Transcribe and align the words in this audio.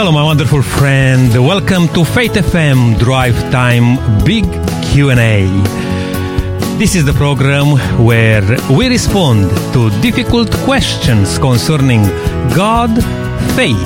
Hello, 0.00 0.12
my 0.12 0.22
wonderful 0.24 0.62
friend. 0.62 1.30
Welcome 1.46 1.86
to 1.88 2.06
Faith 2.06 2.32
FM 2.32 2.98
Drive 2.98 3.36
Time 3.52 3.98
Big 4.24 4.46
Q&A. 4.82 5.44
This 6.78 6.94
is 6.94 7.04
the 7.04 7.12
program 7.12 7.76
where 8.02 8.40
we 8.70 8.88
respond 8.88 9.50
to 9.74 9.90
difficult 10.00 10.50
questions 10.64 11.38
concerning 11.38 12.00
God, 12.56 12.88
faith, 13.54 13.76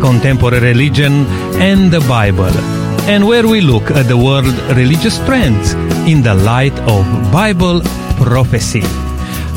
contemporary 0.00 0.60
religion, 0.60 1.26
and 1.60 1.90
the 1.90 2.00
Bible, 2.08 2.56
and 3.04 3.26
where 3.26 3.46
we 3.46 3.60
look 3.60 3.90
at 3.90 4.08
the 4.08 4.16
world 4.16 4.56
religious 4.78 5.18
trends 5.26 5.74
in 6.08 6.22
the 6.22 6.36
light 6.36 6.78
of 6.88 7.04
Bible 7.30 7.82
prophecy. 8.16 9.09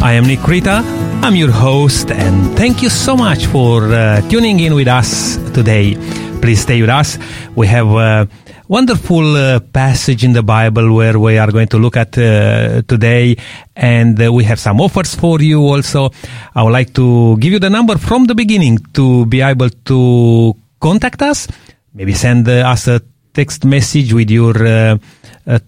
I 0.04 0.16
am 0.16 0.26
Nick 0.26 0.46
Rita. 0.46 0.84
I'm 1.23 1.34
your 1.34 1.50
host, 1.50 2.12
and 2.12 2.58
thank 2.58 2.84
you 2.84 2.90
so 2.90 3.16
much 3.16 3.46
for 3.46 3.86
uh, 3.86 4.20
tuning 4.27 4.60
in 4.60 4.76
with 4.76 4.90
us 4.90 5.38
today. 5.54 5.96
Please 6.41 6.60
stay 6.60 6.82
with 6.82 6.90
us. 6.90 7.18
We 7.55 7.68
have 7.68 7.88
a 7.88 8.27
wonderful 8.68 9.38
uh, 9.38 9.62
passage 9.62 10.26
in 10.26 10.34
the 10.34 10.44
Bible 10.44 10.94
where 10.94 11.18
we 11.18 11.38
are 11.38 11.50
going 11.50 11.70
to 11.70 11.77
look 11.77 11.96
at 11.96 12.18
uh, 12.18 12.82
today, 12.82 13.38
and 13.77 14.22
uh, 14.22 14.32
we 14.34 14.44
have 14.44 14.60
some 14.60 14.82
offers 14.82 15.16
for 15.16 15.41
you 15.41 15.62
also. 15.62 16.10
I 16.54 16.63
would 16.63 16.74
like 16.74 16.94
to 16.96 17.38
give 17.38 17.54
you 17.54 17.60
the 17.60 17.70
number 17.70 17.98
from 17.98 18.26
the 18.26 18.35
beginning 18.35 18.80
to 18.96 19.26
be 19.27 19.40
able 19.40 19.70
to 19.70 20.54
contact 20.82 21.22
us. 21.22 21.48
Maybe 21.94 22.13
send 22.13 22.49
uh, 22.49 22.70
us 22.70 22.90
a 22.90 23.02
text 23.34 23.63
message 23.63 24.12
with 24.12 24.30
your 24.30 24.68
uh, 24.68 24.98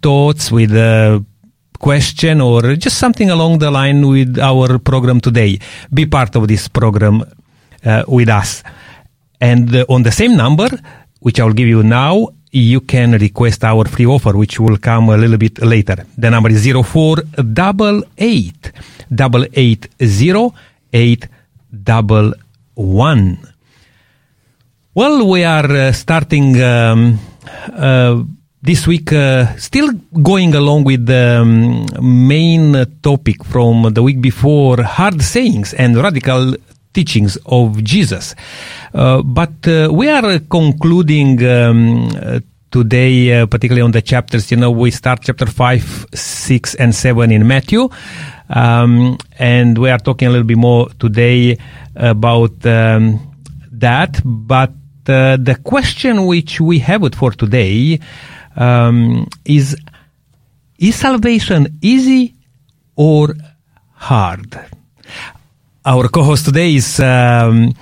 thoughts, 0.02 0.52
with 0.52 0.72
question 1.80 2.42
or 2.42 2.76
just 2.76 2.98
something 2.98 3.30
along 3.30 3.60
the 3.60 3.72
line 3.72 4.08
with 4.08 4.40
our 4.40 4.80
program 4.80 5.20
today. 5.20 5.60
Be 5.94 6.06
part 6.06 6.36
of 6.36 6.48
this 6.48 6.68
program 6.68 7.24
uh, 7.86 8.04
with 8.08 8.30
us. 8.30 8.64
And 9.40 9.76
uh, 9.76 9.86
on 9.90 10.04
the 10.04 10.12
same 10.12 10.36
number, 10.36 10.70
which 11.20 11.40
I'll 11.40 11.54
give 11.54 11.68
you 11.68 11.84
now, 11.84 12.30
you 12.52 12.82
can 12.82 13.14
request 13.14 13.64
our 13.64 13.86
free 13.86 14.06
offer, 14.06 14.38
which 14.38 14.60
will 14.60 14.78
come 14.78 15.10
a 15.10 15.18
little 15.18 15.38
bit 15.38 15.62
later. 15.62 16.06
The 16.18 16.30
number 16.30 16.50
is 16.50 16.66
0488 16.66 18.72
888 19.12 21.28
Well, 24.94 25.28
we 25.28 25.44
are 25.44 25.72
uh, 25.72 25.92
starting 25.92 26.62
um, 26.62 27.20
uh, 27.74 28.24
this 28.66 28.88
week, 28.88 29.14
uh, 29.14 29.56
still 29.58 29.92
going 30.24 30.56
along 30.56 30.86
with 30.86 31.06
the 31.06 31.40
um, 31.42 31.86
main 32.02 32.74
topic 33.04 33.44
from 33.46 33.94
the 33.94 34.02
week 34.02 34.20
before 34.22 34.82
hard 34.82 35.22
sayings 35.22 35.74
and 35.76 35.96
radical 35.96 36.56
teachings 36.92 37.38
of 37.46 37.84
Jesus. 37.84 38.34
Uh, 38.92 39.22
but 39.22 39.68
uh, 39.68 39.90
we 39.92 40.10
are 40.10 40.40
concluding 40.40 41.46
um, 41.46 42.10
today, 42.72 43.42
uh, 43.42 43.46
particularly 43.46 43.84
on 43.84 43.92
the 43.92 44.02
chapters. 44.02 44.50
You 44.50 44.58
know, 44.58 44.72
we 44.72 44.90
start 44.90 45.20
chapter 45.22 45.46
5, 45.46 46.08
6, 46.16 46.76
and 46.76 46.96
7 46.96 47.32
in 47.32 47.48
Matthew. 47.48 47.88
Um, 48.50 49.20
and 49.38 49.78
we 49.78 49.92
are 49.92 50.00
talking 50.00 50.28
a 50.28 50.32
little 50.32 50.48
bit 50.48 50.58
more 50.58 50.90
today 51.00 51.60
about 51.96 52.66
um, 52.66 53.20
that. 53.72 54.22
But 54.26 54.72
uh, 55.08 55.38
the 55.38 55.60
question 55.64 56.26
which 56.26 56.60
we 56.60 56.80
have 56.80 57.04
it 57.04 57.14
for 57.14 57.32
today 57.32 58.00
um, 58.56 59.28
is 59.46 59.76
is 60.78 60.96
salvation 60.96 61.78
easy 61.82 62.34
or 62.96 63.36
hard? 63.94 64.60
Our 65.86 66.08
co-host 66.10 66.46
today 66.46 66.76
is 66.76 67.00
um, 67.00 67.74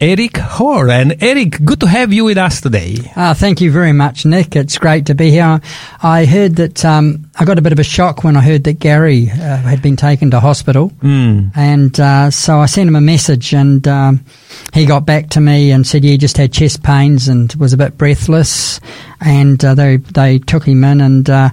Eric 0.00 0.38
Hoare. 0.38 0.88
And 0.88 1.22
Eric, 1.22 1.62
good 1.62 1.80
to 1.80 1.86
have 1.86 2.10
you 2.10 2.24
with 2.24 2.38
us 2.38 2.62
today. 2.62 2.96
Uh, 3.14 3.34
thank 3.34 3.60
you 3.60 3.70
very 3.70 3.92
much, 3.92 4.24
Nick. 4.24 4.56
It's 4.56 4.78
great 4.78 5.06
to 5.06 5.14
be 5.14 5.30
here. 5.30 5.60
I 6.02 6.24
heard 6.24 6.56
that 6.56 6.82
um, 6.86 7.30
I 7.38 7.44
got 7.44 7.58
a 7.58 7.62
bit 7.62 7.72
of 7.72 7.78
a 7.78 7.84
shock 7.84 8.24
when 8.24 8.34
I 8.34 8.40
heard 8.40 8.64
that 8.64 8.78
Gary 8.78 9.30
uh, 9.30 9.58
had 9.58 9.82
been 9.82 9.96
taken 9.96 10.30
to 10.30 10.40
hospital. 10.40 10.88
Mm. 11.02 11.54
And 11.54 12.00
uh, 12.00 12.30
so 12.30 12.60
I 12.60 12.66
sent 12.66 12.88
him 12.88 12.96
a 12.96 13.00
message 13.02 13.52
and 13.52 13.86
um, 13.86 14.24
he 14.72 14.86
got 14.86 15.04
back 15.04 15.28
to 15.30 15.40
me 15.40 15.70
and 15.70 15.86
said, 15.86 16.02
yeah, 16.02 16.12
he 16.12 16.18
just 16.18 16.38
had 16.38 16.50
chest 16.50 16.82
pains 16.82 17.28
and 17.28 17.52
was 17.56 17.74
a 17.74 17.76
bit 17.76 17.98
breathless. 17.98 18.80
And 19.20 19.62
uh, 19.62 19.74
they, 19.74 19.98
they 19.98 20.38
took 20.38 20.64
him 20.64 20.82
in 20.82 21.02
and 21.02 21.28
uh, 21.28 21.50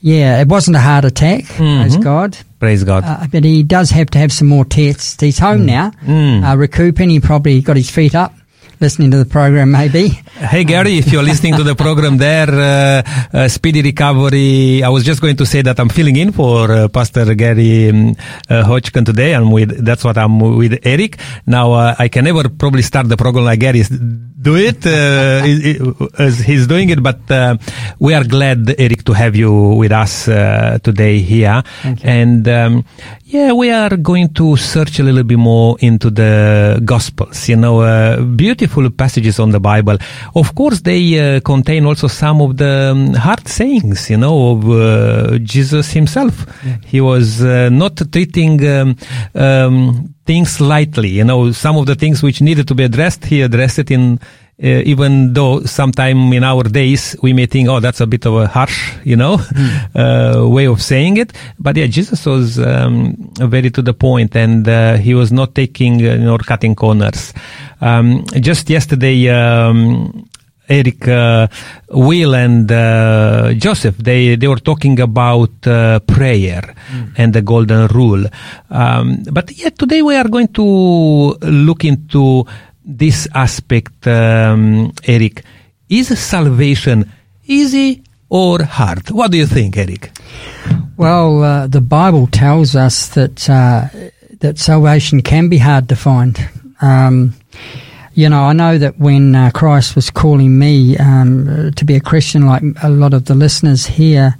yeah, 0.00 0.40
it 0.40 0.48
wasn't 0.48 0.76
a 0.78 0.80
heart 0.80 1.04
attack, 1.04 1.44
mm-hmm. 1.44 1.82
praise 1.82 1.96
God. 1.98 2.38
Praise 2.60 2.84
God. 2.84 3.04
Uh, 3.04 3.26
but 3.32 3.42
he 3.42 3.62
does 3.62 3.90
have 3.90 4.10
to 4.10 4.18
have 4.18 4.30
some 4.30 4.46
more 4.46 4.64
tests. 4.64 5.20
He's 5.20 5.38
home 5.38 5.62
mm. 5.62 5.66
now, 5.66 5.90
mm. 6.02 6.48
uh, 6.48 6.56
recouping. 6.56 7.08
He 7.08 7.18
probably 7.18 7.62
got 7.62 7.76
his 7.76 7.90
feet 7.90 8.14
up 8.14 8.34
listening 8.80 9.10
to 9.10 9.18
the 9.18 9.26
program, 9.26 9.72
maybe. 9.72 10.08
Hey, 10.08 10.64
Gary, 10.64 10.96
if 10.96 11.12
you're 11.12 11.22
listening 11.22 11.54
to 11.56 11.62
the 11.62 11.74
program 11.74 12.16
there, 12.16 12.48
uh, 12.48 13.02
uh, 13.32 13.48
speedy 13.48 13.82
recovery. 13.82 14.82
I 14.82 14.88
was 14.88 15.04
just 15.04 15.20
going 15.20 15.36
to 15.36 15.46
say 15.46 15.60
that 15.62 15.78
I'm 15.78 15.90
filling 15.90 16.16
in 16.16 16.32
for 16.32 16.72
uh, 16.72 16.88
Pastor 16.88 17.34
Gary 17.34 17.90
um, 17.90 18.16
uh, 18.48 18.64
Hodgkin 18.64 19.04
today. 19.04 19.34
I'm 19.34 19.50
with, 19.50 19.84
that's 19.84 20.02
what 20.02 20.16
I'm 20.16 20.40
with 20.40 20.80
Eric. 20.82 21.18
Now, 21.46 21.72
uh, 21.72 21.94
I 21.98 22.08
can 22.08 22.24
never 22.24 22.48
probably 22.48 22.82
start 22.82 23.08
the 23.08 23.18
program 23.18 23.44
like 23.44 23.60
Gary 23.60 23.82
do 24.40 24.56
it 24.56 24.86
uh, 24.86 26.16
as 26.18 26.38
he's 26.38 26.66
doing 26.66 26.88
it, 26.88 27.02
but 27.02 27.20
we 27.98 28.14
are 28.14 28.24
glad, 28.24 28.74
Eric, 28.78 29.04
to 29.04 29.12
have 29.12 29.36
you 29.36 29.74
with 29.74 29.92
us 29.92 30.24
today 30.24 31.18
here. 31.18 31.62
And, 32.02 32.48
um, 32.48 32.84
yeah, 33.30 33.52
we 33.52 33.70
are 33.70 33.96
going 33.96 34.32
to 34.34 34.56
search 34.56 34.98
a 34.98 35.02
little 35.02 35.22
bit 35.22 35.38
more 35.38 35.76
into 35.80 36.10
the 36.10 36.80
Gospels, 36.84 37.48
you 37.48 37.56
know, 37.56 37.80
beautiful 38.36 38.60
beautiful 38.60 38.90
passages 38.90 39.38
on 39.38 39.50
the 39.50 39.60
Bible. 39.60 39.96
Of 40.34 40.54
course, 40.54 40.80
they 40.82 41.36
uh, 41.36 41.40
contain 41.40 41.86
also 41.86 42.08
some 42.08 42.40
of 42.40 42.56
the 42.56 42.90
um, 42.92 43.14
hard 43.14 43.46
sayings, 43.48 44.10
you 44.10 44.16
know, 44.16 44.52
of 44.52 44.70
uh, 44.70 45.38
Jesus 45.38 45.92
himself. 45.92 46.46
Yeah. 46.64 46.76
He 46.84 47.00
was 47.00 47.42
uh, 47.42 47.68
not 47.70 47.96
treating 48.12 48.66
um, 48.66 48.96
um, 49.34 50.14
things 50.26 50.60
lightly. 50.60 51.08
You 51.08 51.24
know, 51.24 51.52
some 51.52 51.76
of 51.76 51.86
the 51.86 51.94
things 51.94 52.22
which 52.22 52.40
needed 52.40 52.68
to 52.68 52.74
be 52.74 52.84
addressed, 52.84 53.24
he 53.24 53.42
addressed 53.42 53.78
it 53.78 53.90
in 53.90 54.20
uh, 54.62 54.82
even 54.84 55.32
though 55.32 55.62
sometime 55.62 56.32
in 56.34 56.44
our 56.44 56.64
days 56.64 57.16
we 57.22 57.32
may 57.32 57.46
think, 57.46 57.68
oh, 57.68 57.80
that's 57.80 58.00
a 58.00 58.06
bit 58.06 58.26
of 58.26 58.34
a 58.34 58.46
harsh, 58.46 58.92
you 59.04 59.16
know, 59.16 59.38
mm. 59.38 59.94
uh, 60.44 60.48
way 60.48 60.66
of 60.66 60.82
saying 60.82 61.16
it. 61.16 61.32
But 61.58 61.76
yeah, 61.76 61.86
Jesus 61.86 62.26
was 62.26 62.58
um, 62.58 63.32
very 63.38 63.70
to 63.70 63.80
the 63.80 63.94
point, 63.94 64.36
and 64.36 64.68
uh, 64.68 64.96
he 64.96 65.14
was 65.14 65.32
not 65.32 65.54
taking 65.54 66.06
uh, 66.06 66.16
nor 66.16 66.38
cutting 66.38 66.74
corners. 66.74 67.32
Um, 67.80 68.24
just 68.40 68.68
yesterday. 68.68 69.28
Um, 69.28 70.26
Eric, 70.70 71.08
uh, 71.08 71.48
Will, 71.88 72.32
and 72.32 72.70
uh, 72.70 73.52
Joseph, 73.54 73.96
they, 73.96 74.36
they 74.36 74.46
were 74.46 74.60
talking 74.60 75.00
about 75.00 75.60
prayer 75.62 76.62
mm. 76.92 77.12
and 77.16 77.32
the 77.32 77.42
golden 77.42 77.88
rule. 77.88 78.24
Um, 78.70 79.24
but 79.32 79.50
yet 79.50 79.76
today 79.76 80.00
we 80.00 80.14
are 80.14 80.28
going 80.28 80.46
to 80.52 81.36
look 81.42 81.84
into 81.84 82.46
this 82.84 83.28
aspect, 83.34 84.06
um, 84.06 84.92
Eric, 85.04 85.42
is 85.88 86.18
salvation 86.18 87.10
easy 87.46 88.02
or 88.28 88.62
hard? 88.62 89.10
What 89.10 89.30
do 89.30 89.38
you 89.38 89.46
think, 89.46 89.76
Eric? 89.76 90.10
Well, 90.96 91.42
uh, 91.42 91.66
the 91.66 91.80
Bible 91.80 92.26
tells 92.26 92.76
us 92.76 93.08
that 93.08 93.48
uh, 93.48 93.88
that 94.40 94.58
salvation 94.58 95.22
can 95.22 95.48
be 95.48 95.58
hard 95.58 95.88
to 95.88 95.96
find. 95.96 96.38
Um, 96.80 97.34
you 98.14 98.28
know, 98.28 98.42
I 98.42 98.52
know 98.52 98.78
that 98.78 98.98
when 98.98 99.34
uh, 99.34 99.50
Christ 99.52 99.94
was 99.94 100.10
calling 100.10 100.58
me 100.58 100.96
um, 100.98 101.72
to 101.76 101.84
be 101.84 101.96
a 101.96 102.00
Christian, 102.00 102.46
like 102.46 102.62
a 102.82 102.90
lot 102.90 103.14
of 103.14 103.26
the 103.26 103.34
listeners 103.34 103.86
here, 103.86 104.36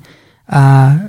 uh, 0.48 1.08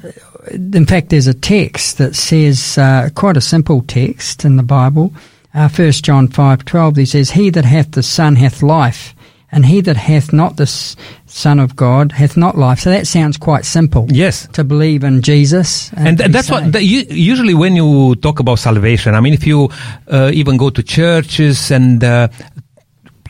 in 0.52 0.86
fact, 0.86 1.10
there's 1.10 1.28
a 1.28 1.34
text 1.34 1.98
that 1.98 2.16
says 2.16 2.78
uh, 2.78 3.10
quite 3.16 3.38
a 3.38 3.42
simple 3.42 3.82
text 3.84 4.46
in 4.46 4.58
the 4.58 4.64
Bible 4.64 5.14
uh, 5.54 5.70
1 5.70 5.92
John 5.92 6.28
5.12, 6.28 6.98
he 6.98 7.06
says, 7.06 7.32
He 7.32 7.50
that 7.50 7.66
hath 7.66 7.92
the 7.92 8.04
Son 8.04 8.36
hath 8.36 8.64
life, 8.64 9.14
and 9.52 9.66
he 9.66 9.82
that 9.82 9.98
hath 9.98 10.32
not 10.32 10.56
the 10.56 10.66
Son 10.66 11.60
of 11.60 11.76
God 11.76 12.14
hath 12.14 12.38
not 12.38 12.58
life. 12.58 12.80
So 12.80 12.90
that 12.90 13.06
sounds 13.06 13.38
quite 13.38 13.66
simple. 13.66 14.08
Yes. 14.10 14.48
To 14.54 14.64
believe 14.64 15.04
in 15.04 15.22
Jesus. 15.22 15.92
And, 15.94 16.22
and 16.22 16.34
that's 16.34 16.50
what, 16.50 16.72
that 16.72 16.84
usually 16.84 17.54
when 17.54 17.76
you 17.76 18.16
talk 18.16 18.40
about 18.40 18.60
salvation, 18.60 19.14
I 19.14 19.20
mean, 19.20 19.34
if 19.34 19.46
you 19.46 19.70
uh, 20.08 20.32
even 20.34 20.56
go 20.56 20.70
to 20.70 20.82
churches 20.82 21.70
and 21.70 22.02
uh, 22.02 22.30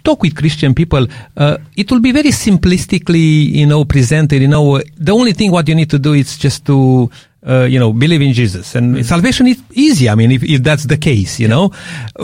talk 0.04 0.22
with 0.22 0.36
Christian 0.36 0.76
people, 0.76 1.08
uh, 1.38 1.58
it 1.76 1.92
will 1.92 2.02
be 2.02 2.12
very 2.12 2.30
simplistically, 2.30 3.50
you 3.50 3.66
know, 3.66 3.84
presented. 3.86 4.42
You 4.42 4.48
know, 4.48 4.80
the 4.98 5.12
only 5.12 5.34
thing 5.34 5.52
what 5.52 5.68
you 5.68 5.76
need 5.76 5.90
to 5.90 6.00
do 6.00 6.14
is 6.14 6.38
just 6.38 6.66
to 6.68 7.10
uh, 7.46 7.64
you 7.64 7.80
know, 7.80 7.94
believe 7.94 8.22
in 8.22 8.34
Jesus. 8.34 8.76
And 8.76 8.96
mm-hmm. 8.96 9.04
salvation 9.04 9.48
is 9.48 9.62
easy. 9.74 10.10
I 10.10 10.16
mean, 10.16 10.32
if, 10.32 10.44
if 10.44 10.64
that's 10.64 10.86
the 10.86 10.98
case, 10.98 11.40
you 11.40 11.48
know, 11.48 11.72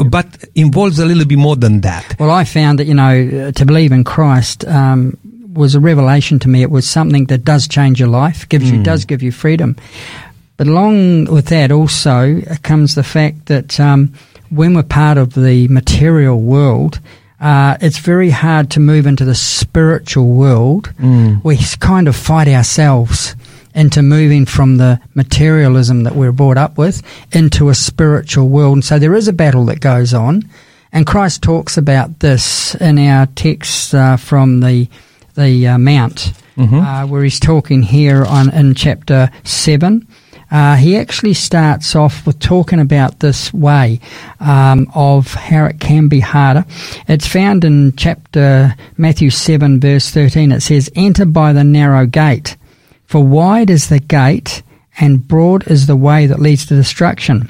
but 0.05 0.27
involves 0.55 0.99
a 0.99 1.05
little 1.05 1.25
bit 1.25 1.37
more 1.37 1.55
than 1.55 1.81
that. 1.81 2.15
Well, 2.19 2.31
I 2.31 2.43
found 2.43 2.79
that, 2.79 2.85
you 2.85 2.93
know, 2.93 3.51
to 3.51 3.65
believe 3.65 3.91
in 3.91 4.03
Christ, 4.03 4.65
um, 4.67 5.17
was 5.53 5.73
a 5.73 5.79
revelation 5.79 6.39
to 6.39 6.49
me. 6.49 6.61
It 6.61 6.69
was 6.69 6.87
something 6.87 7.25
that 7.25 7.43
does 7.43 7.67
change 7.67 7.99
your 7.99 8.09
life, 8.09 8.47
gives 8.47 8.69
mm. 8.69 8.77
you, 8.77 8.83
does 8.83 9.05
give 9.05 9.23
you 9.23 9.31
freedom. 9.31 9.75
But 10.55 10.67
along 10.67 11.25
with 11.25 11.47
that 11.47 11.71
also 11.71 12.41
comes 12.63 12.95
the 12.95 13.03
fact 13.03 13.47
that, 13.47 13.79
um, 13.79 14.13
when 14.49 14.73
we're 14.73 14.83
part 14.83 15.17
of 15.17 15.33
the 15.33 15.67
material 15.67 16.39
world, 16.39 17.01
uh, 17.41 17.75
it's 17.81 17.97
very 17.97 18.29
hard 18.29 18.71
to 18.71 18.79
move 18.79 19.05
into 19.05 19.25
the 19.25 19.35
spiritual 19.35 20.27
world. 20.27 20.93
We 21.43 21.57
kind 21.79 22.07
of 22.07 22.15
fight 22.15 22.47
ourselves 22.47 23.35
into 23.77 24.01
moving 24.01 24.45
from 24.45 24.75
the 24.77 25.00
materialism 25.13 26.03
that 26.03 26.15
we're 26.15 26.33
brought 26.33 26.57
up 26.57 26.77
with 26.77 27.01
into 27.31 27.69
a 27.69 27.75
spiritual 27.75 28.50
world. 28.50 28.77
And 28.77 28.83
so 28.83 29.00
there 29.00 29.15
is 29.15 29.27
a 29.29 29.33
battle 29.33 29.65
that 29.65 29.79
goes 29.79 30.13
on. 30.13 30.50
And 30.91 31.06
Christ 31.06 31.44
talks 31.44 31.77
about 31.77 32.19
this 32.19 32.74
in 32.75 32.97
our 32.97 33.27
text 33.27 33.94
uh, 33.94 34.18
from 34.18 34.59
the 34.59 34.89
the 35.35 35.68
uh, 35.68 35.77
Mount, 35.77 36.33
uh, 36.57 37.06
where 37.06 37.24
he's 37.24 37.39
talking 37.39 37.83
here 37.83 38.25
on 38.25 38.51
in 38.51 38.74
chapter 38.74 39.29
seven. 39.44 40.07
Uh, 40.50 40.75
he 40.77 40.97
actually 40.97 41.33
starts 41.33 41.95
off 41.95 42.25
with 42.25 42.39
talking 42.39 42.79
about 42.79 43.19
this 43.19 43.53
way 43.53 44.00
um, 44.39 44.89
of 44.95 45.33
how 45.33 45.65
it 45.65 45.79
can 45.79 46.07
be 46.07 46.21
harder. 46.21 46.65
It's 47.07 47.27
found 47.27 47.65
in 47.65 47.95
chapter 47.97 48.74
Matthew 48.95 49.29
7, 49.29 49.79
verse 49.79 50.09
13. 50.09 50.53
It 50.53 50.62
says, 50.62 50.89
Enter 50.95 51.25
by 51.25 51.51
the 51.51 51.65
narrow 51.65 52.06
gate, 52.06 52.56
for 53.07 53.24
wide 53.24 53.69
is 53.69 53.89
the 53.89 54.00
gate, 54.00 54.62
and 55.00 55.27
broad 55.27 55.68
is 55.68 55.88
the 55.88 55.95
way 55.95 56.27
that 56.27 56.39
leads 56.39 56.65
to 56.68 56.75
destruction. 56.75 57.50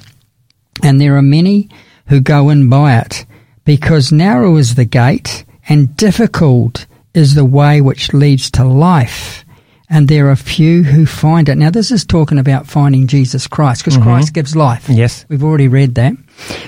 And 0.82 1.02
there 1.02 1.18
are 1.18 1.22
many 1.22 1.70
who 2.08 2.22
go 2.22 2.50
in 2.50 2.70
by 2.70 2.98
it, 3.00 3.26
because 3.66 4.12
narrow 4.12 4.56
is 4.56 4.76
the 4.76 4.86
gate, 4.86 5.44
and 5.68 5.98
difficult 5.98 6.86
is 7.14 7.36
the 7.36 7.46
way 7.46 7.82
which 7.82 8.14
leads 8.14 8.50
to 8.52 8.64
life 8.64 9.44
and 9.90 10.08
there 10.08 10.30
are 10.30 10.36
few 10.36 10.84
who 10.84 11.06
find 11.06 11.48
it. 11.48 11.56
Now, 11.56 11.70
this 11.70 11.92
is 11.92 12.06
talking 12.06 12.38
about 12.38 12.68
finding 12.68 13.08
Jesus 13.08 13.48
Christ, 13.48 13.84
because 13.84 13.98
Christ 13.98 14.34
gives 14.34 14.56
life. 14.56 14.90
Yes. 14.90 15.26
We've 15.30 15.44
already 15.44 15.70
read 15.70 15.96
that. 15.96 16.14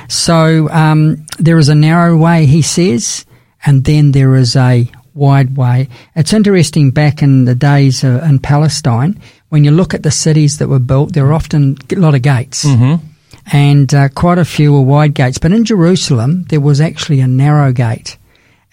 So 0.07 0.69
um, 0.69 1.25
there 1.37 1.57
is 1.57 1.69
a 1.69 1.75
narrow 1.75 2.17
way, 2.17 2.45
he 2.45 2.61
says, 2.61 3.25
and 3.65 3.83
then 3.83 4.13
there 4.13 4.35
is 4.35 4.55
a 4.55 4.89
wide 5.13 5.57
way. 5.57 5.87
It's 6.15 6.33
interesting 6.33 6.91
back 6.91 7.21
in 7.21 7.45
the 7.45 7.55
days 7.55 8.03
uh, 8.03 8.25
in 8.27 8.39
Palestine, 8.39 9.19
when 9.49 9.63
you 9.63 9.71
look 9.71 9.93
at 9.93 10.03
the 10.03 10.11
cities 10.11 10.57
that 10.59 10.67
were 10.67 10.79
built, 10.79 11.13
there 11.13 11.25
were 11.25 11.33
often 11.33 11.77
a 11.91 11.95
lot 11.95 12.15
of 12.15 12.21
gates. 12.21 12.65
And 13.51 13.93
uh, 13.93 14.09
quite 14.09 14.37
a 14.37 14.45
few 14.45 14.73
were 14.73 14.81
wide 14.81 15.15
gates. 15.15 15.39
But 15.39 15.51
in 15.51 15.65
Jerusalem, 15.65 16.43
there 16.49 16.59
was 16.59 16.79
actually 16.79 17.19
a 17.19 17.27
narrow 17.27 17.71
gate 17.71 18.17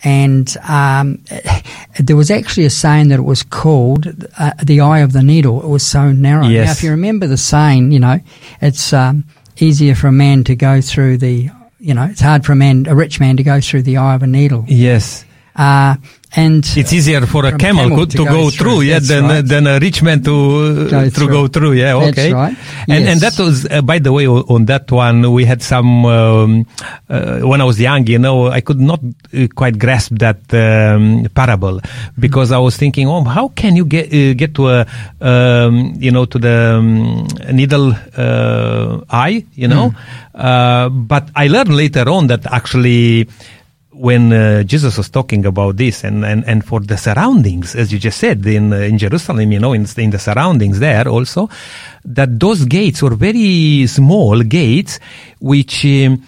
and 0.04 0.54
um, 0.68 1.24
there 1.98 2.16
was 2.16 2.30
actually 2.30 2.66
a 2.66 2.70
saying 2.70 3.08
that 3.08 3.18
it 3.18 3.24
was 3.24 3.42
called 3.42 4.06
uh, 4.38 4.52
the 4.62 4.80
eye 4.80 5.00
of 5.00 5.12
the 5.12 5.22
needle. 5.22 5.62
It 5.62 5.68
was 5.68 5.84
so 5.84 6.12
narrow. 6.12 6.46
Now, 6.66 6.72
if 6.72 6.82
you 6.82 6.90
remember 6.90 7.26
the 7.26 7.36
saying, 7.36 7.92
you 7.92 7.98
know, 7.98 8.20
it's 8.60 8.92
um, 8.92 9.24
easier 9.58 9.94
for 9.94 10.08
a 10.08 10.12
man 10.12 10.44
to 10.44 10.56
go 10.56 10.80
through 10.80 11.18
the, 11.18 11.50
you 11.78 11.94
know, 11.94 12.04
it's 12.04 12.20
hard 12.20 12.44
for 12.44 12.52
a 12.52 12.56
man, 12.56 12.86
a 12.86 12.94
rich 12.94 13.20
man, 13.20 13.36
to 13.38 13.42
go 13.42 13.60
through 13.60 13.82
the 13.82 13.96
eye 13.96 14.14
of 14.14 14.22
a 14.22 14.26
needle. 14.26 14.64
Yes. 14.68 15.24
Uh, 15.54 15.96
and 16.36 16.64
It's 16.76 16.92
easier 16.92 17.24
for 17.26 17.46
a 17.46 17.56
camel, 17.56 17.88
camel 17.88 18.06
to 18.06 18.16
to, 18.16 18.24
go 18.24 18.24
go, 18.24 18.50
through, 18.50 18.80
yeah, 18.82 19.00
than 19.00 19.24
right. 19.24 19.40
than 19.44 19.66
a 19.66 19.78
rich 19.80 20.02
man 20.02 20.22
to 20.22 20.86
Go 20.88 21.04
to 21.04 21.10
through. 21.10 21.28
go 21.28 21.46
through. 21.48 21.72
Yeah, 21.72 21.94
okay. 22.12 22.32
right. 22.32 22.56
And 22.88 23.08
and 23.08 23.20
that 23.20 23.38
was, 23.38 23.66
uh, 23.66 23.80
by 23.80 23.98
the 23.98 24.12
way, 24.12 24.28
on 24.28 24.66
that 24.66 24.92
one 24.92 25.32
we 25.32 25.44
had 25.44 25.62
some. 25.62 26.04
Um, 26.04 26.66
uh, 27.08 27.40
when 27.40 27.60
I 27.60 27.64
was 27.64 27.80
young, 27.80 28.06
you 28.06 28.18
know, 28.18 28.48
I 28.48 28.60
could 28.60 28.80
not 28.80 29.00
uh, 29.00 29.46
quite 29.54 29.78
grasp 29.78 30.12
that 30.18 30.40
um, 30.52 31.26
parable 31.34 31.80
because 32.18 32.52
I 32.52 32.58
was 32.58 32.76
thinking, 32.76 33.08
oh, 33.08 33.24
how 33.24 33.48
can 33.48 33.74
you 33.76 33.84
get 33.84 34.12
uh, 34.12 34.34
get 34.34 34.54
to 34.56 34.68
a 34.68 34.86
um, 35.20 35.94
you 35.98 36.10
know 36.10 36.26
to 36.26 36.38
the 36.38 36.76
um, 36.78 37.26
needle 37.52 37.94
uh, 38.16 39.00
eye, 39.08 39.44
you 39.54 39.68
know? 39.68 39.94
Uh, 40.34 40.90
but 40.90 41.30
I 41.34 41.48
learned 41.48 41.74
later 41.74 42.10
on 42.10 42.26
that 42.26 42.44
actually 42.52 43.26
when 43.98 44.32
uh, 44.32 44.62
Jesus 44.62 44.96
was 44.96 45.08
talking 45.08 45.46
about 45.46 45.76
this 45.76 46.04
and, 46.04 46.24
and, 46.24 46.44
and 46.46 46.64
for 46.64 46.80
the 46.80 46.96
surroundings, 46.96 47.74
as 47.74 47.92
you 47.92 47.98
just 47.98 48.18
said, 48.18 48.44
in, 48.46 48.72
uh, 48.72 48.76
in 48.76 48.98
Jerusalem, 48.98 49.50
you 49.52 49.58
know, 49.58 49.72
in, 49.72 49.86
in 49.96 50.10
the 50.10 50.18
surroundings 50.18 50.78
there 50.78 51.08
also, 51.08 51.48
that 52.04 52.38
those 52.38 52.64
gates 52.66 53.02
were 53.02 53.14
very 53.14 53.86
small 53.86 54.42
gates, 54.42 55.00
which, 55.40 55.84
um, 55.86 56.22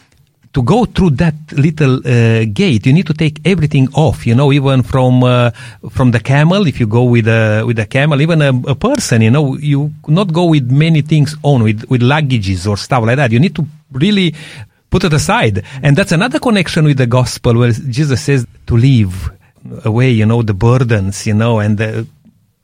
to 0.54 0.62
go 0.62 0.86
through 0.86 1.10
that 1.10 1.34
little 1.52 1.98
uh, 1.98 2.44
gate, 2.46 2.86
you 2.86 2.92
need 2.92 3.06
to 3.06 3.14
take 3.14 3.38
everything 3.44 3.88
off. 3.94 4.26
You 4.26 4.34
know, 4.34 4.50
even 4.50 4.82
from 4.82 5.22
uh, 5.22 5.50
from 5.90 6.10
the 6.10 6.20
camel. 6.20 6.66
If 6.66 6.80
you 6.80 6.86
go 6.86 7.04
with 7.04 7.28
a 7.28 7.62
with 7.66 7.78
a 7.78 7.86
camel, 7.86 8.20
even 8.20 8.40
a, 8.42 8.48
a 8.66 8.74
person, 8.74 9.22
you 9.22 9.30
know, 9.30 9.56
you 9.56 9.92
not 10.08 10.32
go 10.32 10.46
with 10.46 10.70
many 10.70 11.02
things 11.02 11.36
on 11.42 11.62
with 11.62 11.84
with 11.90 12.00
luggages 12.00 12.66
or 12.66 12.76
stuff 12.76 13.04
like 13.04 13.16
that. 13.16 13.30
You 13.30 13.40
need 13.40 13.54
to 13.56 13.66
really 13.92 14.34
put 14.90 15.04
it 15.04 15.12
aside, 15.12 15.64
and 15.82 15.96
that's 15.96 16.12
another 16.12 16.38
connection 16.38 16.84
with 16.84 16.98
the 16.98 17.06
gospel 17.06 17.56
where 17.56 17.72
Jesus 17.72 18.22
says 18.22 18.46
to 18.66 18.76
leave 18.76 19.30
away, 19.84 20.10
you 20.10 20.26
know, 20.26 20.42
the 20.42 20.54
burdens, 20.54 21.26
you 21.26 21.34
know, 21.34 21.58
and 21.60 21.78
the 21.78 22.06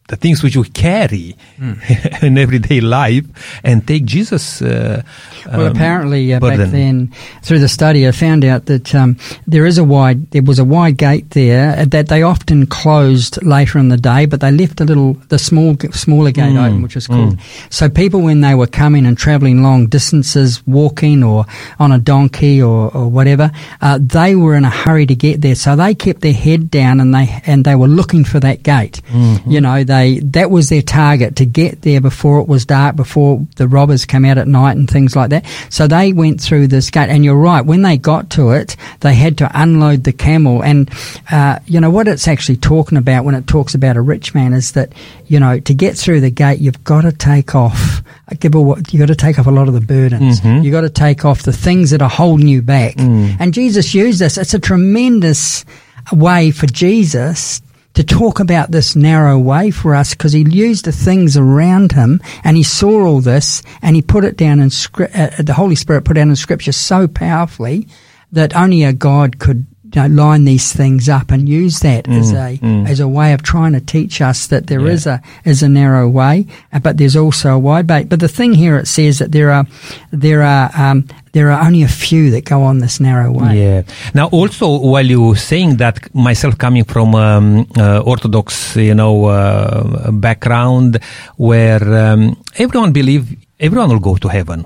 the 0.09 0.17
things 0.17 0.43
which 0.43 0.57
we 0.57 0.65
carry 0.69 1.35
in 2.23 2.37
everyday 2.39 2.81
life, 2.81 3.25
and 3.65 3.87
take 3.87 4.05
Jesus. 4.05 4.61
Uh, 4.63 5.03
Well, 5.47 5.67
um, 5.67 5.73
apparently 5.77 6.33
uh, 6.33 6.41
back 6.41 6.59
then, 6.73 7.13
through 7.43 7.59
the 7.61 7.69
study, 7.69 8.07
I 8.09 8.13
found 8.13 8.45
out 8.45 8.65
that 8.67 8.95
um, 8.95 9.17
there 9.47 9.67
is 9.67 9.79
a 9.79 9.85
wide, 9.85 10.31
there 10.31 10.43
was 10.43 10.59
a 10.59 10.65
wide 10.65 10.97
gate 10.97 11.31
there 11.31 11.85
that 11.87 12.09
they 12.09 12.23
often 12.23 12.67
closed 12.67 13.43
later 13.43 13.79
in 13.79 13.89
the 13.89 13.97
day, 13.99 14.27
but 14.27 14.41
they 14.41 14.51
left 14.51 14.81
a 14.81 14.85
little, 14.85 15.15
the 15.29 15.39
small, 15.39 15.77
smaller 15.93 16.31
gate 16.33 16.55
Mm, 16.55 16.67
open, 16.67 16.83
which 16.83 16.95
was 16.95 17.07
called. 17.07 17.39
So 17.71 17.89
people, 17.89 18.21
when 18.21 18.41
they 18.43 18.55
were 18.55 18.67
coming 18.67 19.07
and 19.07 19.17
travelling 19.19 19.63
long 19.63 19.87
distances, 19.89 20.63
walking 20.67 21.23
or 21.23 21.47
on 21.79 21.93
a 21.93 21.99
donkey 21.99 22.61
or, 22.63 22.91
or 22.95 23.09
whatever, 23.09 23.51
uh, 23.81 23.99
they 24.01 24.35
were 24.35 24.55
in 24.57 24.65
a 24.65 24.71
hurry 24.71 25.07
to 25.07 25.15
get 25.15 25.41
there. 25.41 25.55
So 25.55 25.77
they 25.77 25.95
kept 25.95 26.21
their 26.21 26.33
head 26.35 26.71
down 26.71 27.01
and 27.01 27.15
they 27.15 27.41
and 27.47 27.65
they 27.65 27.75
were 27.75 27.89
looking 27.89 28.25
for 28.25 28.41
that 28.41 28.63
gate. 28.63 29.01
Mm-hmm. 29.13 29.51
You 29.51 29.61
know, 29.61 29.85
they 29.85 29.94
that 30.23 30.51
was 30.51 30.69
their 30.69 30.83
target 30.83 31.37
to 31.37 31.47
get 31.47 31.83
there 31.83 32.01
before 32.01 32.41
it 32.41 32.49
was 32.49 32.65
dark, 32.67 32.97
before 32.97 33.47
the 33.57 33.69
robbers 33.69 34.05
came 34.05 34.25
out 34.25 34.39
at 34.39 34.49
night 34.49 34.77
and 34.77 34.91
things 34.91 35.15
like 35.17 35.31
that. 35.31 35.45
So 35.71 35.87
they 35.87 36.13
went 36.13 36.41
through 36.41 36.69
this 36.69 36.91
gate, 36.91 37.09
and 37.09 37.25
you're 37.25 37.35
right. 37.37 37.65
When 37.65 37.83
they 37.83 37.97
got 37.97 38.31
to 38.31 38.51
it, 38.51 38.77
they 39.01 39.15
had 39.15 39.39
to 39.39 39.51
unload 39.55 40.05
the 40.05 40.13
camel, 40.13 40.63
and 40.63 40.91
uh, 41.31 41.59
you 41.67 41.81
know 41.81 41.91
what 41.91 42.09
it's 42.09 42.29
actually 42.29 42.57
talking 42.57 42.99
about 42.99 43.25
when 43.25 43.35
it 43.35 43.47
talks 43.47 43.75
about 43.75 43.97
a 43.97 44.03
rich 44.03 44.35
man 44.35 44.53
is 44.53 44.73
that 44.73 44.93
you 45.27 45.41
know 45.41 45.61
to 45.61 45.75
get 45.75 45.97
through 45.97 46.21
the 46.21 46.31
gate, 46.31 46.61
you've 46.61 46.85
got 46.85 47.03
to 47.03 47.13
take 47.13 47.55
off. 47.55 48.03
Give 48.41 48.55
a, 48.55 48.59
you 48.91 48.99
got 48.99 49.09
to 49.09 49.15
take 49.15 49.39
off 49.39 49.47
a 49.47 49.51
lot 49.51 49.69
of 49.69 49.75
the 49.75 49.81
burdens. 49.81 50.43
You 50.65 50.71
got 50.71 50.81
to 50.81 50.91
take 50.91 51.25
off 51.25 51.43
the 51.43 51.53
things 51.53 51.91
that 51.91 52.01
are 52.03 52.09
holding 52.09 52.49
you 52.49 52.63
back. 52.63 52.95
And 52.99 53.53
Jesus 53.53 53.95
used 53.95 54.19
this. 54.19 54.39
It's 54.39 54.55
a 54.55 54.59
tremendous 54.59 55.65
way 56.13 56.51
for 56.51 56.67
Jesus 56.67 57.61
to 57.95 58.05
talk 58.05 58.41
about 58.41 58.71
this 58.71 58.97
narrow 58.97 59.39
way 59.39 59.71
for 59.71 59.95
us 59.95 60.15
because 60.15 60.33
he 60.33 60.45
used 60.49 60.85
the 60.85 60.93
things 60.93 61.37
around 61.37 61.93
him 61.93 62.21
and 62.43 62.57
he 62.57 62.63
saw 62.63 63.07
all 63.07 63.21
this 63.21 63.63
and 63.83 63.97
he 63.97 64.03
put 64.03 64.25
it 64.25 64.37
down 64.37 64.61
in 64.61 64.71
script. 64.71 65.15
Uh, 65.15 65.31
the 65.39 65.55
Holy 65.55 65.77
Spirit 65.77 66.05
put 66.05 66.15
down 66.15 66.29
in 66.29 66.37
Scripture 66.37 66.73
so 66.73 67.07
powerfully 67.09 67.87
that 68.33 68.55
only 68.57 68.83
a 68.83 68.93
God 68.93 69.39
could 69.39 69.67
you 69.95 70.03
know, 70.03 70.09
line 70.09 70.45
these 70.45 70.73
things 70.73 71.09
up 71.09 71.31
and 71.31 71.49
use 71.49 71.81
that 71.81 72.09
as 72.09 72.33
a 72.33 72.59
as 72.89 72.99
a 72.99 73.07
way 73.07 73.33
of 73.33 73.43
trying 73.43 73.75
to 73.75 73.81
teach 73.81 74.21
us 74.21 74.49
that 74.49 74.67
there 74.67 74.87
is 74.89 75.07
a 75.07 75.23
is 75.45 75.63
a 75.63 75.69
narrow 75.69 76.09
way, 76.09 76.47
uh, 76.73 76.81
but 76.81 76.97
there's 76.97 77.15
also 77.15 77.55
a 77.55 77.59
wide 77.59 77.89
way. 77.89 78.03
But 78.03 78.19
the 78.19 78.29
thing 78.29 78.55
here 78.55 78.77
it 78.77 78.89
says 78.89 79.21
that 79.21 79.31
there 79.31 79.53
are 79.53 79.67
there 80.11 80.43
are 80.43 80.71
um, 80.75 81.07
there 81.35 81.51
are 81.51 81.67
only 81.67 81.83
a 81.83 81.89
few 81.89 82.31
that 82.31 82.45
go 82.45 82.63
on 82.63 82.79
this 82.79 83.01
narrow 83.01 83.33
way. 83.33 83.59
Yeah. 83.59 83.83
Now, 84.15 84.29
also, 84.29 84.79
while 84.79 85.05
you 85.05 85.21
were 85.21 85.37
saying 85.37 85.77
that, 85.77 86.15
myself 86.15 86.57
coming 86.57 86.85
from 86.85 87.15
um, 87.15 87.67
uh, 87.77 88.01
Orthodox, 88.07 88.77
you 88.77 88.95
know, 88.95 89.27
uh, 89.27 90.13
background, 90.13 91.01
where 91.37 91.83
um, 91.83 92.41
everyone 92.57 92.93
believe 92.93 93.37
everyone 93.59 93.91
will 93.91 93.99
go 93.99 94.17
to 94.17 94.29
heaven. 94.29 94.65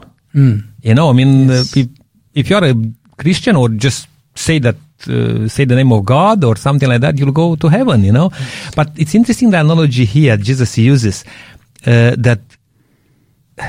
You 0.83 0.95
know, 0.95 1.09
I 1.09 1.15
mean, 1.15 1.51
uh, 1.51 1.65
if, 1.75 1.89
if 2.35 2.51
you're 2.51 2.65
a 2.65 2.75
Christian 3.17 3.57
or 3.57 3.69
just 3.71 4.07
say 4.35 4.61
that. 4.61 4.77
Uh, 5.07 5.47
say 5.47 5.65
the 5.65 5.77
name 5.77 5.93
of 5.93 6.05
God 6.05 6.43
or 6.43 6.57
something 6.57 6.89
like 6.89 7.01
that, 7.03 7.17
you'll 7.17 7.31
go 7.31 7.55
to 7.55 7.69
heaven, 7.69 8.03
you 8.03 8.11
know. 8.11 8.33
But 8.75 8.91
it's 8.97 9.15
interesting 9.15 9.49
the 9.51 9.61
analogy 9.61 10.05
here 10.05 10.37
Jesus 10.37 10.77
uses 10.77 11.25
uh, 11.87 12.17
that 12.19 12.41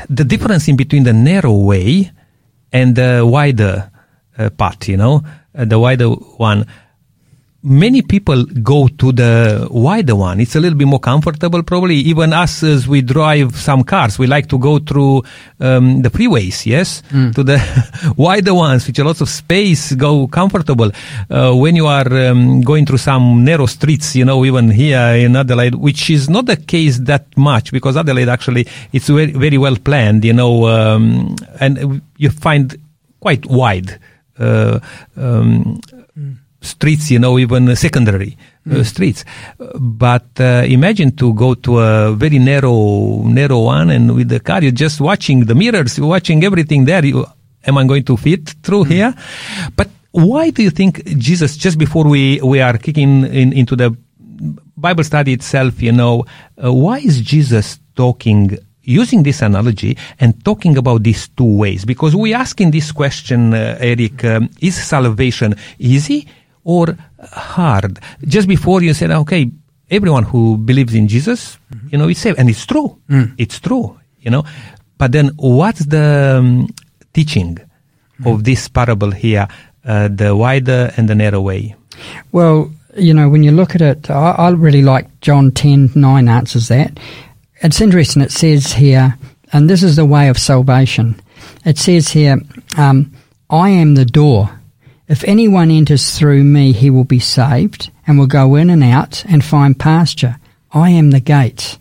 the 0.09 0.23
difference 0.23 0.67
in 0.67 0.75
between 0.75 1.03
the 1.03 1.13
narrow 1.13 1.53
way 1.53 2.09
and 2.71 2.95
the 2.95 3.25
wider 3.25 3.91
uh, 4.37 4.49
you 4.87 4.97
know, 4.97 5.23
uh, 5.55 5.65
the 5.65 5.79
wider 5.79 6.09
one. 6.09 6.65
Many 7.61 8.01
people 8.01 8.45
go 8.45 8.87
to 8.87 9.11
the 9.11 9.67
wider 9.69 10.15
one. 10.15 10.39
It's 10.39 10.55
a 10.55 10.61
little 10.61 10.77
bit 10.77 10.87
more 10.87 10.99
comfortable, 10.99 11.61
probably. 11.61 11.95
Even 11.95 12.31
us, 12.31 12.63
as 12.63 12.87
we 12.87 13.01
drive 13.01 13.53
some 13.57 13.83
cars, 13.83 14.17
we 14.17 14.27
like 14.27 14.47
to 14.47 14.57
go 14.57 14.79
through 14.79 15.23
um, 15.59 16.01
the 16.01 16.09
freeways, 16.09 16.65
yes, 16.65 17.03
to 17.33 17.43
the 17.43 18.13
wider 18.17 18.53
ones, 18.53 18.87
which 18.87 18.97
are 18.99 19.03
lots 19.03 19.19
of 19.19 19.27
space, 19.27 19.91
go 19.95 20.25
comfortable. 20.27 20.89
Uh, 21.29 21.53
when 21.53 21.75
you 21.75 21.85
are 21.85 22.07
um, 22.29 22.61
going 22.61 22.85
through 22.85 22.97
some 22.97 23.43
narrow 23.43 23.65
streets, 23.65 24.15
you 24.15 24.23
know, 24.23 24.45
even 24.45 24.71
here 24.71 25.15
in 25.17 25.35
Adelaide, 25.35 25.75
which 25.75 26.09
is 26.09 26.29
not 26.29 26.45
the 26.45 26.55
case 26.55 26.97
that 26.99 27.25
much 27.37 27.73
because 27.73 27.97
Adelaide 27.97 28.29
actually 28.29 28.67
it's 28.93 29.09
very, 29.09 29.33
very 29.33 29.57
well 29.57 29.75
planned, 29.75 30.23
you 30.23 30.31
know, 30.31 30.65
um, 30.67 31.35
and 31.59 32.01
you 32.15 32.29
find 32.29 32.77
quite 33.19 33.45
wide 33.47 33.99
uh, 34.39 34.79
um, 35.17 35.81
streets, 36.61 37.11
you 37.11 37.19
know, 37.19 37.39
even 37.39 37.75
secondary 37.75 38.37
uh, 38.71 38.83
streets. 38.83 39.25
But 39.75 40.27
uh, 40.39 40.63
imagine 40.65 41.15
to 41.17 41.33
go 41.33 41.55
to 41.55 41.79
a 41.79 42.13
very 42.13 42.39
narrow, 42.39 43.23
narrow 43.23 43.63
one, 43.63 43.89
and 43.89 44.15
with 44.15 44.29
the 44.29 44.39
car, 44.39 44.61
you're 44.61 44.71
just 44.71 45.01
watching 45.01 45.45
the 45.45 45.55
mirrors, 45.55 45.97
you're 45.97 46.07
watching 46.07 46.43
everything 46.43 46.85
there. 46.85 47.05
You, 47.05 47.25
am 47.65 47.77
I 47.77 47.85
going 47.85 48.03
to 48.05 48.17
fit 48.17 48.49
through 48.63 48.85
here? 48.85 49.13
But 49.75 49.89
why 50.11 50.49
do 50.49 50.63
you 50.63 50.69
think 50.69 51.05
Jesus, 51.17 51.55
just 51.55 51.77
before 51.77 52.07
we, 52.07 52.41
we 52.41 52.61
are 52.61 52.77
kicking 52.77 53.25
in, 53.25 53.53
into 53.53 53.75
the 53.75 53.95
Bible 54.77 55.03
study 55.03 55.33
itself, 55.33 55.81
you 55.81 55.91
know, 55.91 56.25
uh, 56.63 56.73
why 56.73 56.99
is 56.99 57.21
Jesus 57.21 57.79
talking, 57.95 58.57
using 58.81 59.23
this 59.23 59.41
analogy 59.41 59.97
and 60.19 60.43
talking 60.45 60.77
about 60.77 61.03
these 61.03 61.27
two 61.27 61.57
ways? 61.57 61.85
Because 61.85 62.15
we 62.15 62.33
asking 62.33 62.71
this 62.71 62.91
question, 62.91 63.53
uh, 63.53 63.77
Eric, 63.79 64.23
um, 64.23 64.49
is 64.61 64.81
salvation 64.81 65.55
easy 65.77 66.27
or 66.69 66.85
hard? 67.19 67.99
Just 68.35 68.47
before 68.47 68.81
you 68.83 68.93
said, 68.93 69.11
okay, 69.11 69.49
everyone 69.89 70.23
who 70.23 70.57
believes 70.57 70.93
in 70.93 71.07
Jesus, 71.07 71.57
you 71.91 71.97
know, 71.97 72.07
is 72.07 72.19
saved. 72.19 72.37
And 72.39 72.49
it's 72.49 72.65
true. 72.65 72.89
It's 73.37 73.59
true, 73.59 73.99
you 74.21 74.29
know. 74.31 74.43
But 74.97 75.11
then 75.11 75.31
what's 75.37 75.85
the 75.85 76.37
um, 76.39 76.67
teaching 77.13 77.57
of 78.25 78.43
this 78.43 78.67
parable 78.67 79.11
here, 79.11 79.47
uh, 79.85 80.09
the 80.09 80.35
wider 80.35 80.91
and 80.97 81.09
the 81.09 81.15
narrow 81.15 81.41
way? 81.41 81.75
Well, 82.31 82.71
you 82.95 83.13
know, 83.13 83.29
when 83.29 83.43
you 83.43 83.51
look 83.51 83.75
at 83.75 83.81
it, 83.81 84.09
I, 84.09 84.31
I 84.31 84.49
really 84.49 84.81
like 84.81 85.07
John 85.21 85.51
10 85.51 85.91
9 85.95 86.27
answers 86.27 86.67
that. 86.67 86.99
It's 87.61 87.81
interesting, 87.81 88.21
it 88.21 88.31
says 88.31 88.73
here, 88.73 89.17
and 89.51 89.69
this 89.69 89.83
is 89.83 89.95
the 89.95 90.05
way 90.05 90.29
of 90.29 90.37
salvation. 90.37 91.19
It 91.65 91.77
says 91.77 92.09
here, 92.09 92.37
um, 92.77 93.11
I 93.49 93.69
am 93.69 93.95
the 93.95 94.05
door. 94.05 94.58
If 95.09 95.23
anyone 95.23 95.71
enters 95.71 96.17
through 96.17 96.43
me, 96.43 96.71
he 96.71 96.91
will 96.91 97.03
be 97.03 97.19
saved 97.19 97.89
and 98.05 98.19
will 98.19 98.27
go 98.27 98.55
in 98.55 98.69
and 98.69 98.83
out 98.83 99.25
and 99.25 99.43
find 99.43 99.77
pasture. 99.77 100.37
I 100.71 100.91
am 100.91 101.09
the 101.09 101.19
gate. 101.19 101.79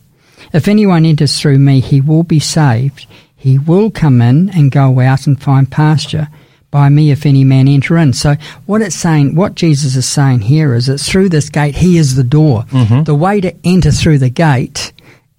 If 0.51 0.67
anyone 0.67 1.05
enters 1.05 1.39
through 1.39 1.59
me, 1.59 1.79
he 1.79 2.01
will 2.01 2.23
be 2.23 2.39
saved. 2.39 3.05
He 3.35 3.59
will 3.59 3.91
come 3.91 4.19
in 4.19 4.49
and 4.49 4.71
go 4.71 4.99
out 4.99 5.27
and 5.27 5.41
find 5.41 5.71
pasture 5.71 6.27
by 6.71 6.89
me 6.89 7.11
if 7.11 7.25
any 7.25 7.43
man 7.43 7.67
enter 7.67 7.97
in. 7.97 8.13
So 8.13 8.35
what 8.65 8.81
it's 8.81 8.95
saying, 8.95 9.35
what 9.35 9.53
Jesus 9.53 9.95
is 9.95 10.07
saying 10.07 10.41
here 10.41 10.73
is 10.73 10.87
that 10.87 10.97
through 10.97 11.29
this 11.29 11.49
gate, 11.49 11.75
he 11.75 11.97
is 11.97 12.15
the 12.15 12.23
door. 12.23 12.63
Mm-hmm. 12.63 13.03
The 13.03 13.15
way 13.15 13.41
to 13.41 13.55
enter 13.63 13.91
through 13.91 14.17
the 14.17 14.29
gate 14.29 14.91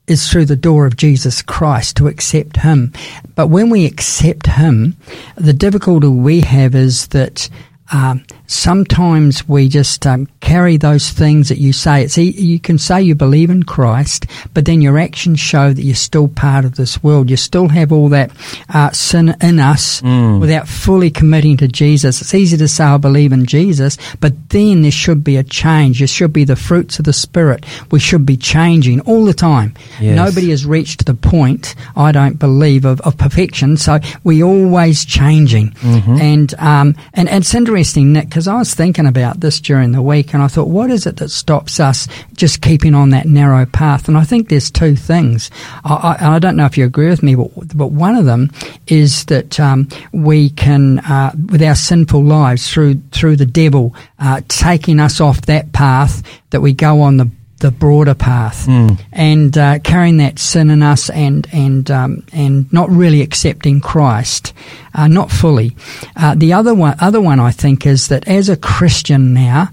is 0.07 0.29
through 0.29 0.47
the 0.47 0.57
door 0.57 0.87
of 0.87 0.97
Jesus 0.97 1.43
Christ 1.43 1.97
to 1.97 2.09
accept 2.09 2.59
him. 2.59 2.93
But 3.35 3.49
when 3.49 3.71
we 3.71 3.85
accept 3.85 4.47
him, 4.47 4.97
the 5.37 5.53
difficulty 5.53 6.09
we 6.09 6.41
have 6.41 6.75
is 6.75 7.09
that 7.09 7.49
um, 7.93 8.25
sometimes 8.51 9.49
we 9.49 9.69
just 9.69 10.05
um, 10.07 10.27
carry 10.41 10.77
those 10.77 11.11
things 11.11 11.49
that 11.49 11.59
you 11.59 11.73
say. 11.73 12.03
It's 12.03 12.19
you 12.19 12.59
can 12.59 12.79
say 12.79 13.01
you 13.01 13.15
believe 13.15 13.49
in 13.49 13.63
Christ, 13.63 14.27
but 14.53 14.65
then 14.65 14.81
your 14.81 14.99
actions 14.99 15.39
show 15.39 15.73
that 15.73 15.83
you're 15.83 15.95
still 15.95 16.27
part 16.27 16.65
of 16.65 16.75
this 16.75 17.01
world. 17.03 17.31
You 17.31 17.37
still 17.37 17.69
have 17.69 17.93
all 17.93 18.09
that 18.09 18.33
uh, 18.69 18.91
sin 18.91 19.37
in 19.41 19.61
us 19.61 20.03
without 20.03 20.67
fully 20.67 21.11
committing 21.11 21.57
to 21.59 21.69
Jesus. 21.69 22.21
It's 22.21 22.35
easy 22.35 22.57
to 22.57 22.67
say 22.67 22.85
I 22.85 22.97
believe 22.97 23.33
in 23.33 23.47
Jesus, 23.47 23.97
but 24.19 24.49
then 24.51 24.83
there 24.83 24.91
should 24.91 25.23
be 25.23 25.37
a 25.37 25.45
change. 25.45 25.99
There 26.01 26.09
should 26.09 26.33
be 26.33 26.45
the 26.45 26.57
fruits 26.57 26.99
of 26.99 27.05
the 27.05 27.13
Spirit. 27.13 27.65
We 27.93 28.01
should 28.01 28.27
be 28.27 28.37
changing 28.37 29.01
all 29.03 29.25
the 29.25 29.35
time. 29.35 29.75
Yes. 30.01 30.17
Nobody 30.17 30.51
has 30.51 30.67
reached 30.67 31.07
the 31.07 31.15
point, 31.15 31.77
I 31.95 32.11
don't 32.11 32.39
believe, 32.39 32.85
of, 32.85 33.01
of 33.03 33.17
perfection. 33.17 33.77
So 33.77 34.01
we're 34.25 34.45
always 34.45 35.05
changing. 35.05 35.75
And, 36.21 36.53
um, 36.55 36.97
and, 37.15 37.29
and 37.29 37.45
it's 37.45 37.55
interesting, 37.55 38.13
Nick, 38.13 38.31
because 38.41 38.49
I 38.49 38.57
was 38.57 38.73
thinking 38.73 39.05
about 39.05 39.41
this 39.41 39.61
during 39.61 39.93
the 39.93 40.01
week 40.01 40.33
and 40.33 40.43
I 40.43 40.49
thought, 40.49 40.69
what 40.69 40.91
is 40.91 41.07
it 41.07 41.19
that 41.19 41.29
stops 41.29 41.79
us 41.79 42.09
just 42.33 42.63
keeping 42.63 42.95
on 42.95 43.11
that 43.11 43.27
narrow 43.27 43.67
path? 43.67 44.09
And 44.09 44.17
I 44.17 44.25
think 44.25 44.49
there's 44.49 44.71
two 44.71 44.97
things. 44.97 45.51
I, 45.85 46.17
I, 46.19 46.37
I 46.37 46.39
don't 46.39 46.57
know 46.57 46.65
if 46.65 46.79
you 46.79 46.87
agree 46.87 47.11
with 47.11 47.23
me, 47.23 47.35
but, 47.35 47.77
but 47.77 47.89
one 47.89 48.15
of 48.17 48.25
them 48.25 48.51
is 48.87 49.27
that 49.27 49.61
um, 49.61 49.89
we 50.13 50.49
can, 50.49 51.01
uh, 51.01 51.33
with 51.51 51.63
our 51.63 51.75
sinful 51.75 52.25
lives, 52.25 52.73
through 52.73 53.03
through 53.13 53.37
the 53.37 53.45
devil 53.45 53.95
uh, 54.19 54.41
taking 54.49 55.01
us 55.01 55.21
off 55.21 55.43
that 55.43 55.75
path, 55.75 56.23
that 56.49 56.63
we 56.63 56.73
go 56.73 57.03
on 57.03 57.19
the 57.19 57.31
the 57.61 57.71
broader 57.71 58.15
path 58.15 58.67
and 59.13 59.57
uh, 59.57 59.79
carrying 59.81 60.17
that 60.17 60.39
sin 60.39 60.71
in 60.71 60.83
us 60.83 61.09
and 61.11 61.47
and 61.53 61.91
um, 61.91 62.25
and 62.33 62.71
not 62.73 62.91
really 62.91 63.23
accepting 63.23 63.81
Christ, 63.81 64.53
uh, 64.95 65.09
not 65.09 65.31
fully. 65.31 65.77
Uh, 66.17 66.35
the 66.35 66.53
other 66.53 66.75
one, 66.75 66.97
other 67.01 67.21
one, 67.21 67.39
I 67.39 67.51
think, 67.53 67.87
is 67.87 68.09
that 68.09 68.27
as 68.27 68.49
a 68.49 68.57
Christian 68.57 69.33
now, 69.35 69.69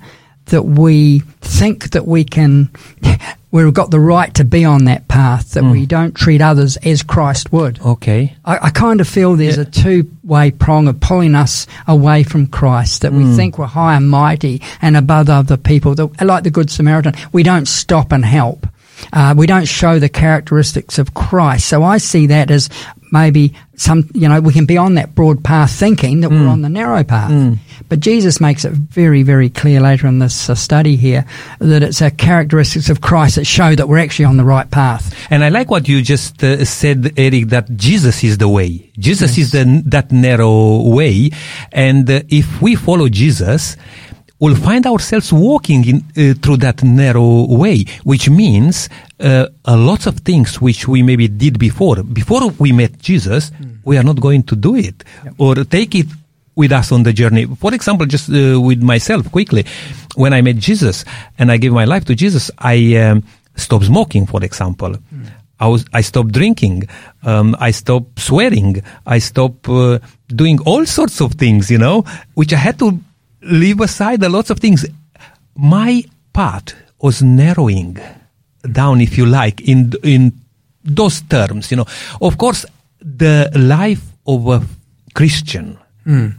that 0.48 0.63
we 0.63 1.20
think 1.41 1.91
that 1.91 2.06
we 2.06 2.24
can, 2.24 2.70
we've 3.51 3.73
got 3.73 3.91
the 3.91 3.99
right 3.99 4.33
to 4.35 4.43
be 4.43 4.65
on 4.65 4.85
that 4.85 5.07
path, 5.07 5.51
that 5.51 5.63
we 5.63 5.85
don't 5.85 6.15
treat 6.15 6.41
others 6.41 6.77
as 6.77 7.03
Christ 7.03 7.51
would. 7.51 7.79
Okay. 7.81 8.35
I, 8.43 8.67
I 8.67 8.69
kind 8.69 9.01
of 9.01 9.07
feel 9.07 9.35
there's 9.35 9.57
a 9.57 9.65
two 9.65 10.11
way 10.23 10.51
prong 10.51 10.87
of 10.87 10.99
pulling 10.99 11.35
us 11.35 11.67
away 11.87 12.23
from 12.23 12.47
Christ, 12.47 13.01
that 13.01 13.13
we 13.13 13.23
think 13.35 13.57
we're 13.57 13.65
high 13.65 13.95
and 13.95 14.09
mighty 14.09 14.61
and 14.81 14.97
above 14.97 15.29
other 15.29 15.57
people. 15.57 15.95
That, 15.95 16.25
like 16.25 16.43
the 16.43 16.51
Good 16.51 16.69
Samaritan, 16.69 17.13
we 17.31 17.43
don't 17.43 17.67
stop 17.67 18.11
and 18.11 18.25
help. 18.25 18.67
Uh, 19.13 19.33
we 19.37 19.45
don't 19.45 19.67
show 19.67 19.99
the 19.99 20.09
characteristics 20.09 20.97
of 20.97 21.13
Christ. 21.13 21.67
So 21.67 21.83
I 21.83 21.99
see 21.99 22.27
that 22.27 22.49
as 22.49 22.69
maybe 23.11 23.53
some, 23.75 24.09
you 24.13 24.27
know, 24.27 24.41
we 24.41 24.53
can 24.53 24.65
be 24.65 24.77
on 24.77 24.95
that 24.95 25.13
broad 25.13 25.43
path 25.43 25.71
thinking 25.71 26.21
that 26.21 26.29
we're 26.29 26.47
on 26.47 26.61
the 26.61 26.69
narrow 26.69 27.03
path. 27.03 27.31
But 27.89 27.99
Jesus 27.99 28.41
makes 28.41 28.65
it 28.65 28.73
very, 28.73 29.23
very 29.23 29.49
clear 29.49 29.79
later 29.79 30.07
in 30.07 30.19
this 30.19 30.49
uh, 30.49 30.55
study 30.55 30.95
here 30.95 31.25
that 31.59 31.83
it's 31.83 32.01
our 32.01 32.09
characteristics 32.09 32.89
of 32.89 33.01
Christ 33.01 33.35
that 33.35 33.45
show 33.45 33.75
that 33.75 33.87
we're 33.87 33.99
actually 33.99 34.25
on 34.25 34.37
the 34.37 34.43
right 34.43 34.69
path. 34.69 35.15
And 35.29 35.43
I 35.43 35.49
like 35.49 35.69
what 35.69 35.87
you 35.87 36.01
just 36.01 36.43
uh, 36.43 36.65
said, 36.65 37.13
Eric, 37.17 37.49
that 37.49 37.75
Jesus 37.77 38.23
is 38.23 38.39
the 38.39 38.49
way. 38.49 38.91
Jesus 38.97 39.37
is 39.37 39.51
the, 39.51 39.83
that 39.85 40.11
narrow 40.11 40.81
way. 40.89 41.29
And 41.71 42.09
uh, 42.09 42.21
if 42.29 42.61
we 42.61 42.75
follow 42.75 43.09
Jesus, 43.09 43.77
we'll 44.39 44.56
find 44.56 44.86
ourselves 44.86 45.34
walking 45.34 45.86
in, 45.86 45.98
uh, 45.98 46.34
through 46.41 46.58
that 46.58 46.84
narrow 46.84 47.46
way, 47.46 47.86
which 48.03 48.29
means 48.29 48.89
uh, 49.20 49.48
a 49.65 49.75
lot 49.75 50.06
of 50.08 50.20
things 50.20 50.62
which 50.62 50.88
we 50.88 51.01
maybe 51.03 51.27
did 51.27 51.58
before. 51.58 52.03
Before 52.03 52.50
we 52.60 52.72
met 52.72 53.00
Jesus, 53.00 53.51
we 53.84 53.98
are 53.98 54.03
not 54.03 54.20
going 54.20 54.44
to 54.44 54.56
do 54.56 54.75
it 54.75 55.03
or 55.38 55.56
take 55.63 55.96
it 55.96 56.08
with 56.56 56.72
us 56.72 56.91
on 56.91 57.03
the 57.03 57.13
journey. 57.13 57.46
For 57.46 57.74
example, 57.74 58.06
just 58.06 58.29
uh, 58.29 58.60
with 58.60 58.82
myself 58.82 59.32
quickly, 59.32 59.65
when 60.15 60.34
I 60.34 60.41
met 60.41 60.58
Jesus 60.58 61.06
and 61.38 61.51
I 61.51 61.58
gave 61.58 61.72
my 61.72 61.86
life 61.86 62.06
to 62.06 62.15
Jesus, 62.15 62.50
I 62.58 62.96
um, 62.96 63.24
stopped 63.56 63.86
smoking, 63.86 64.25
for 64.25 64.44
example. 64.44 64.96
I 65.60 65.67
was, 65.67 65.86
I 65.94 66.01
stopped 66.01 66.32
drinking. 66.32 66.88
Um, 67.24 67.56
I 67.60 67.72
stopped 67.72 68.20
swearing. 68.20 68.84
I 69.06 69.20
stopped 69.20 69.67
uh, 69.67 70.00
doing 70.27 70.60
all 70.65 70.86
sorts 70.86 71.20
of 71.22 71.34
things, 71.34 71.72
you 71.72 71.79
know, 71.79 72.03
which 72.36 72.53
I 72.53 72.58
had 72.58 72.77
to 72.79 73.00
leave 73.47 73.81
aside 73.81 74.23
a 74.23 74.29
lot 74.29 74.49
of 74.49 74.59
things. 74.59 74.85
My 75.55 76.03
path 76.33 76.75
was 76.99 77.21
narrowing 77.21 77.97
down, 78.71 79.01
if 79.01 79.17
you 79.17 79.25
like, 79.25 79.61
in 79.61 79.93
in 80.03 80.33
those 80.83 81.21
terms. 81.21 81.71
You 81.71 81.77
know, 81.77 81.87
of 82.21 82.37
course, 82.37 82.65
the 82.99 83.49
life 83.55 84.03
of 84.25 84.47
a 84.47 84.61
Christian 85.13 85.77
hmm. 86.03 86.29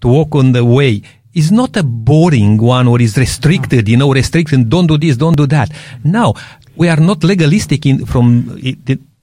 to 0.00 0.08
walk 0.08 0.34
on 0.34 0.52
the 0.52 0.64
way 0.64 1.02
is 1.34 1.50
not 1.52 1.76
a 1.76 1.82
boring 1.82 2.58
one 2.58 2.88
or 2.88 3.00
is 3.00 3.16
restricted. 3.16 3.88
You 3.88 3.96
know, 3.96 4.12
restricted. 4.12 4.68
Don't 4.68 4.86
do 4.86 4.98
this. 4.98 5.16
Don't 5.16 5.36
do 5.36 5.46
that. 5.46 5.70
No, 6.04 6.34
we 6.76 6.88
are 6.88 7.00
not 7.00 7.24
legalistic 7.24 7.86
in 7.86 8.06
from 8.06 8.58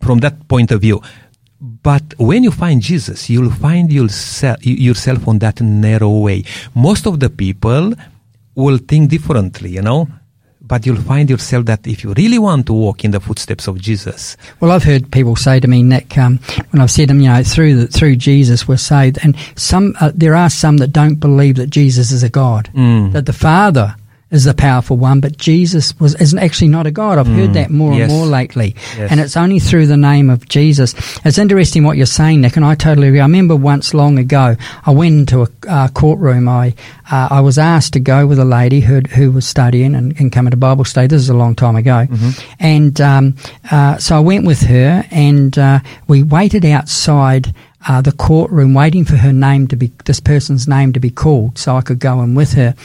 from 0.02 0.20
that 0.20 0.48
point 0.48 0.72
of 0.72 0.82
view. 0.82 1.02
But 1.86 2.16
when 2.18 2.44
you 2.44 2.50
find 2.50 2.82
Jesus, 2.82 3.30
you'll 3.30 3.52
find 3.52 3.94
yourself, 3.94 4.58
yourself 4.66 5.28
on 5.28 5.38
that 5.38 5.62
narrow 5.62 6.18
way. 6.18 6.44
Most 6.74 7.06
of 7.06 7.20
the 7.20 7.30
people 7.30 7.94
will 8.56 8.80
think 8.80 9.12
differently, 9.12 9.70
you 9.70 9.84
know. 9.84 10.08
But 10.64 10.88
you'll 10.88 10.96
find 10.96 11.30
yourself 11.30 11.66
that 11.66 11.86
if 11.86 12.04
you 12.04 12.12
really 12.18 12.40
want 12.40 12.66
to 12.66 12.74
walk 12.74 13.06
in 13.06 13.12
the 13.12 13.20
footsteps 13.20 13.68
of 13.68 13.80
Jesus, 13.80 14.36
Well, 14.60 14.72
I've 14.72 14.84
heard 14.84 15.12
people 15.12 15.36
say 15.36 15.60
to 15.60 15.68
me, 15.68 15.84
Nick, 15.84 16.18
um, 16.18 16.40
when 16.72 16.82
I've 16.82 16.90
said 16.90 17.10
to 17.10 17.14
them, 17.14 17.22
you 17.22 17.30
know, 17.30 17.44
through 17.44 17.76
the, 17.76 17.86
through 17.88 18.16
Jesus 18.16 18.68
we're 18.68 18.78
saved, 18.78 19.20
and 19.22 19.36
some 19.56 19.94
uh, 20.02 20.12
there 20.16 20.34
are 20.34 20.50
some 20.50 20.78
that 20.78 20.92
don't 20.92 21.20
believe 21.20 21.58
that 21.58 21.70
Jesus 21.70 22.12
is 22.12 22.24
a 22.24 22.30
God, 22.30 22.72
that 23.14 23.28
the 23.28 23.34
Father 23.34 23.96
is 24.32 24.46
the 24.46 24.54
powerful 24.56 24.98
one, 24.98 25.20
but 25.20 25.38
Jesus 25.38 25.98
was 26.00 26.16
is 26.16 26.34
actually 26.34 26.68
not 26.70 26.88
a 26.88 26.92
God. 26.92 27.18
I've 27.20 27.28
heard 27.28 27.54
that 27.54 27.70
more 27.70 27.94
Yes. 27.94 28.10
and 28.10 28.18
more 28.18 28.26
lately, 28.26 28.76
Yes. 28.98 29.12
and 29.12 29.20
it's 29.20 29.38
only 29.38 29.60
through 29.60 29.86
the 29.86 29.98
name 29.98 30.30
of 30.32 30.50
Jesus. 30.50 30.96
It's 31.24 31.38
interesting 31.38 31.84
what 31.84 31.96
you're 31.96 32.08
saying, 32.08 32.42
Nick, 32.42 32.56
and 32.58 32.66
I 32.66 32.74
totally 32.76 33.08
agree. 33.10 33.20
I 33.20 33.26
remember 33.26 33.56
once 33.56 33.94
long 33.94 34.18
ago, 34.18 34.56
I 34.86 34.92
went 34.92 35.14
into 35.32 35.44
a 35.44 35.48
uh, 35.70 35.88
courtroom. 35.90 36.50
I 36.50 36.74
uh, 37.12 37.28
I 37.32 37.42
was 37.42 37.58
asked 37.60 37.94
to 37.94 38.00
go 38.00 38.26
with 38.26 38.40
a 38.40 38.46
lady 38.46 38.80
who 38.82 39.02
who 39.02 39.32
was 39.32 39.46
studying 39.48 39.94
and, 39.96 40.20
and 40.20 40.32
coming 40.32 40.52
to 40.52 40.58
Bible 40.58 40.86
study. 40.86 41.08
This 41.08 41.22
is 41.22 41.30
a 41.30 41.36
long 41.36 41.54
time 41.56 41.76
ago, 41.76 42.08
and 42.60 43.00
um, 43.02 43.36
uh, 43.72 43.98
so 44.00 44.16
I 44.18 44.20
went 44.20 44.46
with 44.46 44.62
her, 44.64 45.06
and 45.12 45.58
uh, 45.58 45.80
we 46.08 46.24
waited 46.24 46.66
outside 46.66 47.54
uh, 47.88 48.02
the 48.02 48.12
courtroom 48.12 48.74
waiting 48.74 49.06
for 49.06 49.16
her 49.16 49.34
name 49.34 49.68
to 49.68 49.76
be, 49.76 49.92
this 50.06 50.20
person's 50.20 50.68
name 50.68 50.94
to 50.94 51.00
be 51.00 51.10
called 51.10 51.58
so 51.58 51.76
I 51.76 51.82
could 51.82 52.00
go 52.00 52.22
in 52.22 52.36
with 52.36 52.54
her. 52.54 52.76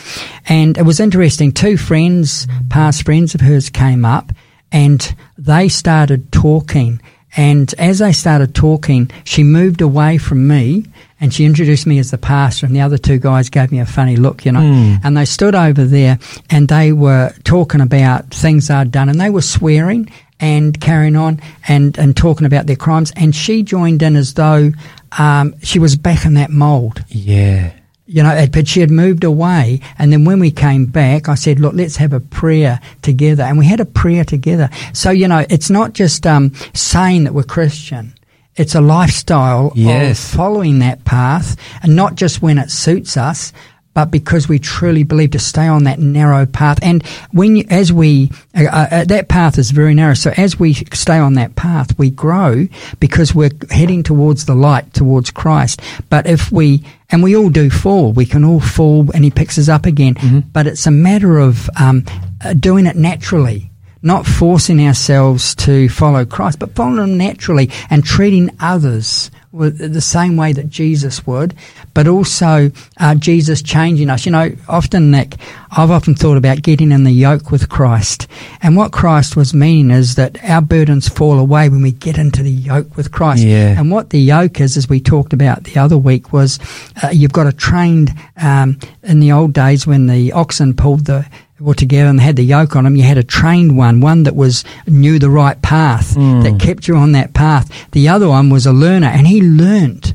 And 0.47 0.76
it 0.76 0.83
was 0.83 1.00
interesting. 1.00 1.52
Two 1.52 1.76
friends, 1.76 2.47
past 2.69 3.04
friends 3.04 3.35
of 3.35 3.40
hers 3.40 3.71
came 3.71 4.04
up 4.04 4.33
and 4.71 5.14
they 5.38 5.69
started 5.69 6.30
talking. 6.33 7.00
And 7.37 7.73
as 7.78 8.00
they 8.00 8.12
started 8.12 8.54
talking, 8.54 9.11
she 9.25 9.45
moved 9.45 9.80
away 9.80 10.19
from 10.19 10.49
me 10.49 10.85
and 11.21 11.33
she 11.33 11.45
introduced 11.45 11.87
me 11.87 11.99
as 11.99 12.11
the 12.11 12.19
pastor 12.19 12.66
and 12.66 12.75
the 12.75 12.80
other 12.80 12.99
two 12.99 13.19
guys 13.19 13.49
gave 13.50 13.71
me 13.71 13.78
a 13.78 13.87
funny 13.87 14.16
look, 14.16 14.45
you 14.45 14.52
know. 14.52 14.61
Mm. 14.61 15.00
And 15.04 15.16
they 15.16 15.25
stood 15.25 15.54
over 15.54 15.85
there 15.85 16.19
and 16.50 16.69
they 16.69 16.92
were 16.92 17.33
talking 17.45 17.80
about 17.80 18.35
things 18.35 18.69
I'd 18.69 18.90
done 18.90 19.09
and 19.09 19.21
they 19.21 19.30
were 19.30 19.42
swearing 19.42 20.11
and 20.40 20.80
carrying 20.80 21.16
on 21.16 21.40
and, 21.68 21.97
and 21.99 22.16
talking 22.16 22.47
about 22.47 22.66
their 22.66 22.76
crimes. 22.76 23.12
And 23.16 23.35
she 23.35 23.62
joined 23.62 24.02
in 24.02 24.16
as 24.16 24.35
though 24.35 24.73
um, 25.18 25.54
she 25.62 25.78
was 25.78 25.97
back 25.97 26.25
in 26.25 26.35
that 26.35 26.50
mold. 26.50 27.04
Yeah. 27.09 27.73
You 28.06 28.25
know, 28.25 28.47
but 28.52 28.66
she 28.66 28.80
had 28.80 28.90
moved 28.90 29.23
away. 29.23 29.80
And 29.97 30.12
then 30.12 30.25
when 30.25 30.40
we 30.40 30.50
came 30.50 30.87
back, 30.87 31.28
I 31.28 31.37
said, 31.37 31.61
look, 31.61 31.75
let's 31.75 31.94
have 31.97 32.12
a 32.12 32.18
prayer 32.18 32.80
together. 33.02 33.44
And 33.44 33.56
we 33.56 33.66
had 33.66 33.78
a 33.78 33.85
prayer 33.85 34.25
together. 34.25 34.68
So, 34.92 35.11
you 35.11 35.28
know, 35.28 35.47
it's 35.49 35.70
not 35.70 35.92
just 35.92 36.26
um, 36.26 36.52
saying 36.75 37.25
that 37.25 37.35
we're 37.35 37.44
Christian. 37.44 38.14
It's 38.56 38.75
a 38.75 38.80
lifestyle 38.80 39.73
Yes. 39.76 40.32
of 40.32 40.37
following 40.37 40.80
that 40.80 41.04
path 41.04 41.56
and 41.85 41.94
not 41.94 42.16
just 42.16 42.42
when 42.42 42.59
it 42.59 42.70
suits 42.73 43.16
us, 43.16 43.52
but 43.94 44.11
because 44.11 44.49
we 44.49 44.59
truly 44.59 45.02
believe 45.02 45.32
to 45.32 45.38
stay 45.38 45.66
on 45.66 45.85
that 45.85 45.99
narrow 45.99 46.47
path. 46.47 46.78
And 46.82 47.06
when 47.32 47.56
you, 47.56 47.64
as 47.68 47.92
we, 47.92 48.30
uh, 48.56 48.87
uh, 48.90 49.04
that 49.04 49.28
path 49.28 49.59
is 49.59 49.70
very 49.70 49.94
narrow. 49.94 50.14
So 50.14 50.32
as 50.37 50.59
we 50.59 50.75
stay 50.75 51.18
on 51.18 51.35
that 51.35 51.56
path, 51.56 51.99
we 51.99 52.11
grow 52.11 52.66
because 53.00 53.35
we're 53.35 53.50
heading 53.70 54.02
towards 54.02 54.44
the 54.47 54.54
light, 54.54 54.94
towards 54.94 55.30
Christ. 55.30 55.80
But 56.09 56.26
if 56.26 56.52
we, 56.52 56.85
and 57.11 57.23
we 57.23 57.37
all 57.37 57.50
do 57.50 57.70
fall, 57.70 58.12
we 58.12 58.26
can 58.26 58.44
all 58.44 58.61
fall 58.61 59.11
and 59.12 59.25
he 59.25 59.30
picks 59.30 59.59
us 59.59 59.68
up 59.68 59.87
again. 59.87 60.16
But 60.52 60.66
it's 60.66 60.87
a 60.87 60.92
matter 60.92 61.38
of, 61.38 61.68
um, 61.78 62.04
uh, 62.42 62.54
doing 62.54 62.87
it 62.87 62.97
naturally 62.97 63.69
not 64.02 64.26
forcing 64.26 64.80
ourselves 64.80 65.54
to 65.57 65.88
follow 65.88 66.25
Christ, 66.25 66.59
but 66.59 66.75
following 66.75 67.11
Him 67.11 67.19
naturally 67.19 67.71
and 67.90 68.04
treating 68.04 68.50
others 68.61 69.30
with 69.52 69.92
the 69.92 70.00
same 70.00 70.37
way 70.37 70.52
that 70.52 70.69
Jesus 70.69 71.26
would, 71.26 71.54
but 71.92 72.07
also 72.07 72.71
uh, 72.99 73.14
Jesus 73.16 73.62
changing 73.62 74.09
us. 74.09 74.25
You 74.25 74.33
know, 74.33 74.52
often, 74.69 75.11
Nick, 75.11 75.35
I've 75.73 75.90
often 75.90 76.14
thought 76.14 76.37
about 76.37 76.62
getting 76.62 76.92
in 76.92 77.02
the 77.02 77.11
yoke 77.11 77.50
with 77.50 77.69
Christ. 77.69 78.28
And 78.62 78.76
what 78.76 78.92
Christ 78.92 79.35
was 79.37 79.52
meaning 79.52 79.90
is 79.90 80.14
that 80.14 80.42
our 80.45 80.62
burdens 80.62 81.09
fall 81.09 81.38
away 81.38 81.69
when 81.69 81.83
we 81.83 81.90
get 81.90 82.16
into 82.16 82.45
the 82.45 82.50
yoke 82.50 82.97
with 82.97 83.11
Christ. 83.11 83.42
Yeah. 83.42 83.78
And 83.78 83.90
what 83.90 84.11
the 84.11 84.21
yoke 84.21 84.61
is, 84.61 84.76
as 84.76 84.88
we 84.88 85.00
talked 85.00 85.33
about 85.33 85.64
the 85.64 85.80
other 85.80 85.99
week, 85.99 86.33
was 86.33 86.61
uh, 87.02 87.09
you've 87.09 87.33
got 87.33 87.49
a 87.49 87.52
trained, 87.52 88.14
um, 88.40 88.78
in 89.02 89.19
the 89.19 89.33
old 89.33 89.52
days 89.52 89.85
when 89.87 90.07
the 90.07 90.33
oxen 90.33 90.75
pulled 90.75 91.07
the 91.07 91.26
were 91.60 91.74
together 91.74 92.08
and 92.08 92.20
had 92.20 92.36
the 92.36 92.42
yoke 92.44 92.74
on 92.76 92.84
them, 92.84 92.96
you 92.96 93.02
had 93.02 93.18
a 93.18 93.22
trained 93.22 93.76
one, 93.76 94.00
one 94.00 94.22
that 94.24 94.34
was 94.34 94.64
knew 94.86 95.18
the 95.18 95.30
right 95.30 95.60
path, 95.62 96.14
that 96.14 96.58
kept 96.60 96.88
you 96.88 96.96
on 96.96 97.12
that 97.12 97.34
path. 97.34 97.70
The 97.92 98.08
other 98.08 98.28
one 98.28 98.50
was 98.50 98.66
a 98.66 98.72
learner, 98.72 99.08
and 99.08 99.26
he 99.26 99.42
learnt 99.42 100.14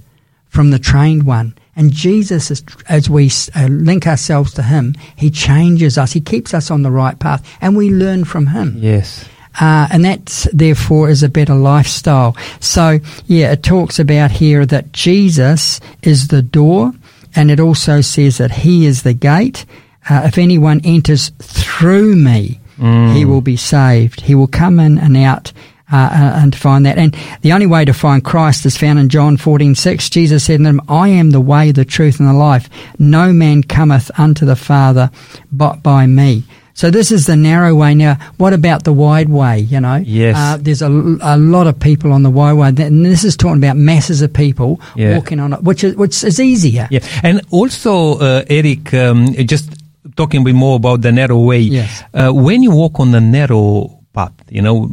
from 0.49 0.71
the 0.71 0.79
trained 0.79 1.23
one. 1.23 1.53
And 1.75 1.91
Jesus, 1.91 2.49
is, 2.51 2.63
as 2.87 3.09
we 3.09 3.29
uh, 3.53 3.67
link 3.67 4.07
ourselves 4.07 4.53
to 4.53 4.63
Him, 4.63 4.95
He 5.15 5.29
changes 5.29 5.97
us. 5.97 6.13
He 6.13 6.21
keeps 6.21 6.53
us 6.53 6.71
on 6.71 6.83
the 6.83 6.91
right 6.91 7.19
path, 7.19 7.45
and 7.59 7.75
we 7.75 7.89
learn 7.89 8.23
from 8.23 8.47
Him. 8.47 8.75
Yes. 8.77 9.27
Uh, 9.59 9.87
and 9.91 10.05
that, 10.05 10.47
therefore, 10.53 11.09
is 11.09 11.21
a 11.21 11.29
better 11.29 11.53
lifestyle. 11.53 12.35
So, 12.61 12.99
yeah, 13.25 13.51
it 13.51 13.63
talks 13.63 13.99
about 13.99 14.31
here 14.31 14.65
that 14.65 14.93
Jesus 14.93 15.81
is 16.01 16.29
the 16.29 16.41
door, 16.41 16.93
and 17.35 17.51
it 17.51 17.59
also 17.59 17.99
says 17.99 18.37
that 18.37 18.51
He 18.51 18.85
is 18.85 19.03
the 19.03 19.13
gate. 19.13 19.65
Uh, 20.09 20.21
if 20.25 20.37
anyone 20.37 20.81
enters 20.83 21.29
through 21.39 22.15
me, 22.15 22.59
he 22.77 23.25
will 23.25 23.41
be 23.41 23.55
saved. 23.57 24.21
He 24.21 24.35
will 24.35 24.47
come 24.47 24.79
in 24.79 24.97
and 24.97 25.15
out. 25.17 25.51
Uh, 25.93 25.97
uh, 25.97 26.39
and 26.41 26.55
find 26.55 26.83
that. 26.87 26.97
And 26.97 27.15
the 27.43 27.53
only 27.53 27.67
way 27.67 27.85
to 27.85 27.93
find 27.93 28.25
Christ 28.25 28.65
is 28.65 28.75
found 28.75 28.97
in 28.97 29.07
John 29.07 29.37
fourteen 29.37 29.75
six. 29.75 30.09
Jesus 30.09 30.43
said 30.43 30.57
to 30.57 30.63
him, 30.65 30.81
I 30.89 31.09
am 31.09 31.29
the 31.29 31.39
way, 31.39 31.71
the 31.71 31.85
truth, 31.85 32.19
and 32.19 32.27
the 32.27 32.33
life. 32.33 32.67
No 32.97 33.31
man 33.31 33.61
cometh 33.61 34.09
unto 34.17 34.47
the 34.47 34.55
Father 34.55 35.11
but 35.51 35.83
by 35.83 36.07
me. 36.07 36.43
So 36.73 36.89
this 36.89 37.11
is 37.11 37.27
the 37.27 37.35
narrow 37.35 37.75
way. 37.75 37.93
Now, 37.93 38.15
what 38.37 38.51
about 38.51 38.83
the 38.83 38.93
wide 38.93 39.29
way? 39.29 39.59
You 39.59 39.79
know, 39.79 39.97
Yes. 39.97 40.35
uh, 40.35 40.57
there's 40.59 40.81
a, 40.81 40.87
a 41.21 41.37
lot 41.37 41.67
of 41.67 41.79
people 41.79 42.11
on 42.11 42.23
the 42.23 42.31
wide 42.31 42.53
way, 42.53 42.69
and 42.69 43.05
this 43.05 43.23
is 43.23 43.37
talking 43.37 43.63
about 43.63 43.77
masses 43.77 44.23
of 44.23 44.33
people 44.33 44.81
Yeah. 44.95 45.15
walking 45.15 45.39
on 45.39 45.53
it, 45.53 45.61
which 45.61 45.83
is 45.83 45.95
which 45.95 46.23
is 46.23 46.39
easier. 46.39 46.87
Yeah, 46.89 47.01
and 47.21 47.41
also, 47.51 48.17
uh, 48.17 48.43
Eric, 48.49 48.91
um, 48.95 49.35
just 49.45 49.69
talking 50.15 50.41
a 50.41 50.43
bit 50.43 50.55
more 50.55 50.75
about 50.77 51.01
the 51.01 51.11
narrow 51.11 51.39
way. 51.39 51.59
Yes. 51.59 52.03
Uh, 52.13 52.31
when 52.31 52.63
you 52.63 52.71
walk 52.71 52.99
on 52.99 53.11
the 53.11 53.21
narrow 53.21 53.99
path, 54.13 54.33
you 54.49 54.61
know, 54.61 54.89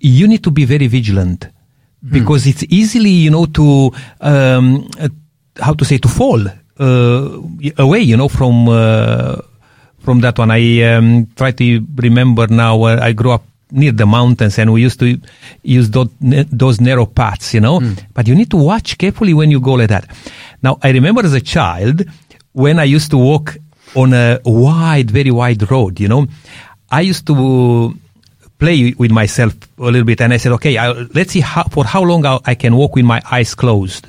you 0.00 0.26
need 0.28 0.42
to 0.44 0.50
be 0.50 0.64
very 0.64 0.86
vigilant 0.86 1.48
because 2.10 2.46
it's 2.46 2.64
easily, 2.68 3.10
you 3.10 3.30
know, 3.30 3.46
to 3.46 3.90
um, 4.20 4.88
uh, 5.00 5.08
how 5.60 5.72
to 5.72 5.84
say 5.84 5.98
to 5.98 6.08
fall 6.08 6.40
uh, 6.46 7.40
away, 7.78 8.00
you 8.00 8.16
know, 8.16 8.28
from 8.28 8.68
uh, 8.68 9.36
from 10.00 10.20
that 10.20 10.38
one. 10.38 10.50
I 10.50 10.82
um, 10.82 11.28
try 11.36 11.52
to 11.52 11.86
remember 11.96 12.46
now. 12.48 12.82
Uh, 12.82 12.98
I 13.00 13.12
grew 13.12 13.30
up 13.30 13.44
near 13.70 13.92
the 13.92 14.06
mountains, 14.06 14.58
and 14.58 14.72
we 14.72 14.82
used 14.82 15.00
to 15.00 15.18
use 15.62 15.90
those, 15.90 16.08
those 16.20 16.80
narrow 16.80 17.06
paths, 17.06 17.54
you 17.54 17.60
know. 17.60 17.80
But 18.12 18.28
you 18.28 18.34
need 18.34 18.50
to 18.50 18.56
watch 18.56 18.98
carefully 18.98 19.34
when 19.34 19.50
you 19.50 19.60
go 19.60 19.72
like 19.72 19.88
that. 19.88 20.06
Now, 20.62 20.78
I 20.82 20.90
remember 20.90 21.24
as 21.24 21.32
a 21.32 21.40
child 21.40 22.04
when 22.52 22.78
I 22.78 22.84
used 22.84 23.10
to 23.10 23.18
walk 23.18 23.56
on 23.94 24.12
a 24.12 24.40
wide, 24.44 25.10
very 25.10 25.30
wide 25.30 25.70
road, 25.70 26.00
you 26.00 26.08
know, 26.08 26.26
I 26.90 27.02
used 27.02 27.26
to 27.26 27.94
play 28.58 28.94
with 28.96 29.10
myself 29.10 29.54
a 29.78 29.82
little 29.84 30.04
bit, 30.04 30.20
and 30.20 30.32
I 30.32 30.38
said, 30.38 30.52
okay, 30.52 30.78
I, 30.78 30.92
let's 30.92 31.32
see 31.32 31.40
how, 31.40 31.64
for 31.64 31.84
how 31.84 32.02
long 32.02 32.24
I, 32.26 32.38
I 32.44 32.54
can 32.54 32.76
walk 32.76 32.96
with 32.96 33.04
my 33.04 33.22
eyes 33.30 33.54
closed 33.54 34.08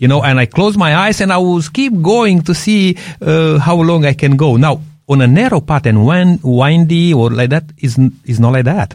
you 0.00 0.08
know, 0.08 0.22
and 0.22 0.40
I 0.40 0.46
close 0.46 0.78
my 0.78 0.96
eyes 0.96 1.20
and 1.20 1.30
I 1.30 1.36
will 1.36 1.60
keep 1.60 1.92
going 2.00 2.40
to 2.44 2.54
see 2.54 2.96
uh, 3.20 3.58
how 3.58 3.76
long 3.76 4.06
I 4.06 4.14
can 4.14 4.34
go. 4.34 4.56
Now, 4.56 4.80
on 5.10 5.20
a 5.20 5.26
narrow 5.26 5.60
path 5.60 5.84
and 5.84 6.06
when 6.06 6.38
windy 6.42 7.12
or 7.12 7.30
like 7.30 7.50
that 7.50 7.64
is 7.78 7.98
is 8.24 8.40
not 8.40 8.52
like 8.54 8.64
that. 8.64 8.94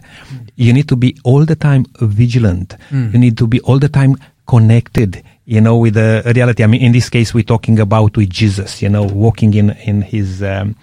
You 0.56 0.74
need 0.74 0.88
to 0.88 0.96
be 0.96 1.16
all 1.24 1.46
the 1.46 1.56
time 1.56 1.86
vigilant. 2.00 2.76
You 3.14 3.20
need 3.20 3.38
to 3.38 3.46
be 3.46 3.60
all 3.62 3.78
the 3.78 3.90
time 3.90 4.16
connected. 4.48 5.22
You 5.46 5.62
know, 5.62 5.78
with 5.78 5.94
the 5.94 6.24
reality. 6.36 6.64
I 6.64 6.68
mean, 6.68 6.82
in 6.82 6.92
this 6.92 7.10
case, 7.10 7.34
we're 7.34 7.44
talking 7.44 7.80
about 7.80 8.18
with 8.18 8.30
Jesus. 8.30 8.82
You 8.82 8.90
know, 8.90 9.04
walking 9.04 9.54
in 9.54 9.70
in 9.86 10.02
His 10.02 10.42
um, 10.42 10.76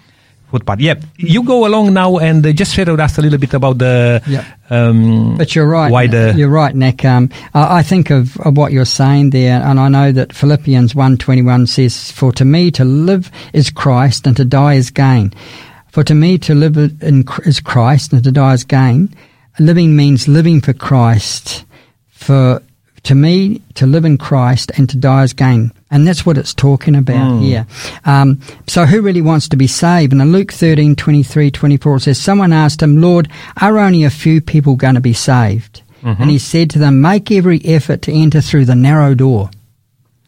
footpath. 0.49 0.79
Yeah, 0.79 0.95
you 1.17 1.43
go 1.43 1.65
along 1.67 1.93
now 1.93 2.17
and 2.17 2.45
uh, 2.45 2.53
just 2.53 2.73
share 2.73 2.85
with 2.85 2.99
us 2.99 3.17
a 3.17 3.21
little 3.21 3.39
bit 3.39 3.53
about 3.53 3.77
the. 3.79 4.21
Yeah. 4.25 4.45
Um, 4.69 5.35
But 5.37 5.53
you're 5.55 5.67
right. 5.67 5.91
Why 5.91 6.07
the- 6.07 6.33
You're 6.37 6.47
right, 6.49 6.73
Nick. 6.75 7.03
Um, 7.03 7.29
I, 7.53 7.79
I 7.79 7.83
think 7.83 8.09
of, 8.09 8.37
of 8.37 8.55
what 8.55 8.71
you're 8.71 8.85
saying 8.85 9.31
there, 9.31 9.61
and 9.61 9.79
I 9.79 9.89
know 9.89 10.11
that 10.13 10.31
Philippians 10.33 10.93
1.21 10.93 11.67
says, 11.67 12.11
For 12.11 12.31
to 12.33 12.45
me 12.45 12.71
to 12.71 12.85
live 12.85 13.29
is 13.51 13.69
Christ, 13.69 14.25
and 14.27 14.37
to 14.37 14.45
die 14.45 14.75
is 14.75 14.91
gain. 14.91 15.33
For 15.89 16.03
to 16.03 16.15
me 16.15 16.37
to 16.39 16.55
live 16.55 16.77
in, 16.77 17.25
is 17.45 17.59
Christ, 17.59 18.13
and 18.13 18.23
to 18.23 18.31
die 18.31 18.53
is 18.53 18.63
gain. 18.63 19.13
Living 19.59 19.95
means 19.95 20.27
living 20.27 20.61
for 20.61 20.73
Christ. 20.73 21.65
For 22.09 22.61
to 23.03 23.15
me, 23.15 23.61
to 23.75 23.85
live 23.85 24.05
in 24.05 24.17
Christ 24.17 24.71
and 24.77 24.89
to 24.89 24.97
die 24.97 25.23
is 25.23 25.33
gain. 25.33 25.71
And 25.91 26.07
that's 26.07 26.25
what 26.25 26.37
it's 26.37 26.53
talking 26.53 26.95
about 26.95 27.41
here. 27.41 27.67
Um, 28.05 28.39
so 28.67 28.85
who 28.85 29.01
really 29.01 29.21
wants 29.21 29.49
to 29.49 29.57
be 29.57 29.67
saved? 29.67 30.13
And 30.13 30.21
in 30.21 30.31
Luke 30.31 30.53
13, 30.53 30.95
23, 30.95 31.51
24, 31.51 31.95
it 31.95 31.99
says, 31.99 32.19
Someone 32.19 32.53
asked 32.53 32.81
him, 32.81 33.01
Lord, 33.01 33.29
are 33.61 33.77
only 33.77 34.03
a 34.03 34.09
few 34.09 34.41
people 34.41 34.75
going 34.75 34.95
to 34.95 35.01
be 35.01 35.13
saved? 35.13 35.81
And 36.19 36.29
he 36.29 36.37
said 36.39 36.69
to 36.71 36.79
them, 36.79 37.01
Make 37.01 37.31
every 37.31 37.63
effort 37.65 38.01
to 38.03 38.13
enter 38.13 38.41
through 38.41 38.65
the 38.65 38.75
narrow 38.75 39.15
door, 39.15 39.49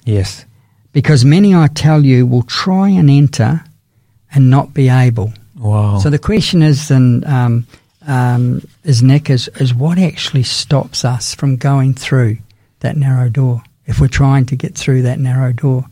yes. 0.06 0.46
because 0.94 1.26
many, 1.26 1.54
I 1.54 1.68
tell 1.68 2.06
you, 2.06 2.26
will 2.26 2.44
try 2.44 2.90
and 2.90 3.10
enter 3.10 3.64
and 4.34 4.50
not 4.50 4.74
be 4.74 4.88
able. 4.88 5.34
Wow. 5.58 5.98
So 5.98 6.10
the 6.10 6.20
question 6.20 6.62
is, 6.62 6.88
then, 6.88 7.24
um, 7.26 7.68
um, 8.08 8.66
is 8.86 9.04
Nick, 9.04 9.30
is, 9.30 9.50
is 9.60 9.74
what 9.74 9.98
actually 9.98 10.44
stops 10.44 11.04
us 11.04 11.36
from 11.36 11.58
going 11.58 11.94
through 11.94 12.38
that 12.86 12.96
narrow 12.98 13.30
door 13.30 13.62
if 13.86 14.00
we're 14.00 14.08
trying 14.08 14.46
to 14.48 14.56
get 14.56 14.76
through 14.76 15.02
that 15.04 15.20
narrow 15.20 15.52
door? 15.54 15.86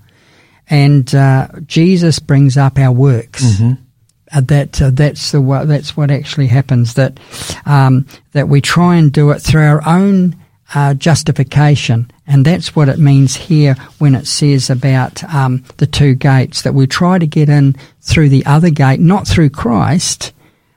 And 0.69 1.13
uh, 1.13 1.47
Jesus 1.67 2.19
brings 2.19 2.55
up 2.57 2.79
our 2.79 2.91
works. 2.91 3.43
Mhm. 3.43 3.77
Uh, 4.35 4.41
that 4.41 4.81
uh, 4.81 4.89
that's 4.91 5.31
the 5.31 5.41
wa- 5.41 5.65
that's 5.65 5.95
what 5.95 6.09
actually 6.09 6.47
happens. 6.47 6.93
That 6.95 7.19
um, 7.65 8.05
that 8.31 8.47
we 8.49 8.61
try 8.61 8.95
and 8.95 9.11
do 9.11 9.29
it 9.31 9.39
through 9.41 9.61
our 9.63 9.87
own 9.87 10.35
uh, 10.73 10.95
justification, 10.95 12.09
and 12.25 12.43
that's 12.45 12.75
what 12.75 12.89
it 12.89 12.97
means 12.97 13.35
here 13.35 13.75
when 13.99 14.15
it 14.15 14.25
says 14.25 14.69
about 14.71 15.23
um, 15.25 15.63
the 15.77 15.85
two 15.85 16.15
gates. 16.15 16.63
That 16.63 16.73
we 16.73 16.87
try 16.87 17.19
to 17.19 17.27
get 17.27 17.47
in 17.49 17.75
through 18.01 18.29
the 18.29 18.45
other 18.47 18.71
gate, 18.71 18.99
not 19.01 19.27
through 19.27 19.51
Christ, 19.51 20.31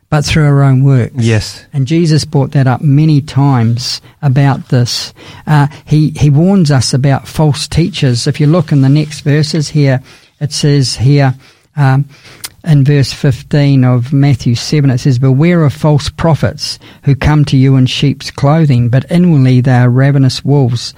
but 0.08 0.24
through 0.24 0.46
our 0.46 0.62
own 0.62 0.84
works. 0.84 1.14
Yes. 1.16 1.66
And 1.72 1.86
Jesus 1.86 2.24
brought 2.24 2.52
that 2.52 2.66
up 2.66 2.80
many 2.80 3.20
times 3.20 4.00
about 4.22 4.68
this. 4.68 5.12
Uh, 5.46 5.66
he, 5.84 6.10
he 6.10 6.30
warns 6.30 6.70
us 6.70 6.94
about 6.94 7.26
false 7.26 7.66
teachers. 7.66 8.26
If 8.26 8.40
you 8.40 8.46
look 8.46 8.72
in 8.72 8.82
the 8.82 8.88
next 8.88 9.20
verses 9.20 9.68
here, 9.68 10.00
it 10.40 10.52
says 10.52 10.96
here, 10.96 11.34
um, 11.76 12.08
in 12.64 12.84
verse 12.84 13.12
15 13.12 13.84
of 13.84 14.12
Matthew 14.12 14.54
7, 14.54 14.90
it 14.90 14.98
says, 14.98 15.18
Beware 15.18 15.64
of 15.64 15.72
false 15.72 16.08
prophets 16.08 16.78
who 17.04 17.14
come 17.14 17.44
to 17.46 17.56
you 17.56 17.76
in 17.76 17.86
sheep's 17.86 18.30
clothing, 18.30 18.88
but 18.88 19.10
inwardly 19.10 19.60
they 19.60 19.76
are 19.76 19.88
ravenous 19.88 20.44
wolves. 20.44 20.92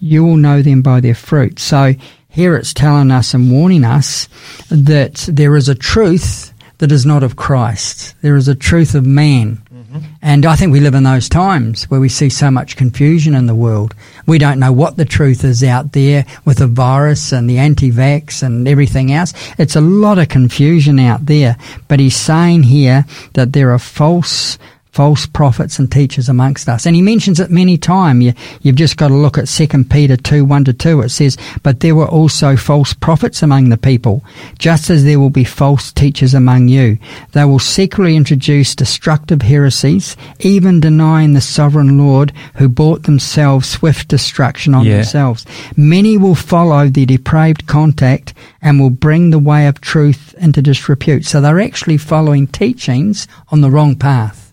You 0.00 0.24
will 0.24 0.36
know 0.36 0.60
them 0.60 0.82
by 0.82 1.00
their 1.00 1.14
fruit. 1.14 1.58
So 1.58 1.94
here 2.28 2.56
it's 2.56 2.74
telling 2.74 3.10
us 3.10 3.32
and 3.32 3.50
warning 3.50 3.84
us 3.84 4.28
that 4.68 5.26
there 5.30 5.56
is 5.56 5.68
a 5.68 5.74
truth 5.74 6.52
that 6.78 6.92
is 6.92 7.06
not 7.06 7.22
of 7.22 7.36
Christ. 7.36 8.14
There 8.22 8.36
is 8.36 8.48
a 8.48 8.54
truth 8.54 8.94
of 8.94 9.06
man. 9.06 9.62
Mm-hmm. 9.72 9.98
And 10.22 10.44
I 10.44 10.56
think 10.56 10.72
we 10.72 10.80
live 10.80 10.94
in 10.94 11.04
those 11.04 11.28
times 11.28 11.84
where 11.84 12.00
we 12.00 12.08
see 12.08 12.28
so 12.28 12.50
much 12.50 12.76
confusion 12.76 13.34
in 13.34 13.46
the 13.46 13.54
world. 13.54 13.94
We 14.26 14.38
don't 14.38 14.58
know 14.58 14.72
what 14.72 14.96
the 14.96 15.04
truth 15.04 15.44
is 15.44 15.62
out 15.62 15.92
there 15.92 16.26
with 16.44 16.58
the 16.58 16.66
virus 16.66 17.32
and 17.32 17.48
the 17.48 17.58
anti-vax 17.58 18.42
and 18.42 18.66
everything 18.66 19.12
else. 19.12 19.34
It's 19.58 19.76
a 19.76 19.80
lot 19.80 20.18
of 20.18 20.28
confusion 20.28 20.98
out 20.98 21.26
there. 21.26 21.56
But 21.86 22.00
he's 22.00 22.16
saying 22.16 22.64
here 22.64 23.04
that 23.34 23.52
there 23.52 23.70
are 23.72 23.78
false 23.78 24.58
false 24.94 25.26
prophets 25.26 25.80
and 25.80 25.90
teachers 25.90 26.28
amongst 26.28 26.68
us. 26.68 26.86
And 26.86 26.94
he 26.94 27.02
mentions 27.02 27.40
it 27.40 27.50
many 27.50 27.76
times. 27.76 28.22
You, 28.22 28.32
you've 28.62 28.76
just 28.76 28.96
got 28.96 29.08
to 29.08 29.14
look 29.14 29.36
at 29.36 29.48
2 29.48 29.84
Peter 29.84 30.16
2, 30.16 30.44
1 30.44 30.64
to 30.66 30.72
2. 30.72 31.00
It 31.00 31.08
says, 31.08 31.36
But 31.64 31.80
there 31.80 31.96
were 31.96 32.06
also 32.06 32.54
false 32.54 32.94
prophets 32.94 33.42
among 33.42 33.70
the 33.70 33.76
people, 33.76 34.22
just 34.56 34.90
as 34.90 35.02
there 35.02 35.18
will 35.18 35.30
be 35.30 35.42
false 35.42 35.92
teachers 35.92 36.32
among 36.32 36.68
you. 36.68 36.98
They 37.32 37.44
will 37.44 37.58
secretly 37.58 38.14
introduce 38.14 38.76
destructive 38.76 39.42
heresies, 39.42 40.16
even 40.38 40.78
denying 40.78 41.32
the 41.32 41.40
sovereign 41.40 41.98
Lord 41.98 42.32
who 42.54 42.68
brought 42.68 43.02
themselves 43.02 43.68
swift 43.68 44.06
destruction 44.06 44.74
on 44.74 44.86
yeah. 44.86 44.98
themselves. 44.98 45.44
Many 45.76 46.16
will 46.16 46.36
follow 46.36 46.88
their 46.88 47.04
depraved 47.04 47.66
contact 47.66 48.32
and 48.62 48.78
will 48.78 48.90
bring 48.90 49.30
the 49.30 49.40
way 49.40 49.66
of 49.66 49.80
truth 49.80 50.36
into 50.38 50.62
disrepute. 50.62 51.24
So 51.24 51.40
they're 51.40 51.58
actually 51.58 51.96
following 51.96 52.46
teachings 52.46 53.26
on 53.48 53.60
the 53.60 53.72
wrong 53.72 53.96
path. 53.96 54.43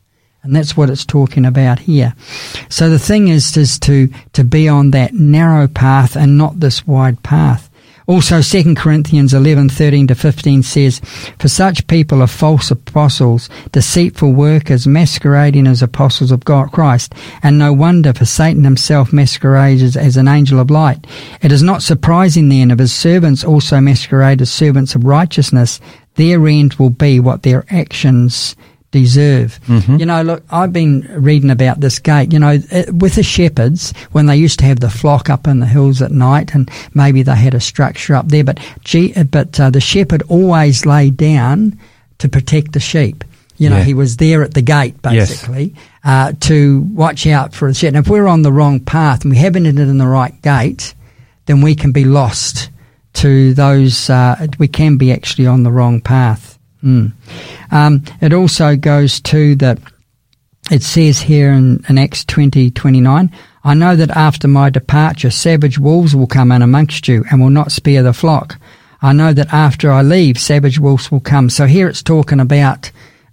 And 0.44 0.56
that's 0.56 0.76
what 0.76 0.90
it's 0.90 1.06
talking 1.06 1.46
about 1.46 1.80
here. 1.80 2.16
So 2.70 2.90
the 2.90 2.98
thing 2.98 3.28
is, 3.28 3.56
is 3.58 3.78
to, 3.80 4.10
to 4.34 4.44
be 4.44 4.68
on 4.68 4.92
that 4.92 5.14
narrow 5.14 5.68
path 5.68 6.16
and 6.16 6.38
not 6.38 6.60
this 6.60 6.86
wide 6.88 7.22
path. 7.22 7.70
Also, 8.08 8.42
2 8.42 8.76
Corinthians 8.76 9.34
11, 9.34 9.70
13 9.70 10.08
to 10.08 10.16
15 10.16 10.64
says, 10.64 11.00
For 11.40 11.48
such 11.48 11.88
people 11.88 12.22
are 12.22 12.28
false 12.28 12.72
apostles, 12.72 13.48
deceitful 13.72 14.34
workers, 14.34 14.88
masquerading 14.88 15.68
as 15.68 15.82
apostles 15.84 16.32
of 16.32 16.44
God 16.44 16.72
Christ. 16.72 17.14
And 17.44 17.58
no 17.58 17.72
wonder, 17.72 18.12
for 18.14 18.26
Satan 18.26 18.64
himself 18.64 19.14
masquerades 19.14 19.96
as 19.96 20.18
an 20.18 20.28
angel 20.28 20.60
of 20.60 20.72
light. 20.72 21.06
It 21.42 21.52
is 21.52 21.62
not 21.64 21.84
surprising 21.84 22.50
then 22.50 22.72
if 22.72 22.80
his 22.80 22.94
servants 22.94 23.44
also 23.44 23.80
masquerade 23.80 24.42
as 24.42 24.52
servants 24.52 24.96
of 24.96 25.06
righteousness. 25.06 25.80
Their 26.16 26.46
end 26.48 26.74
will 26.74 26.90
be 26.90 27.20
what 27.20 27.44
their 27.44 27.64
actions 27.70 28.56
deserve. 28.92 29.60
Mm-hmm. 29.68 29.98
You 29.98 30.06
know, 30.06 30.22
look, 30.22 30.44
I've 30.52 30.74
been 30.74 31.02
reading 31.12 31.50
about 31.50 31.80
this 31.80 32.00
gate. 32.00 32.32
You 32.32 32.40
know, 32.40 32.60
with 32.92 33.16
the 33.16 33.24
shepherds, 33.24 33.94
when 34.12 34.26
they 34.28 34.38
used 34.38 34.60
to 34.60 34.66
have 34.66 34.80
the 34.80 34.90
flock 34.90 35.30
up 35.30 35.48
in 35.48 35.60
the 35.60 35.66
hills 35.66 36.02
at 36.02 36.12
night, 36.12 36.54
and 36.54 36.70
maybe 36.94 37.24
they 37.24 37.36
had 37.36 37.54
a 37.54 37.60
structure 37.60 38.16
up 38.16 38.28
there, 38.28 38.44
but 38.44 38.60
gee, 38.84 39.14
but 39.24 39.60
uh, 39.60 39.70
the 39.70 39.82
shepherd 39.82 40.24
always 40.30 40.86
lay 40.86 41.10
down 41.10 41.80
to 42.20 42.30
protect 42.30 42.74
the 42.74 42.80
sheep. 42.80 43.24
You 43.58 43.70
know, 43.70 43.78
yeah. 43.78 43.84
he 43.84 43.94
was 43.94 44.18
there 44.18 44.42
at 44.42 44.56
the 44.56 44.64
gate 44.64 45.00
basically 45.04 45.76
yes. 45.76 45.86
uh, 46.04 46.34
to 46.42 46.82
watch 46.94 47.28
out 47.28 47.54
for 47.54 47.68
the 47.68 47.76
sheep. 47.76 47.90
And 47.90 47.98
if 47.98 48.08
we're 48.08 48.26
on 48.26 48.42
the 48.42 48.52
wrong 48.52 48.80
path 48.80 49.22
and 49.22 49.30
we 49.30 49.38
haven't 49.38 49.68
entered 49.68 49.88
in 49.88 50.00
the 50.00 50.08
right 50.08 50.42
gate, 50.42 50.96
then 51.46 51.62
we 51.62 51.76
can 51.76 51.92
be 51.92 52.04
lost 52.04 52.72
to 53.14 53.54
those. 53.54 54.10
Uh, 54.10 54.48
we 54.58 54.68
can 54.68 54.98
be 54.98 55.12
actually 55.12 55.46
on 55.46 55.62
the 55.62 55.72
wrong 55.72 56.02
path. 56.02 56.51
Mm. 56.84 57.14
Um, 57.72 58.04
it 58.22 58.34
also 58.34 58.76
goes 58.76 59.22
to 59.22 59.56
that 59.58 59.80
it 60.72 60.84
says 60.84 61.20
here 61.20 61.52
in, 61.52 61.84
in 61.90 61.98
Acts 61.98 62.24
20, 62.26 62.72
29, 62.72 63.32
I 63.64 63.74
know 63.74 63.96
that 63.96 64.10
after 64.12 64.48
my 64.48 64.70
departure, 64.70 65.30
savage 65.30 65.78
wolves 65.78 66.16
will 66.16 66.28
come 66.28 66.52
in 66.52 66.62
amongst 66.62 67.08
you 67.08 67.26
and 67.30 67.42
will 67.42 67.50
not 67.50 67.72
spare 67.72 68.04
the 68.04 68.14
flock. 68.14 68.58
I 69.02 69.14
know 69.14 69.34
that 69.34 69.54
after 69.54 69.92
I 69.92 70.02
leave, 70.02 70.40
savage 70.40 70.80
wolves 70.80 71.12
will 71.12 71.20
come. 71.20 71.50
So 71.50 71.66
here 71.66 71.88
it's 71.88 72.04
talking 72.04 72.40
about, 72.40 72.92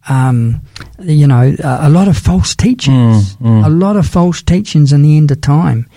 um, 0.08 0.62
you 0.98 1.26
know, 1.26 1.54
a, 1.62 1.78
a, 1.88 1.90
lot 1.90 2.08
of 2.08 2.16
false 2.16 2.56
teachings, 2.56 3.36
mm, 3.36 3.46
mm. 3.46 3.66
a 3.66 3.68
lot 3.68 3.96
of 3.96 4.06
false 4.06 4.42
teachings 4.42 4.92
in 4.92 5.02
the 5.02 5.16
end 5.16 5.30
of 5.30 5.40
time. 5.40 5.88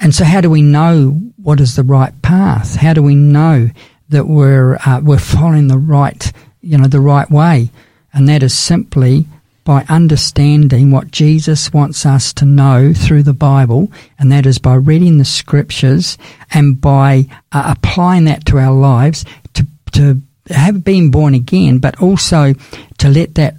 And 0.00 0.14
so 0.14 0.24
how 0.24 0.40
do 0.40 0.50
we 0.50 0.62
know 0.62 1.10
what 1.36 1.60
is 1.60 1.76
the 1.76 1.82
right 1.82 2.20
path? 2.22 2.76
How 2.76 2.94
do 2.94 3.02
we 3.02 3.14
know 3.14 3.70
that 4.08 4.26
we're, 4.26 4.76
uh, 4.76 5.00
we're 5.02 5.18
following 5.18 5.68
the 5.68 5.78
right 5.78 6.32
you 6.60 6.78
know, 6.78 6.88
the 6.88 7.00
right 7.00 7.30
way. 7.30 7.70
And 8.12 8.28
that 8.28 8.42
is 8.42 8.56
simply 8.56 9.26
by 9.64 9.84
understanding 9.90 10.90
what 10.90 11.10
Jesus 11.10 11.72
wants 11.74 12.06
us 12.06 12.32
to 12.32 12.46
know 12.46 12.94
through 12.94 13.22
the 13.22 13.34
Bible, 13.34 13.92
and 14.18 14.32
that 14.32 14.46
is 14.46 14.58
by 14.58 14.74
reading 14.74 15.18
the 15.18 15.26
scriptures 15.26 16.16
and 16.54 16.80
by 16.80 17.26
uh, 17.52 17.74
applying 17.76 18.24
that 18.24 18.46
to 18.46 18.58
our 18.58 18.72
lives 18.72 19.26
to, 19.52 19.66
to 19.92 20.22
have 20.48 20.82
been 20.82 21.10
born 21.10 21.34
again, 21.34 21.80
but 21.80 22.00
also 22.00 22.54
to 22.96 23.08
let 23.10 23.34
that 23.34 23.56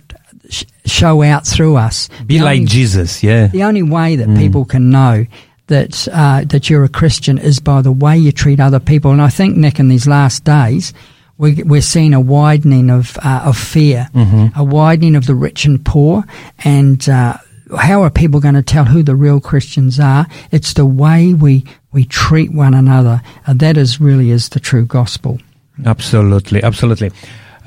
sh- 0.50 0.66
show 0.84 1.22
out 1.22 1.46
through 1.46 1.76
us. 1.76 2.10
Be 2.26 2.40
the 2.40 2.46
like 2.46 2.58
only, 2.58 2.66
Jesus, 2.66 3.22
yeah. 3.22 3.46
The 3.46 3.64
only 3.64 3.84
way 3.84 4.16
that 4.16 4.28
mm. 4.28 4.38
people 4.38 4.66
can 4.66 4.90
know 4.90 5.28
that 5.68 6.08
uh, 6.12 6.44
that 6.46 6.72
you're 6.72 6.84
a 6.86 6.90
Christian 6.90 7.38
is 7.38 7.60
by 7.60 7.84
the 7.84 7.92
way 7.92 8.18
you 8.18 8.32
treat 8.32 8.60
other 8.60 8.80
people. 8.80 9.12
And 9.12 9.22
I 9.22 9.30
think 9.30 9.56
Nick, 9.56 9.80
in 9.80 9.90
these 9.90 10.08
last 10.08 10.44
days, 10.44 10.92
we, 11.40 11.64
we're 11.64 11.82
seeing 11.82 12.14
a 12.14 12.20
widening 12.20 12.92
of 12.92 13.18
uh, 13.24 13.44
of 13.46 13.58
fear, 13.58 14.10
mm-hmm. 14.14 14.60
a 14.60 14.64
widening 14.64 15.16
of 15.16 15.26
the 15.26 15.34
rich 15.34 15.66
and 15.66 15.84
poor, 15.84 16.24
and 16.64 17.08
uh, 17.10 17.38
how 17.78 18.04
are 18.04 18.10
people 18.10 18.42
going 18.42 18.56
to 18.56 18.62
tell 18.62 18.86
who 18.86 19.02
the 19.02 19.16
real 19.16 19.40
Christians 19.40 20.00
are? 20.00 20.28
It's 20.52 20.74
the 20.74 20.86
way 20.86 21.34
we 21.34 21.64
we 21.94 22.04
treat 22.06 22.52
one 22.52 22.74
another, 22.74 23.22
and 23.48 23.60
that 23.62 23.78
is 23.78 24.02
really 24.02 24.32
is 24.32 24.50
the 24.50 24.60
true 24.60 24.86
gospel. 24.86 25.40
Absolutely, 25.86 26.62
absolutely. 26.62 27.12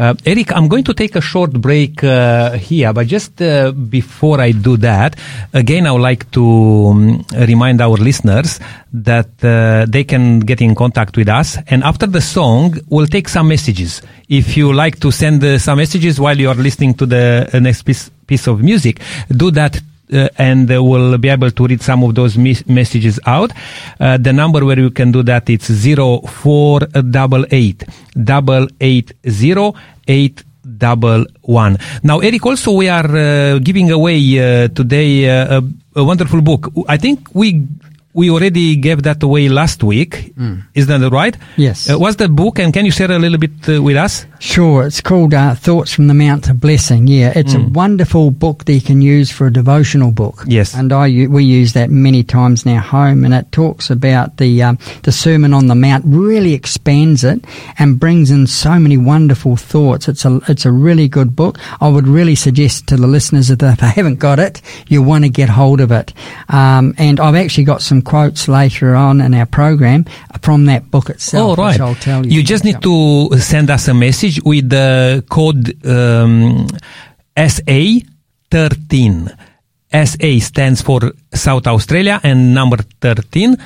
Uh, 0.03 0.15
Eric, 0.27 0.51
I'm 0.51 0.67
going 0.67 0.83
to 0.83 0.95
take 0.95 1.15
a 1.15 1.21
short 1.21 1.53
break 1.53 2.03
uh, 2.03 2.55
here, 2.55 2.93
but 2.93 3.07
just 3.07 3.41
uh, 3.41 3.71
before 3.71 4.41
I 4.41 4.51
do 4.51 4.77
that, 4.79 5.15
again, 5.53 5.87
I 5.87 5.93
would 5.93 6.01
like 6.01 6.29
to 6.33 6.45
um, 6.45 7.25
remind 7.31 7.81
our 7.81 7.97
listeners 7.97 8.59
that 8.93 9.31
uh, 9.45 9.87
they 9.89 10.03
can 10.03 10.41
get 10.41 10.61
in 10.61 10.75
contact 10.75 11.17
with 11.17 11.29
us. 11.29 11.57
And 11.69 11.85
after 11.85 12.09
the 12.09 12.21
song, 12.21 12.81
we'll 12.89 13.07
take 13.07 13.29
some 13.29 13.47
messages. 13.47 14.03
If 14.29 14.57
you 14.57 14.73
like 14.73 14.99
to 14.99 15.13
send 15.13 15.45
uh, 15.45 15.57
some 15.61 15.79
messages 15.79 16.19
while 16.19 16.37
you 16.37 16.49
are 16.49 16.57
listening 16.57 16.95
to 16.95 17.07
the 17.07 17.49
uh, 17.53 17.61
next 17.61 17.83
piece, 17.83 18.11
piece 18.27 18.49
of 18.49 18.61
music, 18.61 19.01
do 19.31 19.53
that 19.53 19.81
uh, 20.13 20.29
and 20.39 20.71
uh, 20.71 20.83
we'll 20.83 21.19
be 21.19 21.29
able 21.29 21.51
to 21.51 21.67
read 21.67 21.83
some 21.83 22.03
of 22.05 22.15
those 22.15 22.37
mis- 22.37 22.67
messages 22.67 23.19
out. 23.27 23.53
Uh, 24.01 24.17
the 24.19 24.33
number 24.33 24.65
where 24.65 24.79
you 24.79 24.91
can 24.91 25.13
do 25.13 25.23
that 25.23 25.49
it's 25.49 25.71
zero 25.71 26.21
four 26.21 26.81
double 26.81 27.45
eight 27.51 27.85
double 28.23 28.67
eight 28.81 29.13
zero 29.29 29.75
eight 30.09 30.43
double 30.79 31.25
one. 31.43 31.77
Now, 32.03 32.21
Eric, 32.21 32.47
also 32.47 32.73
we 32.73 32.89
are 32.89 33.17
uh, 33.17 33.59
giving 33.59 33.91
away 33.91 34.19
uh, 34.39 34.69
today 34.69 35.29
uh, 35.29 35.61
a, 35.61 36.01
a, 36.01 36.05
wonderful 36.05 36.41
book. 36.41 36.71
I 36.89 36.97
think 36.97 37.35
we 37.35 37.67
we 38.15 38.31
already 38.31 38.77
gave 38.77 39.03
that 39.05 39.23
away 39.23 39.49
last 39.49 39.83
week. 39.83 40.35
Mm. 40.37 40.65
Is 40.75 40.87
that 40.87 41.01
right? 41.11 41.37
Yes. 41.57 41.89
Uh, 41.89 41.99
what's 41.99 42.17
the 42.17 42.29
book, 42.29 42.59
and 42.59 42.73
can 42.73 42.85
you 42.85 42.91
share 42.93 43.11
a 43.11 43.19
little 43.19 43.39
bit 43.39 43.69
uh, 43.69 43.83
with 43.83 43.97
us? 43.97 44.27
Sure. 44.39 44.87
It's 44.87 45.01
called 45.01 45.33
uh, 45.33 45.55
Thoughts 45.55 45.93
from 45.93 46.09
the 46.09 46.15
Mount 46.15 46.51
of 46.51 46.61
Blessing. 46.61 47.07
Yeah, 47.07 47.33
it's 47.35 47.55
mm. 47.55 47.67
a 47.67 47.69
wonderful 47.71 48.31
book 48.31 48.65
that 48.67 48.73
you 48.73 48.81
can 48.81 49.01
use 49.01 49.31
for 49.31 49.47
a 49.47 49.53
devotional 49.53 50.13
book. 50.13 50.45
Yes. 50.47 50.75
And 50.75 50.93
I 50.93 51.09
we 51.27 51.45
use 51.45 51.73
that 51.73 51.91
many 51.91 52.23
times 52.23 52.67
in 52.67 52.75
our 52.75 52.81
home, 52.81 53.25
and 53.25 53.33
it 53.33 53.51
talks 53.51 53.89
about 53.89 54.37
the 54.37 54.63
um, 54.63 54.79
the 55.05 55.13
Sermon 55.13 55.55
on 55.55 55.69
the 55.69 55.75
Mount. 55.75 56.05
Really 56.07 56.53
expands 56.53 57.25
it 57.25 57.45
and 57.79 57.99
brings 57.99 58.31
in 58.31 58.47
so 58.47 58.79
many 58.79 58.99
wonderful 58.99 59.57
thoughts. 59.57 60.09
It's 60.09 60.25
a 60.25 60.41
it's 60.49 60.67
a 60.67 60.73
really 60.73 61.09
good 61.09 61.35
book. 61.35 61.59
I 61.81 61.89
would 61.89 62.07
really 62.07 62.35
suggest 62.35 62.89
to 62.89 62.97
the 62.97 63.07
listeners 63.07 63.49
that 63.49 63.63
if 63.63 63.81
they 63.81 63.89
haven't 63.89 64.19
got 64.19 64.39
it, 64.39 64.61
you 64.89 65.03
want 65.03 65.25
to 65.25 65.31
get 65.31 65.49
hold 65.49 65.81
of 65.81 65.93
it. 65.93 66.13
Um, 66.49 66.95
and 66.99 67.19
I've 67.19 67.37
actually 67.37 67.65
got 67.65 67.81
some 67.81 68.02
quotes 68.03 68.49
later 68.49 68.95
on 68.95 69.21
in 69.21 69.35
our 69.35 69.47
program 69.47 70.05
from 70.41 70.67
that 70.67 70.91
book 70.91 71.11
itself. 71.11 71.59
Oh, 71.59 71.63
right. 71.63 71.81
I'll 71.81 71.95
tell 71.95 72.25
you. 72.25 72.33
You 72.33 72.43
just 72.43 72.65
need 72.65 72.83
to 72.83 73.39
send 73.39 73.71
us 73.71 73.89
a 73.89 73.95
message 73.95 74.41
with 74.45 74.69
the 74.69 75.25
code 75.29 75.85
um, 75.87 76.67
SA13. 77.37 79.37
SA 79.93 80.39
stands 80.41 80.83
for 80.83 81.13
South 81.35 81.67
Australia 81.67 82.21
and 82.23 82.55
number 82.55 82.79
13 83.01 83.57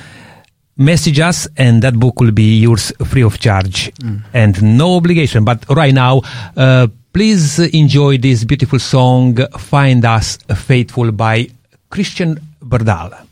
message 0.79 1.19
us 1.19 1.47
and 1.57 1.81
that 1.81 1.95
book 1.95 2.19
will 2.19 2.31
be 2.31 2.59
yours 2.59 2.93
free 3.05 3.23
of 3.23 3.39
charge 3.39 3.91
mm. 3.95 4.21
and 4.31 4.77
no 4.77 4.95
obligation 4.95 5.43
but 5.43 5.67
right 5.69 5.93
now 5.93 6.21
uh, 6.55 6.85
please 7.17 7.57
enjoy 7.73 8.15
this 8.19 8.43
beautiful 8.43 8.77
song, 8.77 9.35
Find 9.57 10.05
Us 10.05 10.37
Faithful 10.53 11.11
by 11.11 11.49
Christian 11.89 12.37
Berdal. 12.61 13.26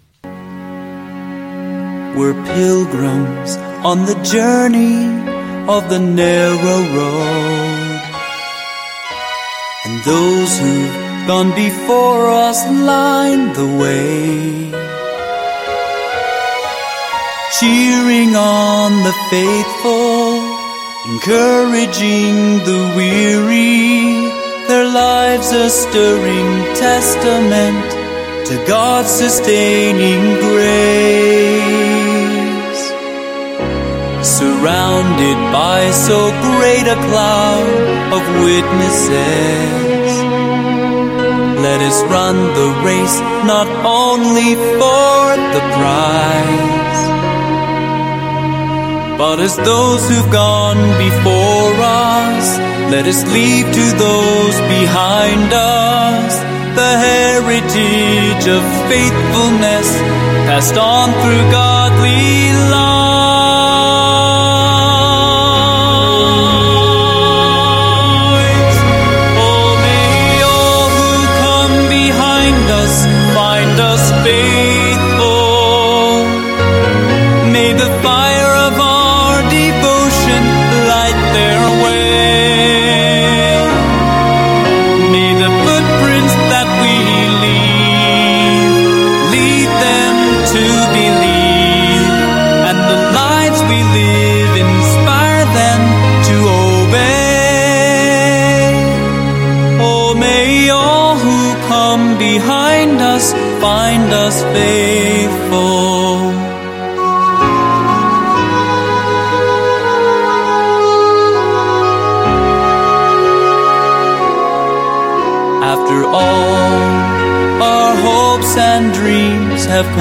We're 2.16 2.46
pilgrims 2.56 3.58
on 3.84 4.06
the 4.06 4.16
journey 4.24 5.04
of 5.68 5.90
the 5.90 6.00
narrow 6.00 6.80
road. 6.96 8.02
And 9.84 10.04
those 10.06 10.52
who've 10.58 11.28
gone 11.28 11.52
before 11.56 12.30
us 12.30 12.66
line 12.70 13.52
the 13.54 13.68
way. 13.82 14.72
Cheering 17.60 18.34
on 18.38 18.92
the 19.04 19.16
faithful, 19.30 20.40
encouraging 21.12 22.36
the 22.70 22.94
weary, 22.96 24.30
their 24.70 24.88
lives 24.88 25.52
a 25.52 25.70
stirring 25.70 26.64
testament 26.76 27.92
to 28.48 28.66
God's 28.68 29.10
sustaining 29.10 30.22
grace. 30.40 31.95
Surrounded 34.36 35.38
by 35.54 35.92
so 35.92 36.20
great 36.44 36.86
a 36.92 37.00
cloud 37.08 37.70
of 38.12 38.22
witnesses, 38.44 40.12
let 41.64 41.80
us 41.80 42.04
run 42.12 42.36
the 42.60 42.70
race 42.84 43.18
not 43.48 43.68
only 43.86 44.56
for 44.76 45.16
the 45.56 45.64
prize, 45.80 47.02
but 49.18 49.40
as 49.40 49.56
those 49.56 50.04
who've 50.10 50.32
gone 50.34 50.84
before 51.00 51.74
us, 51.80 52.58
let 52.92 53.06
us 53.08 53.24
leave 53.32 53.66
to 53.80 53.86
those 54.06 54.58
behind 54.76 55.54
us 55.54 56.34
the 56.76 56.92
heritage 57.08 58.46
of 58.52 58.62
faithfulness 58.92 59.88
passed 60.50 60.76
on 60.76 61.08
through 61.24 61.52
godly 61.52 62.52
lives. 62.70 62.95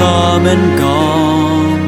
Come 0.01 0.45
and 0.53 0.65
gone, 0.79 1.81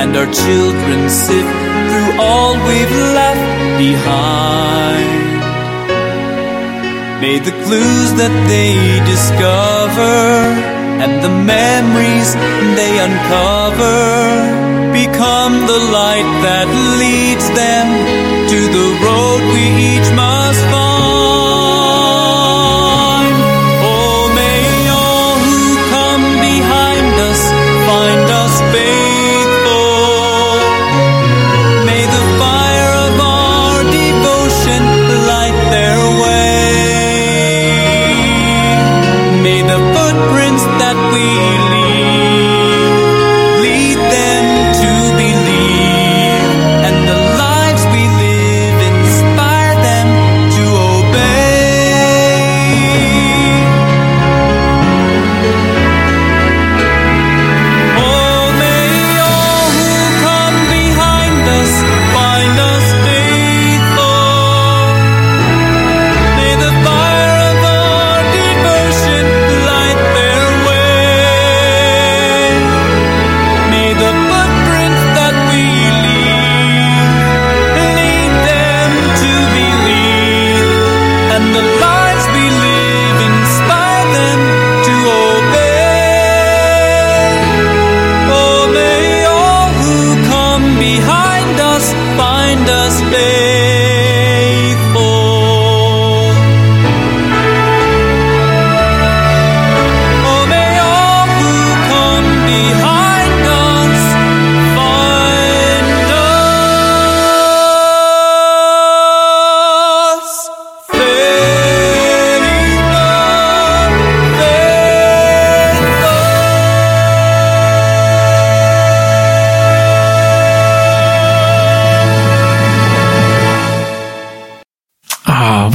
and 0.00 0.10
our 0.16 0.30
children 0.44 1.00
sift 1.08 1.56
through 1.88 2.12
all 2.20 2.54
we've 2.68 2.96
left 3.18 3.46
behind. 3.78 5.26
May 7.22 7.38
the 7.38 7.56
clues 7.64 8.10
that 8.20 8.34
they 8.52 8.74
discover 9.12 10.16
and 11.02 11.12
the 11.24 11.34
memories 11.56 12.30
they 12.78 12.92
uncover 13.06 13.98
become 14.92 15.54
the 15.72 15.80
light 15.98 16.28
that 16.46 16.68
leads 17.00 17.46
them 17.60 17.86
to 18.52 18.58
the 18.76 18.88
road 19.04 19.40
we 19.54 19.64
each 19.92 20.08
must 20.14 20.62
find. 20.70 20.85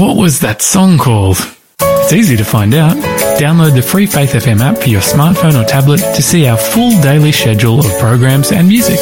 What 0.02 0.18
was 0.18 0.40
that 0.40 0.64
song 0.64 0.98
called? 0.98 1.38
It's 1.80 2.12
easy 2.12 2.36
to 2.36 2.44
find 2.44 2.74
out. 2.74 2.98
Download 3.38 3.76
the 3.76 3.84
free 3.84 4.08
Faith 4.08 4.34
FM 4.34 4.60
app 4.60 4.80
for 4.82 4.90
your 4.90 5.00
smartphone 5.00 5.54
or 5.54 5.64
tablet 5.64 6.00
to 6.00 6.24
see 6.24 6.48
our 6.48 6.58
full 6.58 6.90
daily 7.04 7.32
schedule 7.32 7.80
of 7.80 8.00
programs 8.00 8.52
and 8.52 8.68
music. 8.68 8.98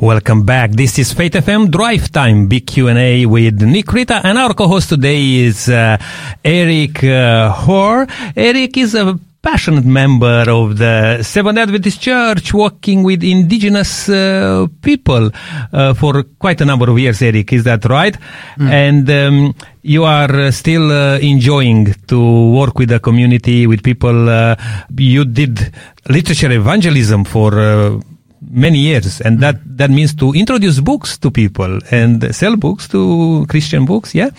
Welcome 0.00 0.46
back. 0.46 0.70
This 0.70 0.98
is 0.98 1.12
Faith 1.12 1.32
FM 1.32 1.70
Drive 1.70 2.10
Time, 2.10 2.48
big 2.48 2.66
Q&A 2.66 3.26
with 3.26 3.60
Nick 3.60 3.92
Rita, 3.92 4.22
and 4.24 4.38
our 4.38 4.54
co-host 4.54 4.88
today 4.88 5.44
is 5.44 5.68
uh, 5.68 5.98
Eric 6.42 7.04
uh, 7.04 7.52
Hoare. 7.52 8.06
Eric 8.34 8.78
is 8.78 8.94
a 8.94 9.18
passionate 9.42 9.84
member 9.84 10.44
of 10.48 10.78
the 10.78 11.22
Seventh 11.22 11.58
Adventist 11.58 12.00
Church, 12.00 12.52
working 12.52 13.02
with 13.02 13.22
indigenous 13.22 14.08
uh, 14.08 14.66
people 14.82 15.30
uh, 15.72 15.94
for 15.94 16.22
quite 16.38 16.60
a 16.60 16.64
number 16.64 16.90
of 16.90 16.98
years. 16.98 17.22
Eric, 17.22 17.52
is 17.52 17.64
that 17.64 17.84
right? 17.84 18.16
And 18.58 19.08
um, 19.10 19.54
you 19.82 20.04
are 20.04 20.34
uh, 20.34 20.50
still 20.50 20.90
uh, 20.90 21.18
enjoying 21.18 21.94
to 22.08 22.52
work 22.52 22.78
with 22.78 22.88
the 22.88 23.00
community, 23.00 23.66
with 23.66 23.82
people. 23.82 24.28
Uh, 24.28 24.56
you 24.96 25.24
did 25.24 25.72
literature 26.08 26.50
evangelism 26.50 27.24
for. 27.24 28.02
Many 28.48 28.78
years, 28.78 29.20
and 29.20 29.40
that 29.40 29.56
that 29.76 29.90
means 29.90 30.14
to 30.16 30.32
introduce 30.32 30.78
books 30.80 31.18
to 31.18 31.30
people 31.30 31.80
and 31.90 32.32
sell 32.34 32.56
books 32.56 32.86
to 32.88 33.44
Christian 33.48 33.84
books. 33.84 34.14
Yeah, 34.14 34.30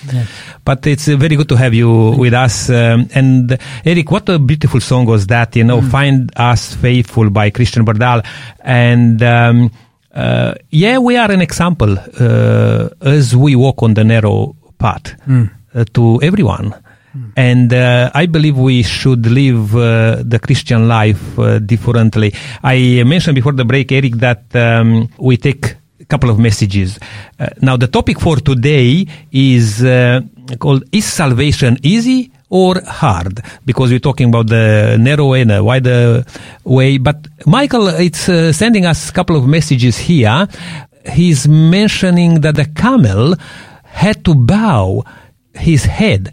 but 0.64 0.88
it's 0.88 1.08
very 1.08 1.36
good 1.36 1.50
to 1.50 1.56
have 1.56 1.74
you 1.74 2.12
with 2.12 2.34
us. 2.34 2.70
Um, 2.70 3.10
and 3.14 3.58
Eric, 3.84 4.10
what 4.10 4.30
a 4.30 4.40
beautiful 4.40 4.80
song 4.80 5.06
was 5.08 5.28
that! 5.28 5.56
You 5.58 5.66
know, 5.66 5.82
"Find 5.92 6.32
Us 6.38 6.74
Faithful" 6.76 7.30
by 7.30 7.50
Christian 7.50 7.84
Bardal, 7.86 8.24
and. 8.62 9.22
Um, 9.22 9.72
uh, 10.16 10.56
yeah, 10.72 10.98
we 10.98 11.16
are 11.16 11.30
an 11.30 11.42
example 11.42 11.96
uh, 12.20 12.90
as 13.02 13.36
we 13.36 13.56
walk 13.56 13.84
on 13.84 13.94
the 13.94 14.04
narrow 14.04 14.56
path 14.80 15.14
uh, 15.76 15.84
to 15.94 16.20
everyone. 16.24 16.74
And 17.36 17.72
uh, 17.72 18.12
I 18.14 18.26
believe 18.26 18.58
we 18.58 18.84
should 18.84 19.26
live 19.26 19.76
uh, 19.76 20.24
the 20.24 20.40
Christian 20.40 20.88
life 20.88 21.38
uh, 21.38 21.60
differently. 21.60 22.34
I 22.64 23.04
mentioned 23.06 23.36
before 23.36 23.54
the 23.54 23.66
break, 23.66 23.92
Eric, 23.92 24.16
that 24.16 24.56
um, 24.56 25.10
we 25.20 25.38
take 25.38 25.76
a 26.00 26.06
couple 26.06 26.30
of 26.30 26.40
messages. 26.40 27.00
Uh, 27.40 27.48
now, 27.62 27.78
the 27.78 27.88
topic 27.88 28.20
for 28.20 28.38
today 28.38 29.06
is 29.32 29.84
uh, 29.84 30.22
called 30.60 30.84
Is 30.92 31.06
Salvation 31.06 31.78
Easy 31.84 32.32
or 32.50 32.82
Hard? 32.82 33.42
Because 33.66 33.92
we're 33.92 34.00
talking 34.00 34.30
about 34.30 34.48
the 34.48 34.98
narrow 35.00 35.34
and 35.34 35.52
a 35.52 35.64
wider 35.64 36.24
way. 36.64 36.98
But 36.98 37.28
Michael, 37.46 37.88
it's 37.90 38.30
uh, 38.30 38.52
sending 38.54 38.86
us 38.86 39.10
a 39.10 39.14
couple 39.14 39.36
of 39.36 39.46
messages 39.48 39.98
here. 39.98 40.48
He's 41.12 41.48
mentioning 41.48 42.42
that 42.42 42.56
the 42.56 42.66
camel 42.66 43.36
had 43.84 44.24
to 44.26 44.36
bow 44.36 45.04
his 45.54 45.86
head 45.86 46.32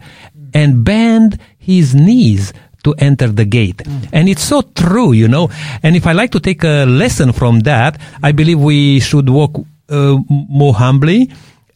and 0.55 0.83
bend 0.83 1.37
his 1.59 1.93
knees 1.93 2.53
to 2.83 2.93
enter 2.97 3.27
the 3.27 3.45
gate. 3.45 3.81
And 4.13 4.29
it's 4.29 4.43
so 4.43 4.61
true, 4.61 5.11
you 5.11 5.27
know. 5.27 5.49
And 5.83 5.95
if 5.95 6.07
I 6.07 6.13
like 6.13 6.31
to 6.31 6.39
take 6.39 6.63
a 6.63 6.85
lesson 6.85 7.33
from 7.33 7.61
that, 7.61 7.99
I 8.23 8.31
believe 8.31 8.59
we 8.59 8.99
should 9.01 9.29
walk 9.29 9.53
uh, 9.89 10.17
more 10.29 10.73
humbly 10.73 11.29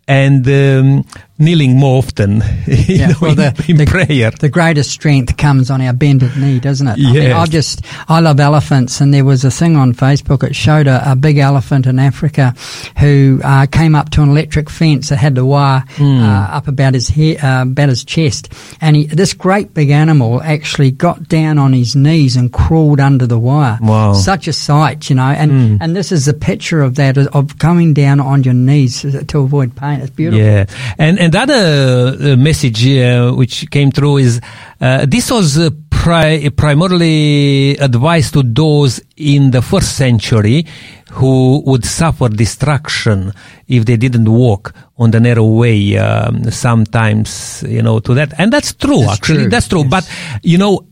and 0.07 0.47
um, 0.47 1.05
kneeling 1.39 1.77
more 1.77 1.97
often 1.97 2.41
you 2.67 2.75
Yeah, 2.95 3.07
know, 3.07 3.15
well, 3.21 3.31
in, 3.31 3.37
the- 3.37 3.65
in 3.69 3.77
the- 3.77 3.85
prayer. 3.85 4.31
The 4.31 4.49
greatest 4.49 4.91
strength 4.91 5.37
comes 5.37 5.71
on 5.71 5.81
our 5.81 5.93
bended 5.93 6.35
knee, 6.37 6.59
doesn't 6.59 6.87
it? 6.87 6.99
I 6.99 7.11
mean, 7.13 7.31
I 7.31 7.45
just, 7.45 7.81
I 8.07 8.19
love 8.19 8.39
elephants, 8.39 9.01
and 9.01 9.13
there 9.13 9.25
was 9.25 9.43
a 9.45 9.51
thing 9.51 9.75
on 9.75 9.93
Facebook. 9.93 10.43
It 10.43 10.55
showed 10.55 10.87
a, 10.87 11.13
a 11.13 11.15
big 11.15 11.37
elephant 11.37 11.85
in 11.87 11.97
Africa 11.99 12.53
who 12.99 13.39
uh, 13.43 13.65
came 13.67 13.95
up 13.95 14.09
to 14.11 14.21
an 14.21 14.29
electric 14.29 14.69
fence 14.69 15.09
that 15.09 15.17
had 15.17 15.35
the 15.35 15.45
wire 15.45 15.83
Hmm. 15.95 16.19
uh, 16.21 16.47
up 16.57 16.67
about 16.67 16.93
his 16.93 17.07
he- 17.07 17.37
uh, 17.37 17.63
about 17.63 17.89
his 17.89 18.03
chest, 18.03 18.51
and 18.81 18.95
he, 18.95 19.05
this 19.05 19.33
great 19.33 19.73
big 19.73 19.89
animal 19.89 20.41
actually 20.43 20.91
got 20.91 21.27
down 21.29 21.57
on 21.57 21.73
his 21.73 21.95
knees 21.95 22.35
and 22.35 22.51
crawled 22.51 22.99
under 22.99 23.25
the 23.25 23.39
wire. 23.39 23.79
Wow. 23.81 24.13
Such 24.13 24.47
a 24.47 24.53
sight, 24.53 25.09
you 25.09 25.15
know, 25.15 25.23
and 25.23 25.81
and 25.81 25.95
this 25.95 26.11
is 26.11 26.27
a 26.27 26.33
picture 26.33 26.81
of 26.81 26.95
that 26.95 27.17
of 27.17 27.57
coming 27.59 27.93
down 27.93 28.19
on 28.19 28.43
your 28.43 28.53
knees 28.53 29.01
to 29.27 29.39
avoid 29.39 29.75
pain. 29.75 30.01
It's 30.01 30.09
beautiful. 30.11 30.45
Yeah, 30.45 30.65
and 30.97 31.17
and 31.19 31.28
the 31.29 31.39
other 31.39 32.33
uh, 32.33 32.35
message 32.35 32.87
uh, 32.87 33.31
which 33.31 33.69
came 33.71 33.91
through 33.91 34.17
is 34.17 34.41
uh, 34.81 35.05
this 35.07 35.31
was 35.31 35.57
uh, 35.57 35.69
pri- 35.89 36.49
primarily 36.49 37.75
advice 37.77 38.31
to 38.31 38.43
those 38.43 39.01
in 39.17 39.51
the 39.51 39.61
first 39.61 39.95
century 39.95 40.65
who 41.11 41.61
would 41.65 41.85
suffer 41.85 42.29
destruction 42.29 43.33
if 43.67 43.85
they 43.85 43.97
didn't 43.97 44.31
walk 44.31 44.73
on 44.97 45.11
the 45.11 45.19
narrow 45.19 45.45
way. 45.45 45.97
Um, 45.97 46.49
sometimes, 46.51 47.63
you 47.67 47.81
know, 47.81 47.99
to 47.99 48.13
that, 48.13 48.33
and 48.39 48.53
that's 48.53 48.73
true. 48.73 49.01
That's 49.01 49.13
actually, 49.13 49.37
true, 49.37 49.49
that's 49.49 49.67
true. 49.67 49.81
yes. 49.81 49.89
But 49.89 50.39
you 50.43 50.57
know, 50.57 50.85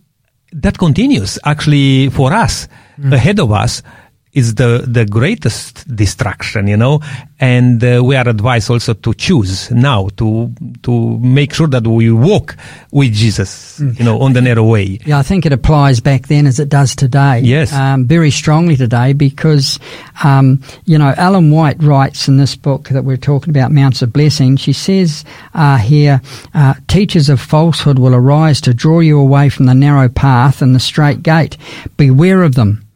that 0.54 0.78
continues 0.78 1.38
actually 1.44 2.10
for 2.10 2.34
us 2.34 2.68
ahead 3.12 3.40
of 3.40 3.52
us 3.52 3.84
is 4.34 4.56
the 4.56 4.84
the 4.88 5.06
greatest 5.06 5.88
distraction 5.96 6.68
you 6.68 6.78
know 6.78 7.00
and 7.40 7.84
uh, 7.84 8.02
we 8.04 8.16
are 8.16 8.28
advised 8.28 8.70
also 8.70 8.94
to 8.94 9.14
choose 9.14 9.72
now 9.72 10.08
to 10.18 10.52
to 10.84 11.18
make 11.20 11.54
sure 11.54 11.68
that 11.68 11.86
we 11.88 12.12
walk 12.12 12.56
with 12.92 13.14
jesus 13.14 13.80
you 13.80 14.04
know 14.04 14.20
on 14.20 14.34
the 14.34 14.42
narrow 14.42 14.64
way 14.64 15.00
Yeah, 15.06 15.20
I 15.20 15.24
think 15.24 15.46
it 15.46 15.54
applies 15.54 16.00
back 16.02 16.28
then 16.28 16.48
as 16.48 16.60
it 16.60 16.70
does 16.70 16.96
today. 16.96 17.40
Yes. 17.40 17.74
Um, 17.74 18.06
very 18.06 18.32
strongly 18.32 18.76
today 18.76 19.14
because, 19.14 19.80
um, 20.24 20.62
you 20.86 20.98
know, 20.98 21.14
Ellen 21.18 21.52
White 21.52 21.82
writes 21.82 22.28
in 22.28 22.38
this 22.38 22.56
book 22.56 22.90
that 22.90 23.04
we're 23.04 23.18
talking 23.18 23.50
about, 23.50 23.72
Mounts 23.72 24.02
of 24.02 24.12
Blessing, 24.12 24.58
she 24.58 24.74
says 24.74 25.24
uh, 25.54 25.78
here, 25.78 26.22
uh, 26.54 26.74
teachers 26.88 27.30
of 27.30 27.40
falsehood 27.40 28.00
will 28.00 28.16
arise 28.16 28.62
to 28.62 28.74
draw 28.74 29.00
you 29.00 29.20
away 29.20 29.50
from 29.50 29.66
the 29.66 29.74
narrow 29.76 30.10
path 30.10 30.62
and 30.62 30.74
the 30.76 30.80
straight 30.80 31.22
gate. 31.24 31.58
Beware 31.98 32.44
of 32.44 32.56
them. 32.56 32.87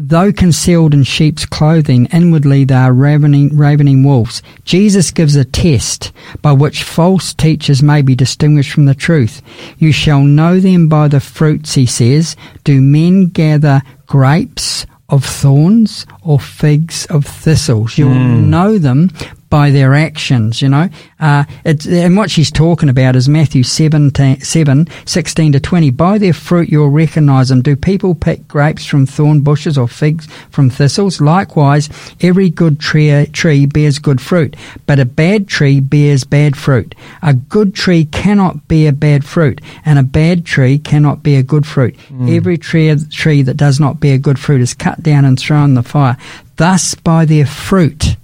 Though 0.00 0.32
concealed 0.32 0.94
in 0.94 1.02
sheep's 1.02 1.44
clothing, 1.44 2.06
inwardly 2.12 2.62
they 2.62 2.74
are 2.76 2.92
ravening, 2.92 3.56
ravening 3.56 4.04
wolves. 4.04 4.42
Jesus 4.64 5.10
gives 5.10 5.34
a 5.34 5.44
test 5.44 6.12
by 6.40 6.52
which 6.52 6.84
false 6.84 7.34
teachers 7.34 7.82
may 7.82 8.02
be 8.02 8.14
distinguished 8.14 8.70
from 8.70 8.84
the 8.84 8.94
truth. 8.94 9.42
You 9.78 9.90
shall 9.90 10.22
know 10.22 10.60
them 10.60 10.86
by 10.88 11.08
the 11.08 11.18
fruits, 11.18 11.74
he 11.74 11.84
says. 11.84 12.36
Do 12.62 12.80
men 12.80 13.26
gather 13.26 13.82
grapes 14.06 14.86
of 15.08 15.24
thorns 15.24 16.06
or 16.22 16.38
figs 16.38 17.04
of 17.06 17.26
thistles? 17.26 17.98
You'll 17.98 18.14
hmm. 18.14 18.48
know 18.48 18.78
them 18.78 19.10
by 19.50 19.70
their 19.70 19.94
actions, 19.94 20.60
you 20.60 20.68
know. 20.68 20.88
Uh, 21.20 21.44
it's, 21.64 21.86
and 21.86 22.16
what 22.16 22.30
she's 22.30 22.50
talking 22.50 22.88
about 22.88 23.16
is 23.16 23.28
Matthew 23.28 23.62
7, 23.62 24.14
7, 24.40 24.88
16 25.06 25.52
to 25.52 25.60
20. 25.60 25.90
By 25.90 26.18
their 26.18 26.32
fruit 26.32 26.68
you'll 26.68 26.90
recognize 26.90 27.48
them. 27.48 27.62
Do 27.62 27.76
people 27.76 28.14
pick 28.14 28.46
grapes 28.48 28.84
from 28.84 29.06
thorn 29.06 29.40
bushes 29.40 29.78
or 29.78 29.88
figs 29.88 30.26
from 30.50 30.70
thistles? 30.70 31.20
Likewise, 31.20 31.88
every 32.20 32.50
good 32.50 32.78
tree, 32.80 33.26
tree 33.26 33.66
bears 33.66 33.98
good 33.98 34.20
fruit, 34.20 34.56
but 34.86 34.98
a 34.98 35.04
bad 35.04 35.48
tree 35.48 35.80
bears 35.80 36.24
bad 36.24 36.56
fruit. 36.56 36.94
A 37.22 37.34
good 37.34 37.74
tree 37.74 38.04
cannot 38.04 38.68
bear 38.68 38.92
bad 38.92 39.24
fruit, 39.24 39.60
and 39.84 39.98
a 39.98 40.02
bad 40.02 40.44
tree 40.44 40.78
cannot 40.78 41.22
bear 41.22 41.42
good 41.42 41.66
fruit. 41.66 41.96
Every 42.28 42.58
tree, 42.58 42.94
tree 43.10 43.42
that 43.42 43.56
does 43.56 43.80
not 43.80 44.00
bear 44.00 44.18
good 44.18 44.38
fruit 44.38 44.60
is 44.60 44.74
cut 44.74 45.02
down 45.02 45.24
and 45.24 45.38
thrown 45.38 45.70
in 45.70 45.74
the 45.74 45.82
fire. 45.82 46.16
Thus, 46.56 46.94
by 46.94 47.24
their 47.24 47.46
fruit, 47.46 48.16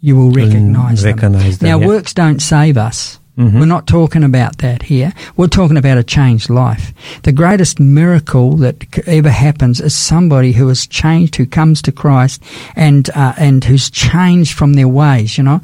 you 0.00 0.16
will 0.16 0.30
recognize 0.30 1.02
them. 1.02 1.14
recognize 1.16 1.58
them, 1.58 1.68
Now, 1.70 1.78
yeah. 1.80 1.86
works 1.86 2.14
don't 2.14 2.40
save 2.40 2.76
us. 2.76 3.18
Mhm. 3.38 3.60
We're 3.60 3.66
not 3.66 3.86
talking 3.86 4.24
about 4.24 4.58
that 4.58 4.82
here. 4.82 5.12
We're 5.36 5.46
talking 5.46 5.76
about 5.76 5.96
a 5.96 6.02
changed 6.02 6.50
life. 6.50 6.92
The 7.22 7.30
greatest 7.30 7.78
miracle 7.78 8.56
that 8.56 8.84
ever 9.06 9.30
happens 9.30 9.80
is 9.80 9.94
somebody 9.94 10.50
who 10.50 10.68
is 10.70 10.88
changed, 10.88 11.36
who 11.36 11.46
comes 11.46 11.80
to 11.82 11.92
Christ, 11.92 12.42
and 12.74 13.08
uh, 13.14 13.34
and 13.38 13.62
who's 13.62 13.90
changed 13.90 14.54
from 14.54 14.74
their 14.74 14.88
ways. 14.88 15.38
You 15.38 15.44
know, 15.44 15.60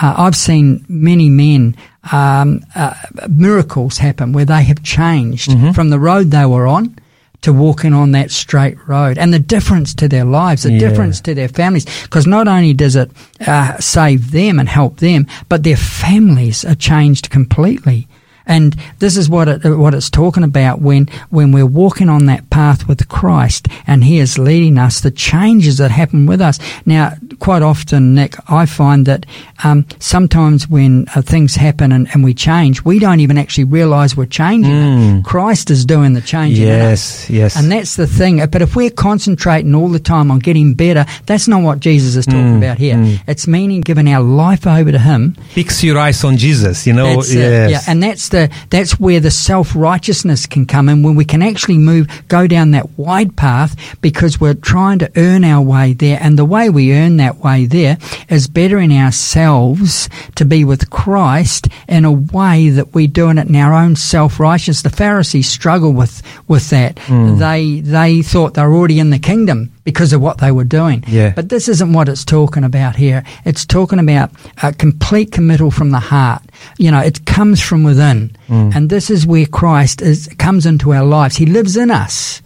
uh, 0.00 0.14
I've 0.16 0.36
seen 0.36 0.86
many 0.88 1.28
men. 1.28 1.76
Um, 2.12 2.60
uh, 2.74 2.94
miracles 3.28 3.98
happen 3.98 4.32
where 4.32 4.46
they 4.46 4.62
have 4.62 4.82
changed 4.82 5.52
from 5.74 5.90
the 5.90 5.98
road 5.98 6.30
they 6.30 6.46
were 6.46 6.66
on 6.66 6.96
to 7.42 7.52
walking 7.52 7.94
on 7.94 8.12
that 8.12 8.30
straight 8.30 8.76
road 8.88 9.16
and 9.16 9.32
the 9.32 9.38
difference 9.38 9.94
to 9.94 10.08
their 10.08 10.24
lives, 10.24 10.64
the 10.64 10.72
Yeah. 10.72 10.78
difference 10.80 11.20
to 11.22 11.34
their 11.34 11.48
families. 11.48 11.86
Because 12.02 12.26
not 12.26 12.48
only 12.48 12.72
does 12.74 12.96
it 12.96 13.10
uh, 13.46 13.78
save 13.78 14.32
them 14.32 14.58
and 14.58 14.68
help 14.68 14.98
them, 14.98 15.26
but 15.48 15.62
their 15.62 15.76
families 15.76 16.64
are 16.64 16.74
changed 16.74 17.30
completely. 17.30 18.08
And 18.48 18.74
this 18.98 19.16
is 19.16 19.28
what 19.28 19.46
it, 19.48 19.64
what 19.78 19.94
it's 19.94 20.10
talking 20.10 20.42
about 20.42 20.80
when 20.80 21.06
when 21.30 21.52
we're 21.52 21.66
walking 21.66 22.08
on 22.08 22.26
that 22.26 22.48
path 22.50 22.88
with 22.88 23.06
Christ, 23.08 23.68
and 23.86 24.02
He 24.02 24.18
is 24.18 24.38
leading 24.38 24.78
us. 24.78 25.00
The 25.00 25.10
changes 25.10 25.78
that 25.78 25.90
happen 25.90 26.26
with 26.26 26.40
us. 26.40 26.58
Now, 26.86 27.12
quite 27.38 27.62
often, 27.62 28.14
Nick, 28.14 28.34
I 28.50 28.66
find 28.66 29.06
that 29.06 29.26
um, 29.64 29.86
sometimes 29.98 30.68
when 30.68 31.06
uh, 31.14 31.22
things 31.22 31.54
happen 31.54 31.92
and, 31.92 32.08
and 32.12 32.24
we 32.24 32.34
change, 32.34 32.84
we 32.84 32.98
don't 32.98 33.20
even 33.20 33.38
actually 33.38 33.64
realise 33.64 34.16
we're 34.16 34.26
changing. 34.26 35.22
Christ 35.22 35.70
is 35.70 35.84
doing 35.84 36.14
the 36.14 36.20
changing. 36.20 36.66
in 36.66 36.80
us. 36.92 37.28
yes 37.28 37.30
yes 37.30 37.56
And 37.56 37.70
that's 37.70 37.96
the 37.96 38.06
thing. 38.06 38.44
But 38.46 38.62
if 38.62 38.74
we're 38.76 38.90
concentrating 38.90 39.74
all 39.74 39.88
the 39.88 39.98
time 40.00 40.30
on 40.30 40.38
getting 40.38 40.74
better, 40.74 41.04
that's 41.26 41.46
not 41.48 41.62
what 41.62 41.80
Jesus 41.80 42.16
is 42.16 42.26
talking 42.26 42.56
about 42.58 42.78
here. 42.78 42.96
It's 43.26 43.46
meaning 43.46 43.80
giving 43.82 44.08
our 44.08 44.22
life 44.22 44.66
over 44.66 44.90
to 44.92 44.98
Him. 44.98 45.34
fix 45.50 45.82
your 45.84 45.98
eyes 45.98 46.24
on 46.24 46.36
jesus 46.36 46.86
you 46.86 46.92
know 46.92 47.06
it. 47.34 47.70
Yeah, 47.70 47.80
and 47.88 48.02
that's 48.02 48.28
the 48.30 48.37
that's 48.70 49.00
where 49.00 49.20
the 49.20 49.30
self 49.30 49.74
righteousness 49.74 50.46
can 50.46 50.66
come 50.66 50.88
in 50.88 51.02
when 51.02 51.16
we 51.16 51.24
can 51.24 51.42
actually 51.42 51.78
move 51.78 52.06
go 52.28 52.46
down 52.46 52.70
that 52.70 52.96
wide 52.98 53.36
path 53.36 53.74
because 54.00 54.40
we're 54.40 54.54
trying 54.54 55.00
to 55.00 55.10
earn 55.16 55.44
our 55.44 55.62
way 55.62 55.92
there, 55.92 56.18
and 56.20 56.38
the 56.38 56.44
way 56.44 56.70
we 56.70 56.94
earn 56.94 57.16
that 57.16 57.38
way 57.38 57.66
there 57.66 57.98
is 58.28 58.46
bettering 58.46 58.92
ourselves 58.92 60.08
to 60.36 60.44
be 60.44 60.64
with 60.64 60.90
Christ 60.90 61.68
in 61.88 62.04
a 62.04 62.12
way 62.12 62.70
that 62.70 62.94
we're 62.94 63.08
doing 63.08 63.38
it 63.38 63.48
in 63.48 63.56
our 63.56 63.74
own 63.74 63.96
self 63.96 64.38
righteousness. 64.38 64.82
The 64.82 64.96
Pharisees 64.96 65.48
struggle 65.48 65.92
with 65.92 66.22
with 66.46 66.70
that. 66.70 66.98
Hmm. 67.00 67.38
They 67.38 67.80
they 67.80 68.22
thought 68.22 68.54
they 68.54 68.62
were 68.62 68.74
already 68.74 69.00
in 69.00 69.10
the 69.10 69.18
kingdom 69.18 69.72
because 69.84 70.12
of 70.12 70.20
what 70.20 70.36
they 70.36 70.52
were 70.52 70.64
doing. 70.64 71.02
Yeah. 71.06 71.32
But 71.34 71.48
this 71.48 71.66
isn't 71.66 71.94
what 71.94 72.10
it's 72.10 72.24
talking 72.24 72.62
about 72.62 72.94
here. 72.96 73.24
It's 73.46 73.64
talking 73.64 73.98
about 73.98 74.30
a 74.62 74.72
complete 74.72 75.32
committal 75.32 75.70
from 75.70 75.92
the 75.92 75.98
heart. 75.98 76.42
You 76.78 76.90
know, 76.90 77.00
it 77.00 77.24
comes 77.26 77.60
from 77.60 77.82
within. 77.84 78.36
And 78.48 78.88
this 78.90 79.10
is 79.10 79.26
where 79.26 79.46
Christ 79.46 80.02
is, 80.02 80.28
comes 80.38 80.66
into 80.66 80.92
our 80.92 81.04
lives. 81.04 81.36
He 81.36 81.46
lives 81.46 81.76
in 81.76 81.90
us. 81.90 82.42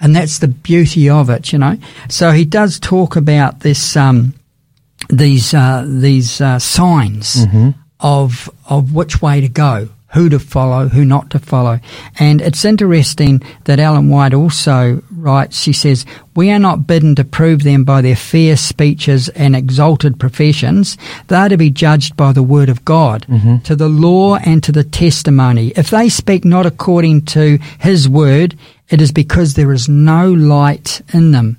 And 0.00 0.14
that's 0.14 0.38
the 0.40 0.48
beauty 0.48 1.08
of 1.08 1.30
it, 1.30 1.52
you 1.52 1.58
know. 1.58 1.78
So 2.08 2.30
he 2.32 2.44
does 2.44 2.78
talk 2.78 3.16
about 3.16 3.60
this, 3.60 3.96
um, 3.96 4.34
these, 5.08 5.54
uh, 5.54 5.84
these, 5.86 6.40
uh, 6.40 6.58
signs 6.58 7.46
of, 8.00 8.50
of 8.68 8.92
which 8.94 9.22
way 9.22 9.40
to 9.40 9.48
go, 9.48 9.88
who 10.12 10.28
to 10.28 10.38
follow, 10.38 10.88
who 10.88 11.04
not 11.04 11.30
to 11.30 11.38
follow. 11.38 11.80
And 12.18 12.42
it's 12.42 12.64
interesting 12.64 13.42
that 13.64 13.80
Ellen 13.80 14.08
White 14.10 14.34
also 14.34 15.02
writes, 15.16 15.60
she 15.60 15.72
says, 15.72 16.04
we 16.34 16.50
are 16.50 16.58
not 16.58 16.86
bidden 16.86 17.14
to 17.16 17.24
prove 17.24 17.62
them 17.62 17.84
by 17.84 18.02
their 18.02 18.16
fair 18.16 18.56
speeches 18.56 19.28
and 19.30 19.56
exalted 19.56 20.20
professions. 20.20 20.96
They 21.28 21.36
are 21.36 21.48
to 21.48 21.56
be 21.56 21.70
judged 21.70 22.16
by 22.16 22.32
the 22.32 22.42
word 22.42 22.68
of 22.68 22.84
God, 22.84 23.26
mm-hmm. 23.28 23.58
to 23.58 23.76
the 23.76 23.88
law 23.88 24.36
and 24.36 24.62
to 24.64 24.72
the 24.72 24.84
testimony. 24.84 25.72
If 25.76 25.90
they 25.90 26.08
speak 26.08 26.44
not 26.44 26.66
according 26.66 27.26
to 27.26 27.58
his 27.78 28.08
word, 28.08 28.56
it 28.88 29.00
is 29.00 29.12
because 29.12 29.54
there 29.54 29.72
is 29.72 29.88
no 29.88 30.30
light 30.32 31.00
in 31.12 31.32
them. 31.32 31.58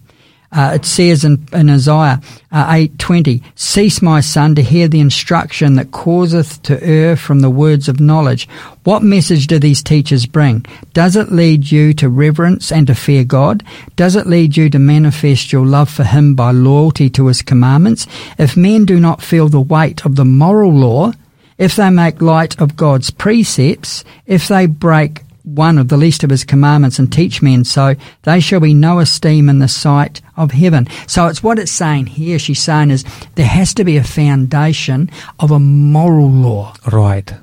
Uh, 0.52 0.72
it 0.76 0.86
says 0.86 1.26
in, 1.26 1.46
in 1.52 1.70
Isaiah 1.70 2.22
uh, 2.52 2.74
8.20, 2.74 3.44
Cease, 3.56 4.02
my 4.02 4.22
son, 4.22 4.56
to 4.56 4.62
hear 4.62 4.88
the 4.88 5.02
instruction 5.02 5.76
that 5.76 5.92
causeth 5.92 6.62
to 6.64 6.82
err 6.82 7.18
from 7.18 7.42
the 7.42 7.50
words 7.50 7.90
of 7.90 8.00
knowledge. 8.00 8.48
What 8.84 9.04
message 9.04 9.48
do 9.48 9.60
these 9.60 9.84
teachers 9.84 10.26
bring? 10.26 10.66
Does 10.94 11.18
it 11.18 11.32
lead 11.32 11.70
you 11.70 11.94
to 11.96 12.08
reverence 12.08 12.72
and 12.72 12.88
to 12.88 12.96
fear 12.96 13.26
God? 13.26 13.64
Does 13.98 14.16
it 14.16 14.28
lead 14.28 14.56
you 14.56 14.70
to 14.70 14.80
manifest 14.80 15.52
your 15.52 15.66
love 15.66 15.90
for 15.90 16.06
Him 16.06 16.36
by 16.36 16.52
loyalty 16.52 17.10
to 17.12 17.28
His 17.28 17.42
commandments? 17.42 18.08
If 18.38 18.56
men 18.56 18.86
do 18.86 19.00
not 19.00 19.22
feel 19.22 19.50
the 19.50 19.60
weight 19.60 20.06
of 20.06 20.16
the 20.16 20.26
moral 20.26 20.72
law, 20.72 21.12
if 21.58 21.76
they 21.76 21.90
make 21.90 22.22
light 22.22 22.60
of 22.62 22.78
God's 22.78 23.10
precepts, 23.10 24.06
if 24.26 24.48
they 24.48 24.68
break 24.68 25.24
one 25.48 25.78
of 25.78 25.88
the 25.88 25.98
least 25.98 26.24
of 26.24 26.30
his 26.30 26.44
commandments 26.44 27.00
and 27.00 27.12
teach 27.12 27.42
men 27.42 27.64
so, 27.64 27.96
they 28.24 28.40
shall 28.40 28.60
be 28.60 28.74
no 28.74 29.00
esteem 29.00 29.48
in 29.48 29.60
the 29.60 29.68
sight 29.68 30.22
of 30.36 30.52
heaven. 30.52 30.88
So 31.08 31.28
it's 31.28 31.42
what 31.42 31.58
it's 31.58 31.72
saying 31.72 32.08
here. 32.08 32.38
She's 32.38 32.62
saying 32.62 32.92
is 32.92 33.06
there 33.36 33.48
has 33.48 33.74
to 33.76 33.86
be 33.86 33.96
a 33.96 34.04
foundation 34.04 35.10
of 35.40 35.52
a 35.52 35.60
moral 35.60 36.30
law. 36.30 36.74
Right. 36.92 37.34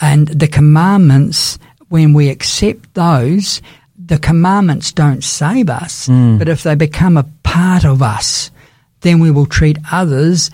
And 0.00 0.28
the 0.28 0.48
commandments, 0.48 1.58
when 1.88 2.14
we 2.14 2.30
accept 2.30 2.94
those, 2.94 3.60
the 3.98 4.18
commandments 4.18 4.92
don't 4.92 5.22
save 5.22 5.68
us, 5.68 6.06
hmm. 6.06 6.38
but 6.38 6.48
if 6.48 6.62
they 6.62 6.74
become 6.74 7.18
a 7.18 7.28
part 7.42 7.84
of 7.84 8.00
us, 8.00 8.50
then 9.02 9.20
we 9.20 9.30
will 9.30 9.46
treat 9.46 9.78
others 9.92 10.50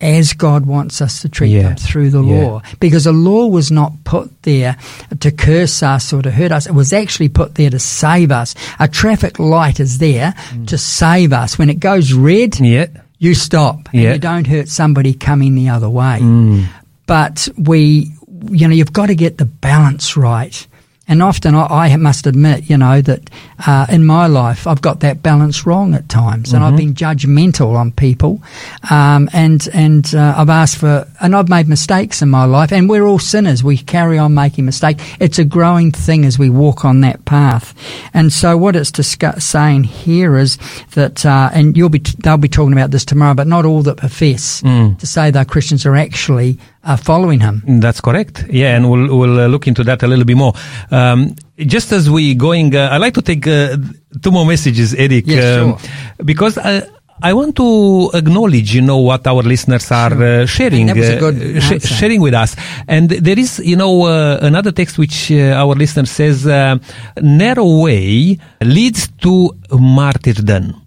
as 0.00 0.32
God 0.32 0.66
wants 0.66 1.00
us 1.00 1.22
to 1.22 1.28
treat 1.28 1.50
Yeah. 1.50 1.62
them 1.62 1.76
through 1.76 2.10
the 2.10 2.22
Yeah. 2.22 2.42
law. 2.42 2.62
Because 2.78 3.04
the 3.04 3.12
law 3.12 3.46
was 3.48 3.70
not 3.70 3.92
put 4.04 4.30
there 4.42 4.76
to 5.18 5.30
curse 5.32 5.82
us 5.82 6.12
or 6.12 6.22
to 6.22 6.30
hurt 6.30 6.52
us. 6.52 6.66
It 6.66 6.74
was 6.74 6.92
actually 6.92 7.28
put 7.30 7.56
there 7.56 7.70
to 7.70 7.78
save 7.80 8.30
us. 8.30 8.54
A 8.78 8.86
traffic 8.86 9.38
light 9.40 9.80
is 9.80 9.98
there 9.98 10.34
mm. 10.54 10.66
to 10.68 10.78
save 10.78 11.32
us. 11.32 11.58
When 11.58 11.68
it 11.68 11.80
goes 11.80 12.12
red, 12.12 12.60
Yeah. 12.60 12.86
you 13.18 13.34
stop 13.34 13.88
and 13.92 14.02
you 14.02 14.18
don't 14.18 14.46
hurt 14.46 14.68
somebody 14.68 15.14
coming 15.14 15.56
the 15.56 15.68
other 15.68 15.90
way. 15.90 16.20
Mm. 16.22 16.66
But 17.06 17.48
we, 17.58 18.12
you 18.50 18.68
know, 18.68 18.74
you've 18.74 18.92
got 18.92 19.06
to 19.06 19.16
get 19.16 19.38
the 19.38 19.46
balance 19.46 20.16
right. 20.16 20.64
And 21.08 21.22
often 21.22 21.54
I, 21.54 21.66
I 21.92 21.96
must 21.96 22.26
admit, 22.26 22.68
you 22.68 22.76
know, 22.76 23.00
that 23.00 23.30
uh, 23.66 23.86
in 23.88 24.04
my 24.04 24.26
life 24.26 24.66
I've 24.66 24.82
got 24.82 25.00
that 25.00 25.22
balance 25.22 25.66
wrong 25.66 25.94
at 25.94 26.08
times, 26.08 26.52
and 26.52 26.62
I've 26.62 26.76
been 26.76 26.94
judgmental 26.94 27.74
on 27.76 27.92
people, 27.92 28.42
um, 28.90 29.28
and 29.32 29.66
and 29.72 30.14
uh, 30.14 30.34
I've 30.36 30.50
asked 30.50 30.76
for, 30.76 31.08
and 31.20 31.34
I've 31.34 31.48
made 31.48 31.66
mistakes 31.68 32.20
in 32.22 32.28
my 32.28 32.44
life, 32.44 32.72
and 32.72 32.88
we're 32.88 33.06
all 33.06 33.18
sinners. 33.18 33.64
We 33.64 33.78
carry 33.78 34.18
on 34.18 34.34
making 34.34 34.66
mistakes. 34.66 35.02
It's 35.18 35.38
a 35.38 35.44
growing 35.44 35.92
thing 35.92 36.24
as 36.24 36.38
we 36.38 36.50
walk 36.50 36.84
on 36.84 37.00
that 37.00 37.24
path. 37.24 37.74
And 38.12 38.32
so 38.32 38.56
what 38.56 38.76
it's 38.76 38.90
discuss- 38.92 39.44
saying 39.44 39.84
here 39.84 40.36
is 40.36 40.58
that, 40.92 41.24
uh, 41.24 41.50
and 41.54 41.76
you'll 41.76 41.88
be 41.88 42.02
they'll 42.18 42.36
be 42.36 42.48
talking 42.48 42.72
about 42.72 42.90
this 42.90 43.04
tomorrow, 43.04 43.34
but 43.34 43.46
not 43.46 43.64
all 43.64 43.82
that 43.82 43.96
profess 43.96 44.60
to 44.60 45.06
say 45.06 45.30
they're 45.30 45.44
Christians 45.44 45.86
are 45.86 45.96
actually 45.96 46.58
uh, 46.84 46.96
following 46.96 47.40
him. 47.40 47.62
That's 47.80 48.00
correct. 48.00 48.44
Yeah, 48.50 48.76
and 48.76 48.90
we'll 48.90 49.16
we'll 49.16 49.40
uh, 49.40 49.46
look 49.48 49.66
into 49.66 49.84
that 49.84 50.02
a 50.02 50.06
little 50.06 50.24
bit 50.24 50.36
more. 50.36 50.54
Um, 50.90 51.34
just 51.58 51.92
as 51.92 52.08
we 52.08 52.34
going, 52.34 52.74
uh, 52.74 52.90
I'd 52.92 53.00
like 53.00 53.14
to 53.14 53.22
take 53.22 53.46
uh, 53.46 53.76
two 54.22 54.30
more 54.30 54.46
messages, 54.46 54.94
Eric, 54.94 55.24
Yes, 55.26 55.58
um, 55.58 55.76
because 56.24 56.56
I, 56.58 56.82
I 57.20 57.32
want 57.32 57.56
to 57.56 58.10
acknowledge, 58.14 58.74
you 58.74 58.80
know, 58.80 58.98
what 58.98 59.26
our 59.26 59.42
listeners 59.42 59.90
are 59.90 60.12
uh, 60.22 60.46
sharing, 60.46 60.86
that 60.86 60.96
was 60.96 61.08
a 61.08 61.56
uh, 61.56 61.60
sh- 61.60 61.82
sharing 61.84 62.20
with 62.20 62.34
us. 62.34 62.54
And 62.86 63.10
there 63.10 63.36
is, 63.38 63.58
you 63.58 63.74
know, 63.74 64.04
uh, 64.06 64.38
another 64.40 64.70
text 64.70 64.98
which 64.98 65.32
uh, 65.32 65.58
our 65.58 65.74
listener 65.74 66.06
says, 66.06 66.46
uh, 66.46 66.78
narrow 67.20 67.82
way 67.82 68.38
leads 68.62 69.08
to 69.22 69.50
martyrdom 69.72 70.80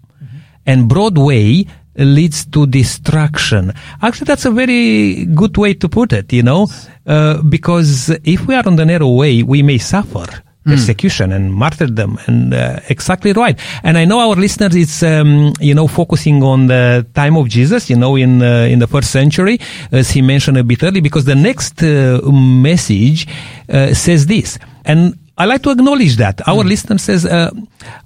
and 0.65 0.87
broad 0.87 1.17
way 1.17 1.65
leads 1.95 2.45
to 2.45 2.65
destruction. 2.67 3.73
Actually, 4.01 4.25
that's 4.25 4.45
a 4.45 4.51
very 4.51 5.25
good 5.25 5.57
way 5.57 5.73
to 5.73 5.89
put 5.89 6.13
it, 6.13 6.31
you 6.31 6.43
know, 6.43 6.67
uh, 7.05 7.41
because 7.43 8.09
if 8.23 8.47
we 8.47 8.55
are 8.55 8.63
on 8.65 8.75
the 8.75 8.85
narrow 8.85 9.09
way, 9.09 9.43
we 9.43 9.61
may 9.61 9.77
suffer 9.77 10.25
persecution 10.63 11.31
and 11.31 11.53
martyrdom 11.53 12.19
and 12.27 12.53
uh, 12.53 12.79
exactly 12.89 13.33
right. 13.33 13.59
And 13.83 13.97
i 13.97 14.05
know 14.05 14.19
our 14.19 14.35
listeners 14.35 14.75
is 14.75 15.03
um, 15.03 15.53
you 15.59 15.73
know 15.73 15.87
focusing 15.87 16.43
on 16.43 16.67
the 16.67 17.05
time 17.13 17.35
of 17.35 17.49
jesus 17.49 17.89
you 17.89 17.95
know 17.95 18.15
in 18.15 18.41
uh, 18.41 18.67
in 18.69 18.79
the 18.79 18.87
first 18.87 19.11
century 19.11 19.59
as 19.91 20.11
he 20.11 20.21
mentioned 20.21 20.57
a 20.57 20.63
bit 20.63 20.83
early 20.83 21.01
because 21.01 21.25
the 21.25 21.35
next 21.35 21.81
uh, 21.81 22.21
message 22.31 23.27
uh, 23.69 23.93
says 23.93 24.25
this. 24.27 24.59
And 24.85 25.17
I 25.37 25.45
like 25.45 25.63
to 25.63 25.71
acknowledge 25.71 26.17
that. 26.17 26.47
Our 26.47 26.63
listener 26.63 26.97
says, 26.97 27.25
uh, 27.25 27.51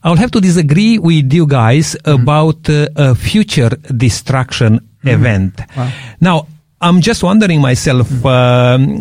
I'll 0.04 0.16
have 0.16 0.32
to 0.32 0.42
disagree 0.42 0.98
with 0.98 1.34
you 1.34 1.48
guys 1.48 1.98
about 2.06 2.70
uh, 2.70 2.88
a 2.96 3.16
future 3.16 3.70
destruction 3.96 4.88
event. 5.04 5.60
Now, 6.22 6.48
I'm 6.82 7.02
just 7.02 7.24
wondering 7.24 7.62
myself, 7.62 8.26
um, 8.26 9.00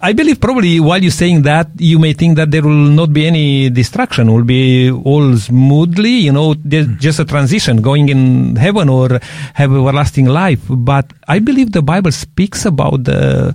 I 0.00 0.12
believe 0.12 0.40
probably 0.40 0.78
while 0.80 1.02
you're 1.02 1.10
saying 1.10 1.42
that, 1.42 1.68
you 1.78 1.98
may 1.98 2.12
think 2.12 2.36
that 2.36 2.50
there 2.50 2.62
will 2.62 2.70
not 2.70 3.12
be 3.12 3.26
any 3.26 3.70
destruction, 3.70 4.32
will 4.32 4.44
be 4.44 4.90
all 4.90 5.36
smoothly, 5.36 6.10
you 6.10 6.32
know, 6.32 6.54
there's 6.54 6.86
just 6.98 7.18
a 7.18 7.24
transition 7.24 7.82
going 7.82 8.08
in 8.08 8.56
heaven 8.56 8.88
or 8.88 9.20
have 9.54 9.72
everlasting 9.72 10.26
life. 10.26 10.60
But 10.68 11.12
I 11.26 11.40
believe 11.40 11.72
the 11.72 11.82
Bible 11.82 12.12
speaks 12.12 12.64
about 12.64 13.04
the 13.04 13.54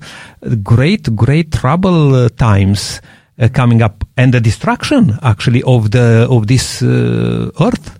great, 0.63 1.15
great 1.15 1.51
trouble 1.51 2.15
uh, 2.15 2.29
times 2.29 3.01
uh, 3.39 3.49
coming 3.49 3.81
up 3.81 4.03
and 4.17 4.33
the 4.33 4.39
destruction 4.39 5.17
actually 5.21 5.63
of 5.63 5.91
the, 5.91 6.27
of 6.29 6.47
this 6.47 6.81
uh, 6.81 7.51
earth. 7.61 7.99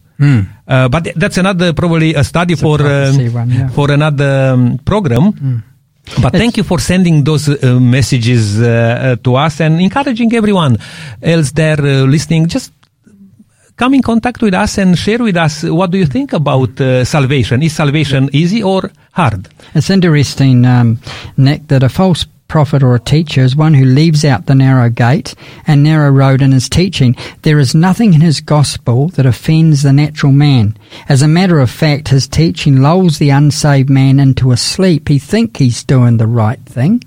Uh, 0.68 0.88
but 0.88 1.08
that's 1.16 1.38
another 1.38 1.74
probably 1.74 2.14
a 2.14 2.24
study 2.24 2.56
for 2.56 2.78
prophecy 2.78 3.28
um, 3.28 3.34
one, 3.34 3.50
yeah. 3.52 3.68
for 3.70 3.92
another 3.92 4.54
um, 4.54 4.78
program. 4.80 5.64
But 6.22 6.34
thank 6.34 6.58
you 6.58 6.64
for 6.64 6.80
sending 6.80 7.24
those 7.24 7.50
uh, 7.50 7.80
messages 7.80 8.62
uh, 8.62 9.16
to 9.24 9.36
us 9.36 9.60
and 9.60 9.82
encouraging 9.82 10.34
everyone 10.36 10.78
else 11.22 11.52
there 11.52 11.80
uh, 11.80 12.06
listening. 12.06 12.48
Just 12.48 12.72
come 13.76 13.96
in 13.96 14.02
contact 14.02 14.42
with 14.42 14.54
us 14.54 14.78
and 14.78 14.98
share 14.98 15.20
with 15.20 15.36
us 15.36 15.64
what 15.64 15.92
do 15.92 15.98
you 15.98 16.06
think 16.06 16.34
about 16.34 16.80
uh, 16.80 17.04
salvation. 17.04 17.64
Is 17.64 17.74
salvation 17.74 18.30
easy 18.34 18.64
or 18.64 18.92
hard? 19.14 19.50
It's 19.74 19.90
interesting, 19.90 20.66
um, 20.66 21.00
Nick, 21.38 21.68
that 21.68 21.84
a 21.84 21.90
false 21.90 22.26
prophet 22.48 22.84
or 22.84 22.96
a 22.96 23.00
teacher 23.00 23.42
is 23.42 23.56
one 23.56 23.74
who 23.74 23.86
leaves 23.86 24.24
out 24.24 24.46
the 24.46 24.56
narrow 24.56 24.90
gate 24.90 25.36
and 25.66 25.84
narrow 25.84 26.10
road 26.10 26.42
in 26.42 26.52
his 26.52 26.70
teaching. 26.70 27.16
There 27.42 27.60
is 27.60 27.76
nothing 27.76 28.14
in 28.14 28.22
his 28.22 28.42
gospel 28.42 29.10
that 29.10 29.26
offends 29.26 29.84
the 29.84 29.94
natural 29.94 30.32
man. 30.32 30.78
As 31.10 31.22
a 31.22 31.28
matter 31.28 31.60
of 31.60 31.70
fact, 31.70 32.10
his 32.10 32.28
teaching 32.28 32.82
lulls 32.82 33.18
the 33.18 33.30
unsaved 33.30 33.90
man 33.90 34.20
into 34.20 34.52
a 34.52 34.58
sleep. 34.58 35.10
He 35.10 35.20
thinks 35.20 35.60
he's 35.60 35.84
doing 35.84 36.18
the 36.18 36.28
right 36.28 36.64
thing 36.66 37.02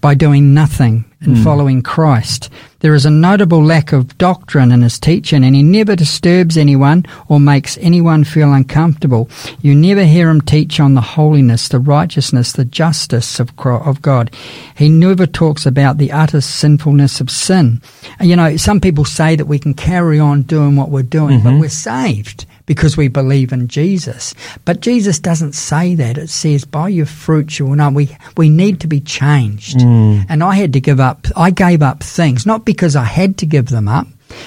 by 0.00 0.14
doing 0.14 0.54
nothing 0.54 1.04
and 1.20 1.36
hmm. 1.36 1.44
following 1.44 1.82
Christ. 1.82 2.50
There 2.80 2.94
is 2.94 3.04
a 3.04 3.10
notable 3.10 3.62
lack 3.62 3.92
of 3.92 4.16
doctrine 4.16 4.72
in 4.72 4.82
his 4.82 4.98
teaching, 4.98 5.44
and 5.44 5.54
he 5.54 5.62
never 5.62 5.94
disturbs 5.94 6.56
anyone 6.56 7.04
or 7.28 7.38
makes 7.38 7.76
anyone 7.78 8.24
feel 8.24 8.52
uncomfortable. 8.52 9.28
You 9.60 9.74
never 9.74 10.04
hear 10.04 10.30
him 10.30 10.40
teach 10.40 10.80
on 10.80 10.94
the 10.94 11.00
holiness, 11.00 11.68
the 11.68 11.78
righteousness, 11.78 12.52
the 12.52 12.64
justice 12.64 13.38
of, 13.38 13.52
of 13.58 14.00
God. 14.00 14.34
He 14.74 14.88
never 14.88 15.26
talks 15.26 15.66
about 15.66 15.98
the 15.98 16.10
utter 16.10 16.40
sinfulness 16.40 17.20
of 17.20 17.30
sin. 17.30 17.82
And, 18.18 18.30
you 18.30 18.36
know, 18.36 18.56
some 18.56 18.80
people 18.80 19.04
say 19.04 19.36
that 19.36 19.46
we 19.46 19.58
can 19.58 19.74
carry 19.74 20.18
on 20.18 20.42
doing 20.42 20.76
what 20.76 20.90
we're 20.90 21.02
doing, 21.02 21.42
but 21.42 21.50
mm-hmm. 21.50 21.60
we're 21.60 21.68
saved 21.68 22.46
because 22.70 22.96
we 22.96 23.08
believe 23.08 23.52
in 23.52 23.66
Jesus. 23.66 24.32
But 24.64 24.78
Jesus 24.78 25.18
doesn't 25.18 25.54
say 25.54 25.96
that. 25.96 26.16
It 26.16 26.30
says, 26.30 26.64
by 26.64 26.88
your 26.88 27.04
fruits 27.04 27.58
you 27.58 27.66
will 27.66 27.74
know. 27.74 27.90
We, 27.90 28.16
we 28.36 28.48
need 28.48 28.78
to 28.82 28.86
be 28.86 29.00
changed. 29.00 29.78
Mm. 29.78 30.26
And 30.28 30.44
I 30.44 30.54
had 30.54 30.72
to 30.74 30.80
give 30.80 31.00
up, 31.00 31.26
I 31.34 31.50
gave 31.50 31.82
up 31.82 32.00
things, 32.00 32.46
not 32.46 32.64
because 32.64 32.94
I 32.94 33.02
had 33.02 33.38
to 33.38 33.46
give 33.46 33.70
them 33.70 33.88
up, 33.88 34.06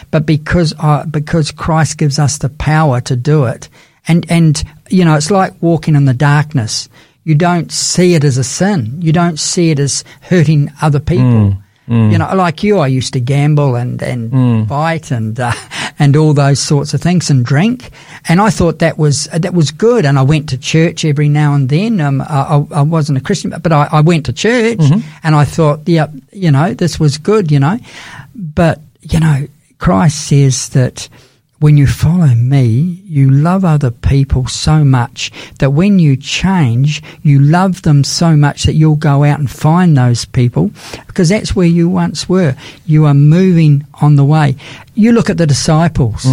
but 0.09 0.26
because 0.26 0.74
I, 0.80 1.03
because 1.03 1.51
Christ 1.51 1.97
gives 1.97 2.17
us 2.17 2.38
the 2.38 2.47
power 2.47 3.01
to 3.01 3.17
do 3.17 3.43
it. 3.43 3.67
And, 4.07 4.26
and, 4.32 4.63
you 4.88 5.03
know, 5.03 5.15
it's 5.15 5.30
like 5.30 5.61
walking 5.61 5.97
in 5.97 6.05
the 6.05 6.13
darkness. 6.13 6.88
You 7.26 7.36
don't 7.36 7.74
see 7.74 8.13
it 8.13 8.24
as 8.24 8.38
a 8.38 8.43
sin. 8.45 9.01
You 9.01 9.11
don't 9.11 9.38
see 9.38 9.69
it 9.69 9.80
as 9.80 10.05
hurting 10.21 10.71
other 10.82 11.01
people. 11.01 11.26
Mm. 11.26 11.62
You 11.86 12.18
know, 12.18 12.34
like 12.34 12.64
you, 12.64 12.80
I 12.80 12.88
used 12.88 13.12
to 13.14 13.20
gamble 13.20 13.76
and 13.76 14.02
and 14.02 14.32
Mm. 14.32 14.68
fight 14.70 15.12
and 15.12 15.38
uh, 15.40 15.52
and 16.00 16.16
all 16.16 16.34
those 16.34 16.60
sorts 16.60 16.94
of 16.94 17.02
things 17.02 17.30
and 17.30 17.46
drink, 17.46 17.90
and 18.30 18.40
I 18.40 18.50
thought 18.52 18.80
that 18.80 18.98
was 18.98 19.26
that 19.34 19.54
was 19.54 19.72
good. 19.72 20.06
And 20.06 20.18
I 20.18 20.22
went 20.22 20.48
to 20.50 20.58
church 20.58 21.04
every 21.04 21.28
now 21.28 21.54
and 21.56 21.68
then. 21.68 22.00
Um, 22.00 22.22
I, 22.22 22.64
I 22.72 22.82
wasn't 22.84 23.18
a 23.18 23.22
Christian, 23.22 23.54
but 23.62 23.72
I, 23.74 23.90
I 23.92 24.02
went 24.02 24.26
to 24.28 24.34
church, 24.34 24.80
and 25.24 25.36
I 25.36 25.44
thought, 25.46 25.82
yeah, 25.86 26.08
you 26.32 26.52
know, 26.52 26.74
this 26.74 27.00
was 27.00 27.18
good, 27.18 27.52
you 27.52 27.60
know. 27.60 27.78
But 28.34 28.80
you 29.02 29.20
know, 29.20 29.48
Christ 29.80 30.28
says 30.28 30.70
that 30.70 31.10
when 31.64 31.78
you 31.78 31.88
follow 31.88 32.36
me, 32.36 33.01
you 33.05 33.30
love 33.30 33.64
other 33.64 33.89
people 33.89 34.45
so 34.47 34.84
much 34.84 35.32
that 35.59 35.70
when 35.70 35.97
you 35.97 36.18
change, 36.18 37.01
you 37.22 37.39
love 37.39 37.84
them 37.84 38.03
so 38.03 38.36
much 38.36 38.64
that 38.64 38.74
you'll 38.74 38.97
go 38.97 39.24
out 39.24 39.39
and 39.39 39.49
find 39.49 39.95
those 39.95 40.26
people 40.26 40.72
because 41.07 41.30
that's 41.30 41.55
where 41.55 41.66
you 41.66 41.88
once 41.88 42.28
were. 42.28 42.53
You 42.86 43.05
are 43.05 43.14
moving 43.14 43.88
on 44.01 44.18
the 44.18 44.26
way. 44.26 44.57
You 44.96 45.12
look 45.12 45.30
at 45.30 45.38
the 45.38 45.48
disciples, 45.48 46.24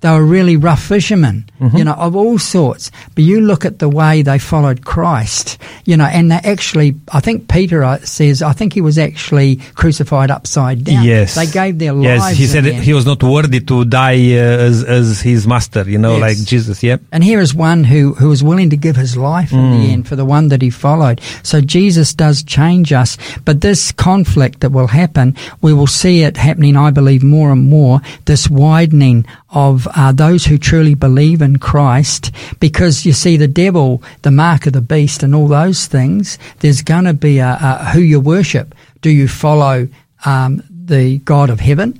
they 0.00 0.10
were 0.10 0.24
really 0.24 0.56
rough 0.56 0.82
fishermen, 0.82 1.48
you 1.74 1.84
know, 1.84 1.94
of 1.94 2.14
all 2.16 2.38
sorts. 2.38 2.90
But 3.14 3.24
you 3.24 3.40
look 3.40 3.64
at 3.64 3.78
the 3.78 3.88
way 3.88 4.22
they 4.22 4.38
followed 4.38 4.84
Christ, 4.84 5.58
you 5.84 5.96
know, 5.96 6.04
and 6.04 6.30
they 6.30 6.36
actually, 6.36 6.96
I 7.12 7.20
think 7.20 7.48
Peter 7.48 7.82
uh, 7.82 7.98
says, 8.00 8.42
I 8.42 8.52
think 8.52 8.72
he 8.74 8.80
was 8.80 8.98
actually 8.98 9.56
crucified 9.74 10.30
upside 10.30 10.84
down. 10.84 11.04
Yes. 11.04 11.34
They 11.34 11.46
gave 11.46 11.78
their 11.78 11.94
Yes, 12.00 12.20
lives. 12.20 12.38
Yes, 12.38 12.38
he 12.38 12.46
said 12.46 12.64
he 12.82 12.92
was 12.92 13.06
not 13.06 13.22
worthy 13.22 13.60
to 13.60 13.84
die 13.84 14.32
uh, 14.34 14.68
as, 14.68 14.84
as 14.84 15.20
his 15.20 15.46
master, 15.46 15.88
you 15.88 15.98
know, 15.98 16.16
Yes. 16.18 16.20
like 16.20 16.46
Jesus, 16.46 16.82
yeah. 16.82 16.96
And 17.12 17.24
here 17.24 17.40
is 17.40 17.54
one 17.54 17.84
who, 17.84 18.14
who 18.14 18.28
was 18.28 18.42
willing 18.42 18.70
to 18.70 18.76
give 18.76 18.96
his 18.96 19.16
life 19.16 19.52
in 19.52 19.70
the 19.70 19.92
end 19.92 20.06
for 20.08 20.16
the 20.16 20.24
one 20.24 20.48
that 20.48 20.62
he 20.62 20.70
followed. 20.70 21.20
So 21.42 21.60
Jesus 21.60 22.14
does 22.14 22.42
change 22.42 22.92
us. 22.92 23.16
But 23.44 23.60
this 23.62 23.92
conflict 23.92 24.60
that 24.60 24.70
will 24.72 24.88
happen, 24.88 25.36
we 25.62 25.72
will 25.72 25.86
see 25.86 26.22
it 26.22 26.36
happening, 26.36 26.76
I 26.76 26.90
believe, 26.90 27.22
more 27.22 27.50
and 27.52 27.68
more, 27.68 28.00
this 28.26 28.48
widening 28.48 29.26
of 29.50 29.86
uh, 29.94 30.12
those 30.12 30.44
who 30.44 30.58
truly 30.58 30.94
believe 30.94 31.42
in 31.42 31.58
Christ. 31.58 32.30
Because 32.60 33.04
you 33.06 33.12
see, 33.12 33.36
the 33.36 33.48
devil, 33.48 34.02
the 34.22 34.30
mark 34.30 34.66
of 34.66 34.72
the 34.72 34.80
beast, 34.80 35.22
and 35.22 35.34
all 35.34 35.48
those 35.48 35.86
things, 35.86 36.38
there's 36.60 36.82
going 36.82 37.04
to 37.04 37.14
be 37.14 37.38
a, 37.38 37.58
a 37.60 37.90
who 37.92 38.00
you 38.00 38.20
worship. 38.20 38.74
Do 39.02 39.10
you 39.10 39.28
follow 39.28 39.88
um, 40.24 40.62
the 40.68 41.18
God 41.18 41.50
of 41.50 41.60
heaven, 41.60 41.94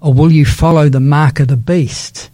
or 0.00 0.12
will 0.12 0.32
you 0.32 0.44
follow 0.44 0.88
the 0.88 1.00
mark 1.00 1.40
of 1.40 1.48
the 1.48 1.56
beast? 1.56 2.30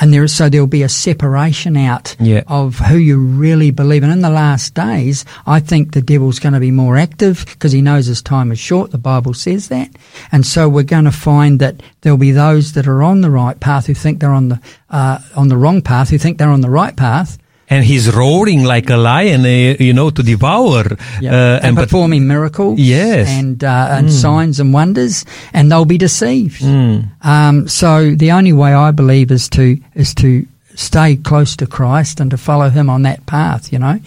And 0.00 0.12
there 0.12 0.24
is 0.24 0.34
so 0.34 0.48
there 0.48 0.60
will 0.60 0.66
be 0.66 0.82
a 0.82 0.88
separation 0.88 1.76
out 1.76 2.16
Yeah. 2.20 2.42
of 2.48 2.78
who 2.78 2.96
you 2.96 3.18
really 3.18 3.70
believe. 3.70 4.02
And 4.02 4.12
in 4.12 4.20
the 4.20 4.30
last 4.30 4.74
days, 4.74 5.24
I 5.46 5.60
think 5.60 5.92
the 5.92 6.02
devil's 6.02 6.38
going 6.38 6.52
to 6.54 6.60
be 6.60 6.70
more 6.70 6.96
active 6.96 7.44
because 7.46 7.72
he 7.72 7.80
knows 7.82 8.06
his 8.06 8.22
time 8.22 8.52
is 8.52 8.58
short. 8.58 8.90
The 8.90 8.98
Bible 8.98 9.34
says 9.34 9.68
that, 9.68 9.90
and 10.32 10.44
so 10.46 10.68
we're 10.68 10.82
going 10.82 11.04
to 11.04 11.10
find 11.12 11.60
that 11.60 11.76
there'll 12.02 12.18
be 12.18 12.32
those 12.32 12.72
that 12.74 12.86
are 12.86 13.02
on 13.02 13.20
the 13.22 13.30
right 13.30 13.58
path 13.58 13.86
who 13.86 13.94
think 13.94 14.20
they're 14.20 14.30
on 14.32 14.48
the 14.48 14.60
uh, 14.90 15.18
on 15.34 15.48
the 15.48 15.56
wrong 15.56 15.82
path, 15.82 16.10
who 16.10 16.18
think 16.18 16.38
they're 16.38 16.48
on 16.48 16.60
the 16.60 16.70
right 16.70 16.96
path, 16.96 17.38
And 17.68 17.84
he's 17.84 18.14
roaring 18.14 18.62
like 18.64 18.88
a 18.90 18.96
lion, 18.96 19.40
uh, 19.44 19.76
you 19.82 19.92
know, 19.92 20.10
to 20.10 20.22
devour. 20.22 20.84
Yeah. 21.20 21.32
Uh, 21.32 21.60
and, 21.66 21.74
but 21.76 21.88
performing 21.88 22.26
miracles 22.28 22.78
Yes. 22.78 23.28
and 23.28 23.62
uh, 23.64 23.88
and 23.90 24.12
signs 24.12 24.60
and 24.60 24.72
wonders, 24.72 25.24
and 25.52 25.70
they'll 25.70 25.84
be 25.84 25.98
deceived. 25.98 26.60
Mm. 26.62 27.08
Um, 27.24 27.66
so 27.68 28.14
the 28.14 28.30
only 28.32 28.52
way 28.52 28.72
I 28.72 28.92
believe 28.92 29.32
is 29.32 29.48
to 29.50 29.78
is 29.94 30.14
to 30.14 30.46
stay 30.76 31.16
close 31.16 31.56
to 31.56 31.66
Christ 31.66 32.20
and 32.20 32.30
to 32.30 32.36
follow 32.36 32.68
Him 32.70 32.88
on 32.88 33.02
that 33.02 33.26
path. 33.26 33.72
You 33.72 33.80
know, 33.80 33.98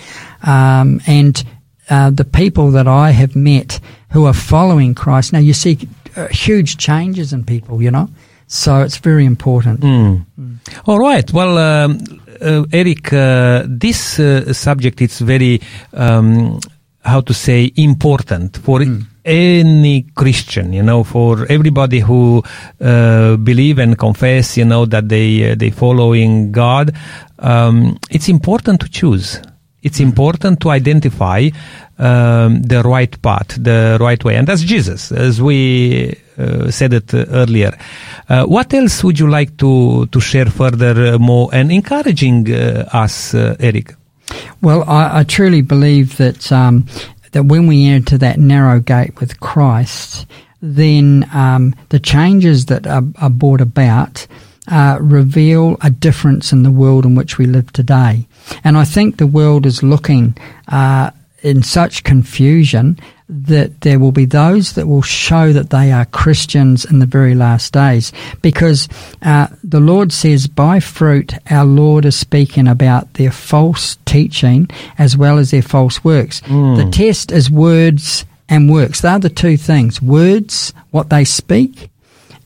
um, 0.44 1.02
and 1.06 1.44
uh, 1.90 2.12
the 2.12 2.26
people 2.26 2.72
that 2.72 2.88
I 2.88 3.12
have 3.12 3.36
met 3.36 3.82
who 4.14 4.26
are 4.26 4.34
following 4.34 4.96
Christ 4.96 5.34
now, 5.34 5.40
you 5.40 5.54
see 5.54 5.78
uh, 6.16 6.28
huge 6.28 6.78
changes 6.78 7.34
in 7.34 7.44
people. 7.44 7.82
You 7.82 7.92
know, 7.92 8.08
so 8.48 8.82
it's 8.84 8.98
very 8.98 9.26
important. 9.26 9.82
Mm. 9.82 10.26
All 10.86 11.00
right. 11.00 11.30
Well, 11.34 11.58
um, 11.58 12.19
Eric, 12.72 13.14
uh, 13.14 13.64
this 13.68 14.20
uh, 14.20 14.54
subject 14.54 15.02
is 15.02 15.20
very, 15.20 15.62
um, 15.94 16.60
how 17.02 17.22
to 17.22 17.34
say, 17.34 17.72
important 17.76 18.58
for 18.58 18.82
any 19.26 20.06
Christian. 20.16 20.74
You 20.74 20.84
know, 20.84 21.04
for 21.04 21.46
everybody 21.50 22.00
who 22.00 22.44
uh, 22.82 23.36
believe 23.38 23.80
and 23.80 23.98
confess, 23.98 24.58
you 24.58 24.66
know, 24.66 24.86
that 24.86 25.10
they 25.10 25.52
uh, 25.52 25.56
they 25.56 25.70
following 25.70 26.52
God. 26.52 26.96
Um, 27.40 27.98
it's 28.10 28.30
important 28.30 28.82
to 28.82 28.90
choose. 28.90 29.42
It's 29.82 30.00
important 30.00 30.60
to 30.62 30.70
identify 30.72 31.50
um, 31.98 32.62
the 32.62 32.82
right 32.84 33.22
path, 33.22 33.56
the 33.58 33.98
right 34.00 34.22
way, 34.24 34.36
and 34.36 34.48
that's 34.48 34.62
Jesus, 34.62 35.12
as 35.12 35.42
we 35.42 36.18
uh, 36.38 36.70
said 36.70 36.94
it 36.94 37.14
earlier. 37.14 37.78
Uh, 38.28 38.46
what 38.46 38.74
else 38.74 39.04
would 39.04 39.20
you 39.20 39.30
like 39.30 39.56
to 39.58 40.06
to 40.08 40.20
share 40.20 40.48
further 40.48 41.14
uh, 41.14 41.18
more 41.18 41.50
and 41.54 41.72
encouraging 41.72 42.52
uh, 42.52 42.90
us, 42.92 43.34
uh, 43.34 43.56
Eric? 43.60 43.96
Well, 44.62 44.84
I, 44.84 45.20
I 45.20 45.24
truly 45.24 45.62
believe 45.62 46.18
that 46.18 46.52
um, 46.52 46.86
that 47.32 47.44
when 47.44 47.68
we 47.68 47.88
enter 47.88 48.18
that 48.18 48.38
narrow 48.38 48.80
gate 48.80 49.20
with 49.20 49.40
Christ, 49.40 50.26
then 50.62 51.30
um, 51.34 51.76
the 51.90 52.00
changes 52.00 52.66
that 52.66 52.86
are, 52.88 53.04
are 53.18 53.30
brought 53.30 53.62
about 53.62 54.28
uh, 54.68 54.98
reveal 55.00 55.78
a 55.82 55.90
difference 55.90 56.52
in 56.52 56.64
the 56.64 56.72
world 56.72 57.06
in 57.06 57.16
which 57.16 57.38
we 57.38 57.46
live 57.46 57.72
today. 57.74 58.28
And 58.64 58.78
I 58.78 58.86
think 58.86 59.18
the 59.18 59.28
world 59.28 59.66
is 59.66 59.84
looking 59.84 60.38
uh, 60.68 61.12
in 61.42 61.64
such 61.64 62.04
confusion 62.04 63.00
that 63.32 63.82
there 63.82 64.00
will 64.00 64.12
be 64.12 64.26
those 64.26 64.74
that 64.74 64.88
will 64.88 65.04
show 65.04 65.54
that 65.54 65.70
they 65.70 65.92
are 65.92 66.06
Christians 66.06 66.84
in 66.84 66.98
the 66.98 67.06
very 67.06 67.36
last 67.36 67.72
days. 67.74 68.12
Because 68.42 68.90
uh, 69.22 69.48
the 69.64 69.80
Lord 69.80 70.12
says, 70.12 70.48
by 70.48 70.80
fruit, 70.80 71.34
our 71.50 71.66
Lord 71.66 72.06
is 72.06 72.16
speaking 72.18 72.68
about 72.68 73.14
their 73.14 73.32
false 73.32 73.98
teaching 74.06 74.68
as 74.98 75.16
well 75.16 75.38
as 75.38 75.52
their 75.52 75.62
false 75.62 76.04
works. 76.04 76.42
The 76.42 76.90
test 76.92 77.32
is 77.32 77.52
words 77.52 78.26
and 78.50 78.68
works. 78.70 79.02
They 79.02 79.10
are 79.10 79.20
the 79.20 79.30
two 79.30 79.58
things 79.58 80.02
words, 80.02 80.74
what 80.90 81.12
they 81.12 81.24
speak, 81.24 81.92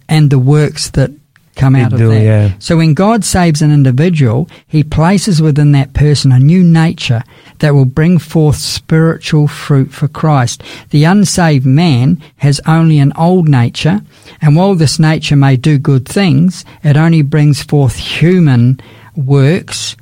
and 0.10 0.30
the 0.30 0.39
works 0.39 0.89
that 0.91 1.12
come 1.56 1.74
They 1.74 1.82
out 1.82 1.93
of 1.93 1.99
do, 1.99 2.10
that. 2.10 2.22
yeah. 2.24 2.51
So 2.60 2.78
when 2.78 2.93
God 2.93 3.24
saves 3.24 3.62
an 3.62 3.72
individual, 3.72 4.49
he 4.68 4.84
places 4.84 5.41
within 5.41 5.72
that 5.74 5.93
person 5.93 6.32
a 6.32 6.39
new 6.39 6.64
nature 6.64 7.24
that 7.60 7.74
will 7.74 7.86
bring 7.86 8.18
forth 8.20 8.56
spiritual 8.58 9.47
fruit 9.47 9.91
for 9.91 10.08
Christ. 10.08 10.64
The 10.89 11.04
unsaved 11.04 11.66
man 11.66 12.22
has 12.38 12.60
only 12.66 12.99
an 12.99 13.14
old 13.18 13.47
nature, 13.47 14.01
and 14.41 14.56
while 14.56 14.76
this 14.76 14.99
nature 14.99 15.36
may 15.36 15.56
do 15.58 15.78
good 15.78 16.08
things, 16.08 16.66
it 16.84 16.97
only 16.97 17.22
brings 17.22 17.62
forth 17.64 17.95
human 17.95 18.80
works 19.16 19.95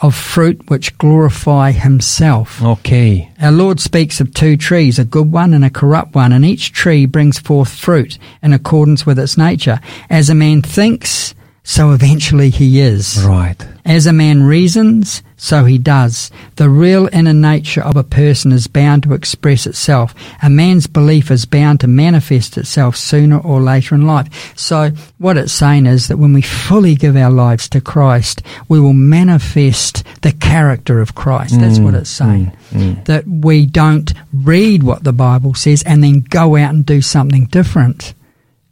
of 0.00 0.14
fruit 0.14 0.70
which 0.70 0.96
glorify 0.98 1.72
himself. 1.72 2.62
Okay. 2.62 3.30
Our 3.40 3.52
Lord 3.52 3.80
speaks 3.80 4.20
of 4.20 4.32
two 4.32 4.56
trees, 4.56 4.98
a 4.98 5.04
good 5.04 5.32
one 5.32 5.54
and 5.54 5.64
a 5.64 5.70
corrupt 5.70 6.14
one, 6.14 6.32
and 6.32 6.44
each 6.44 6.72
tree 6.72 7.06
brings 7.06 7.38
forth 7.38 7.74
fruit 7.74 8.18
in 8.42 8.52
accordance 8.52 9.04
with 9.04 9.18
its 9.18 9.36
nature. 9.36 9.80
As 10.08 10.30
a 10.30 10.34
man 10.34 10.62
thinks, 10.62 11.34
so 11.64 11.92
eventually 11.92 12.50
he 12.50 12.80
is. 12.80 13.22
Right. 13.24 13.66
As 13.84 14.06
a 14.06 14.12
man 14.12 14.42
reasons, 14.42 15.22
so 15.38 15.64
he 15.64 15.78
does. 15.78 16.30
The 16.56 16.68
real 16.68 17.08
inner 17.12 17.32
nature 17.32 17.82
of 17.82 17.96
a 17.96 18.02
person 18.02 18.50
is 18.50 18.66
bound 18.66 19.04
to 19.04 19.14
express 19.14 19.66
itself. 19.66 20.12
A 20.42 20.50
man's 20.50 20.88
belief 20.88 21.30
is 21.30 21.46
bound 21.46 21.80
to 21.80 21.86
manifest 21.86 22.58
itself 22.58 22.96
sooner 22.96 23.38
or 23.38 23.60
later 23.60 23.94
in 23.94 24.06
life. 24.06 24.58
So 24.58 24.90
what 25.18 25.38
it's 25.38 25.52
saying 25.52 25.86
is 25.86 26.08
that 26.08 26.18
when 26.18 26.32
we 26.32 26.42
fully 26.42 26.96
give 26.96 27.16
our 27.16 27.30
lives 27.30 27.68
to 27.70 27.80
Christ, 27.80 28.42
we 28.68 28.80
will 28.80 28.92
manifest 28.92 30.02
the 30.22 30.32
character 30.32 31.00
of 31.00 31.14
Christ. 31.14 31.58
That's 31.60 31.78
mm, 31.78 31.84
what 31.84 31.94
it's 31.94 32.10
saying. 32.10 32.52
Mm, 32.70 32.80
mm. 32.80 33.04
That 33.04 33.24
we 33.26 33.64
don't 33.64 34.12
read 34.32 34.82
what 34.82 35.04
the 35.04 35.12
Bible 35.12 35.54
says 35.54 35.84
and 35.84 36.02
then 36.02 36.20
go 36.20 36.56
out 36.56 36.74
and 36.74 36.84
do 36.84 37.00
something 37.00 37.46
different. 37.46 38.12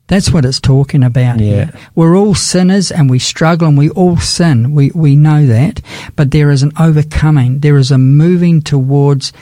That's 0.09 0.31
what 0.31 0.45
it's 0.45 0.61
talking 0.61 1.03
about. 1.03 1.41
Yeah. 1.41 1.47
here. 1.67 1.73
We're 1.95 2.17
all 2.17 2.35
sinners 2.35 2.93
and 2.93 3.11
we 3.11 3.19
struggle 3.19 3.69
and 3.69 3.77
we 3.77 3.91
all 3.91 4.17
sin. 4.17 4.73
We, 4.73 4.91
we 4.95 5.17
know 5.17 5.47
that. 5.47 5.81
But 6.15 6.31
there 6.31 6.51
is 6.51 6.63
an 6.63 6.73
overcoming. 6.79 7.61
There 7.61 7.77
is 7.77 7.91
a 7.91 7.99
moving 7.99 8.63
towards, 8.63 9.33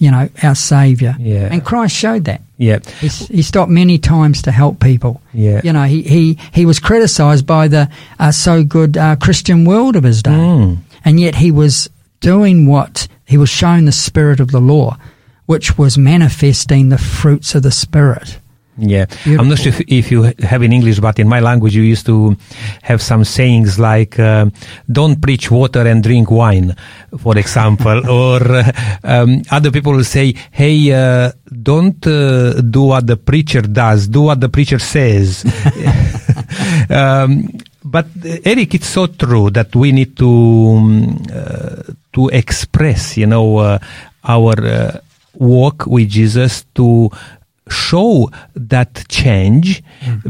you 0.00 0.10
know, 0.10 0.28
our 0.42 0.56
Saviour. 0.56 1.14
Yeah. 1.18 1.48
And 1.50 1.64
Christ 1.64 1.94
showed 1.94 2.24
that. 2.24 2.42
Yeah. 2.56 2.80
He, 2.98 3.08
he 3.08 3.42
stopped 3.42 3.70
many 3.70 3.98
times 3.98 4.42
to 4.42 4.50
help 4.50 4.80
people. 4.80 5.22
Yeah. 5.32 5.60
You 5.62 5.72
know, 5.72 5.84
he, 5.84 6.02
he, 6.02 6.38
he 6.52 6.66
was 6.66 6.80
criticised 6.80 7.46
by 7.46 7.68
the 7.68 7.88
uh, 8.18 8.32
so 8.32 8.64
good 8.64 8.96
uh, 8.96 9.14
Christian 9.16 9.64
world 9.64 9.94
of 9.94 10.02
his 10.02 10.22
day. 10.22 10.30
Mm. 10.30 10.78
And 11.04 11.20
yet 11.20 11.36
he 11.36 11.52
was 11.52 11.88
doing 12.20 12.66
what 12.66 13.06
he 13.24 13.38
was 13.38 13.48
showing 13.48 13.84
the 13.84 13.92
spirit 13.92 14.40
of 14.40 14.50
the 14.50 14.60
law, 14.60 14.98
which 15.46 15.78
was 15.78 15.96
manifesting 15.96 16.88
the 16.88 16.98
fruits 16.98 17.54
of 17.54 17.62
the 17.62 17.70
spirit. 17.70 18.40
Yeah, 18.78 19.06
I'm 19.26 19.48
not 19.48 19.58
sure 19.58 19.72
if, 19.72 19.80
if 19.88 20.10
you 20.12 20.32
have 20.38 20.62
in 20.62 20.72
English, 20.72 21.00
but 21.00 21.18
in 21.18 21.26
my 21.26 21.40
language, 21.40 21.74
you 21.74 21.82
used 21.82 22.06
to 22.06 22.36
have 22.82 23.02
some 23.02 23.24
sayings 23.24 23.78
like 23.78 24.18
uh, 24.20 24.46
"Don't 24.90 25.20
preach 25.20 25.50
water 25.50 25.86
and 25.86 26.02
drink 26.02 26.30
wine," 26.30 26.76
for 27.18 27.36
example, 27.36 28.08
or 28.10 28.40
uh, 28.40 28.72
um, 29.02 29.42
other 29.50 29.72
people 29.72 29.94
will 29.94 30.04
say, 30.04 30.32
"Hey, 30.52 30.92
uh, 30.92 31.32
don't 31.50 32.06
uh, 32.06 32.60
do 32.62 32.82
what 32.94 33.06
the 33.08 33.16
preacher 33.16 33.62
does; 33.62 34.06
do 34.06 34.22
what 34.22 34.40
the 34.40 34.48
preacher 34.48 34.78
says." 34.78 35.42
um, 36.90 37.50
but 37.84 38.06
uh, 38.24 38.38
Eric, 38.44 38.74
it's 38.76 38.88
so 38.88 39.06
true 39.06 39.50
that 39.50 39.74
we 39.74 39.90
need 39.90 40.16
to 40.18 40.28
um, 40.28 41.18
to 42.12 42.28
express, 42.28 43.16
you 43.16 43.26
know, 43.26 43.58
uh, 43.58 43.78
our 44.24 44.54
uh, 44.64 45.00
walk 45.34 45.86
with 45.86 46.08
Jesus 46.08 46.64
to 46.74 47.10
show 47.70 48.30
that 48.54 49.06
change 49.08 49.82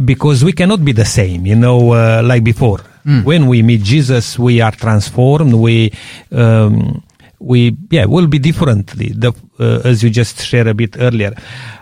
because 0.04 0.44
we 0.44 0.52
cannot 0.52 0.84
be 0.84 0.92
the 0.92 1.04
same, 1.04 1.46
you 1.46 1.54
know, 1.56 1.92
uh, 1.92 2.22
like 2.24 2.44
before. 2.44 2.80
When 3.24 3.46
we 3.46 3.62
meet 3.62 3.82
Jesus, 3.82 4.38
we 4.38 4.60
are 4.60 4.72
transformed. 4.72 5.54
We 5.54 5.92
um, 6.30 7.02
we 7.40 7.76
yeah 7.90 8.04
will 8.04 8.26
be 8.26 8.38
differently. 8.38 9.12
The, 9.14 9.32
uh, 9.58 9.80
as 9.84 10.02
you 10.02 10.10
just 10.10 10.42
shared 10.42 10.66
a 10.66 10.74
bit 10.74 10.96
earlier. 10.98 11.32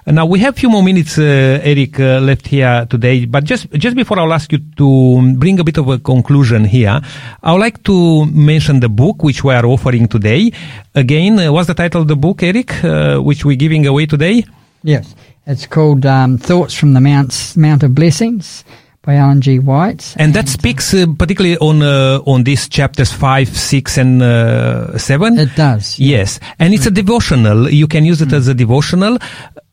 Now 0.07 0.27
we 0.27 0.39
have 0.41 0.55
a 0.55 0.61
few 0.61 0.69
more 0.71 0.83
minutes 0.83 1.19
uh, 1.19 1.61
eric 1.63 1.99
uh, 1.99 2.21
left 2.21 2.47
here 2.47 2.87
today 2.89 3.25
but 3.25 3.45
just 3.45 3.71
just 3.73 3.97
before 3.97 4.19
i'll 4.21 4.33
ask 4.33 4.53
you 4.53 4.59
to 4.77 5.35
bring 5.35 5.59
a 5.59 5.65
bit 5.65 5.79
of 5.79 5.89
a 5.89 5.99
conclusion 5.99 6.65
here 6.65 7.01
i 7.43 7.53
would 7.53 7.61
like 7.61 7.83
to 7.83 8.25
mention 8.27 8.79
the 8.81 8.89
book 8.89 9.23
which 9.25 9.43
we 9.43 9.53
are 9.53 9.67
offering 9.67 10.07
today. 10.07 10.53
Again 10.95 11.39
uh, 11.41 11.53
what's 11.53 11.67
the 11.67 11.75
title 11.75 12.03
of 12.03 12.09
the 12.09 12.17
book 12.17 12.43
eric 12.43 12.85
uh, 12.85 13.19
which 13.19 13.45
we're 13.45 13.57
giving 13.57 13.87
away 13.87 14.07
today? 14.07 14.45
Yes, 14.83 15.17
it's 15.47 15.67
called 15.67 16.05
um, 16.07 16.39
Thoughts 16.39 16.75
from 16.75 16.93
the 16.93 17.01
Mount, 17.01 17.55
Mount 17.57 17.83
of 17.83 17.95
Blessings 17.95 18.65
by 19.03 19.17
Ellen 19.17 19.41
G. 19.41 19.59
White. 19.61 20.15
and 20.19 20.35
that 20.35 20.49
speaks 20.49 20.93
uh, 20.93 21.07
particularly 21.17 21.57
on 21.59 21.81
uh, 21.83 22.19
on 22.27 22.43
these 22.43 22.69
chapters 22.69 23.13
5 23.13 23.49
6 23.49 23.99
and 23.99 24.21
uh, 24.23 24.99
7 24.99 25.39
It 25.39 25.55
does. 25.55 25.97
Yes, 25.99 26.41
and 26.59 26.75
it's 26.75 26.87
a 26.87 26.91
devotional. 26.91 27.71
You 27.71 27.87
can 27.87 28.05
use 28.05 28.21
it 28.21 28.33
as 28.33 28.49
a 28.49 28.55
devotional. 28.55 29.19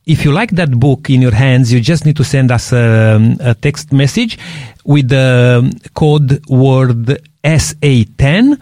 If 0.06 0.24
you 0.24 0.30
like 0.32 0.52
that 0.52 0.70
book 0.78 1.10
in 1.10 1.20
your 1.22 1.34
hands, 1.34 1.72
you 1.72 1.80
just 1.80 2.04
need 2.04 2.16
to 2.18 2.24
send 2.24 2.52
us 2.52 2.72
a, 2.72 3.18
a 3.40 3.54
text 3.54 3.90
message 3.92 4.38
with 4.84 5.08
the 5.08 5.72
code 5.94 6.40
word 6.48 7.18
SA10 7.42 8.60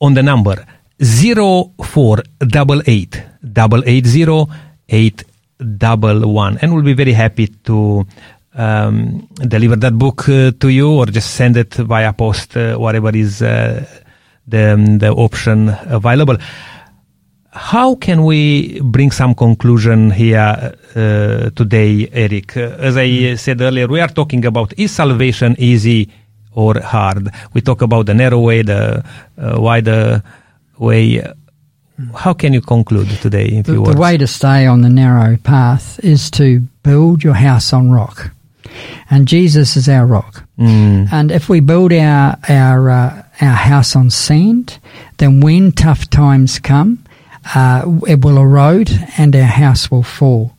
on 0.00 0.14
the 0.14 0.22
number 0.22 0.56
0488 0.98 3.22
880 3.48 5.31
811 5.62 6.58
and 6.62 6.74
we'll 6.74 6.84
be 6.84 6.94
very 6.94 7.12
happy 7.12 7.46
to 7.46 8.06
um, 8.54 9.26
deliver 9.48 9.76
that 9.76 9.98
book 9.98 10.28
uh, 10.28 10.52
to 10.60 10.68
you 10.68 10.90
or 10.90 11.06
just 11.06 11.34
send 11.34 11.56
it 11.56 11.74
via 11.74 12.12
post 12.12 12.56
uh, 12.56 12.76
whatever 12.76 13.10
is 13.14 13.40
uh, 13.42 13.84
the, 14.46 14.96
the 15.00 15.10
option 15.10 15.68
available 15.86 16.36
how 17.52 17.94
can 17.96 18.24
we 18.24 18.80
bring 18.80 19.10
some 19.10 19.34
conclusion 19.34 20.10
here 20.10 20.74
uh, 20.96 21.50
today, 21.50 22.08
Eric? 22.10 22.56
Uh, 22.56 22.76
as 22.78 22.96
I 22.96 23.34
said 23.34 23.60
earlier, 23.60 23.86
we 23.86 24.00
are 24.00 24.08
talking 24.08 24.46
about 24.46 24.72
is 24.78 24.90
salvation 24.90 25.54
easy 25.58 26.10
or 26.52 26.80
hard? 26.80 27.28
We 27.52 27.60
talk 27.60 27.82
about 27.82 28.06
the 28.06 28.14
narrow 28.14 28.40
way, 28.40 28.62
the 28.62 29.04
uh, 29.36 29.60
wider 29.60 30.22
way. 30.78 31.22
How 32.14 32.32
can 32.34 32.52
you 32.52 32.60
conclude 32.60 33.08
today 33.20 33.46
in 33.48 33.62
The, 33.62 33.72
few 33.72 33.74
the 33.74 33.80
words? 33.82 33.96
way 34.00 34.16
to 34.18 34.26
stay 34.26 34.66
on 34.66 34.82
the 34.82 34.88
narrow 34.88 35.36
path 35.36 35.98
is 36.02 36.30
to 36.32 36.60
build 36.82 37.22
your 37.24 37.34
house 37.34 37.72
on 37.72 37.90
rock. 37.90 38.30
And 39.10 39.28
Jesus 39.28 39.76
is 39.76 39.88
our 39.88 40.06
rock. 40.06 40.44
Mm, 40.58 41.12
And 41.12 41.30
if 41.30 41.48
we 41.48 41.60
build 41.60 41.92
our 41.92 42.36
our 42.48 42.90
uh, 42.90 43.22
our 43.40 43.56
house 43.56 43.94
on 43.96 44.10
sand, 44.10 44.78
then 45.18 45.40
when 45.40 45.72
tough 45.72 46.08
times 46.08 46.58
come, 46.58 46.98
uh, 47.54 47.82
it 48.08 48.24
will 48.24 48.38
erode 48.38 48.90
and 49.18 49.34
our 49.36 49.42
house 49.42 49.90
will 49.90 50.02
fall. 50.04 50.52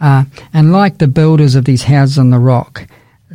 Uh, 0.00 0.24
and 0.52 0.72
like 0.72 0.98
the 0.98 1.08
builders 1.08 1.54
of 1.56 1.64
these 1.64 1.84
houses 1.84 2.18
on 2.18 2.30
the 2.30 2.38
rock, 2.38 2.86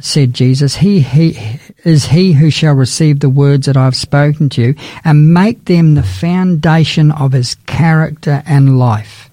said 0.04 0.34
Jesus, 0.34 0.76
he, 0.76 1.00
he 1.02 1.60
is 1.84 2.06
he 2.06 2.34
who 2.34 2.50
shall 2.50 2.74
receive 2.74 3.20
the 3.20 3.30
words 3.30 3.66
that 3.66 3.78
I've 3.78 3.96
spoken 3.96 4.50
to 4.50 4.62
you 4.62 4.76
and 5.04 5.34
make 5.34 5.66
them 5.66 5.96
the 5.96 6.04
foundation 6.04 7.12
of 7.12 7.32
his 7.34 7.56
character 7.66 8.44
and 8.46 8.78
life. 8.80 9.30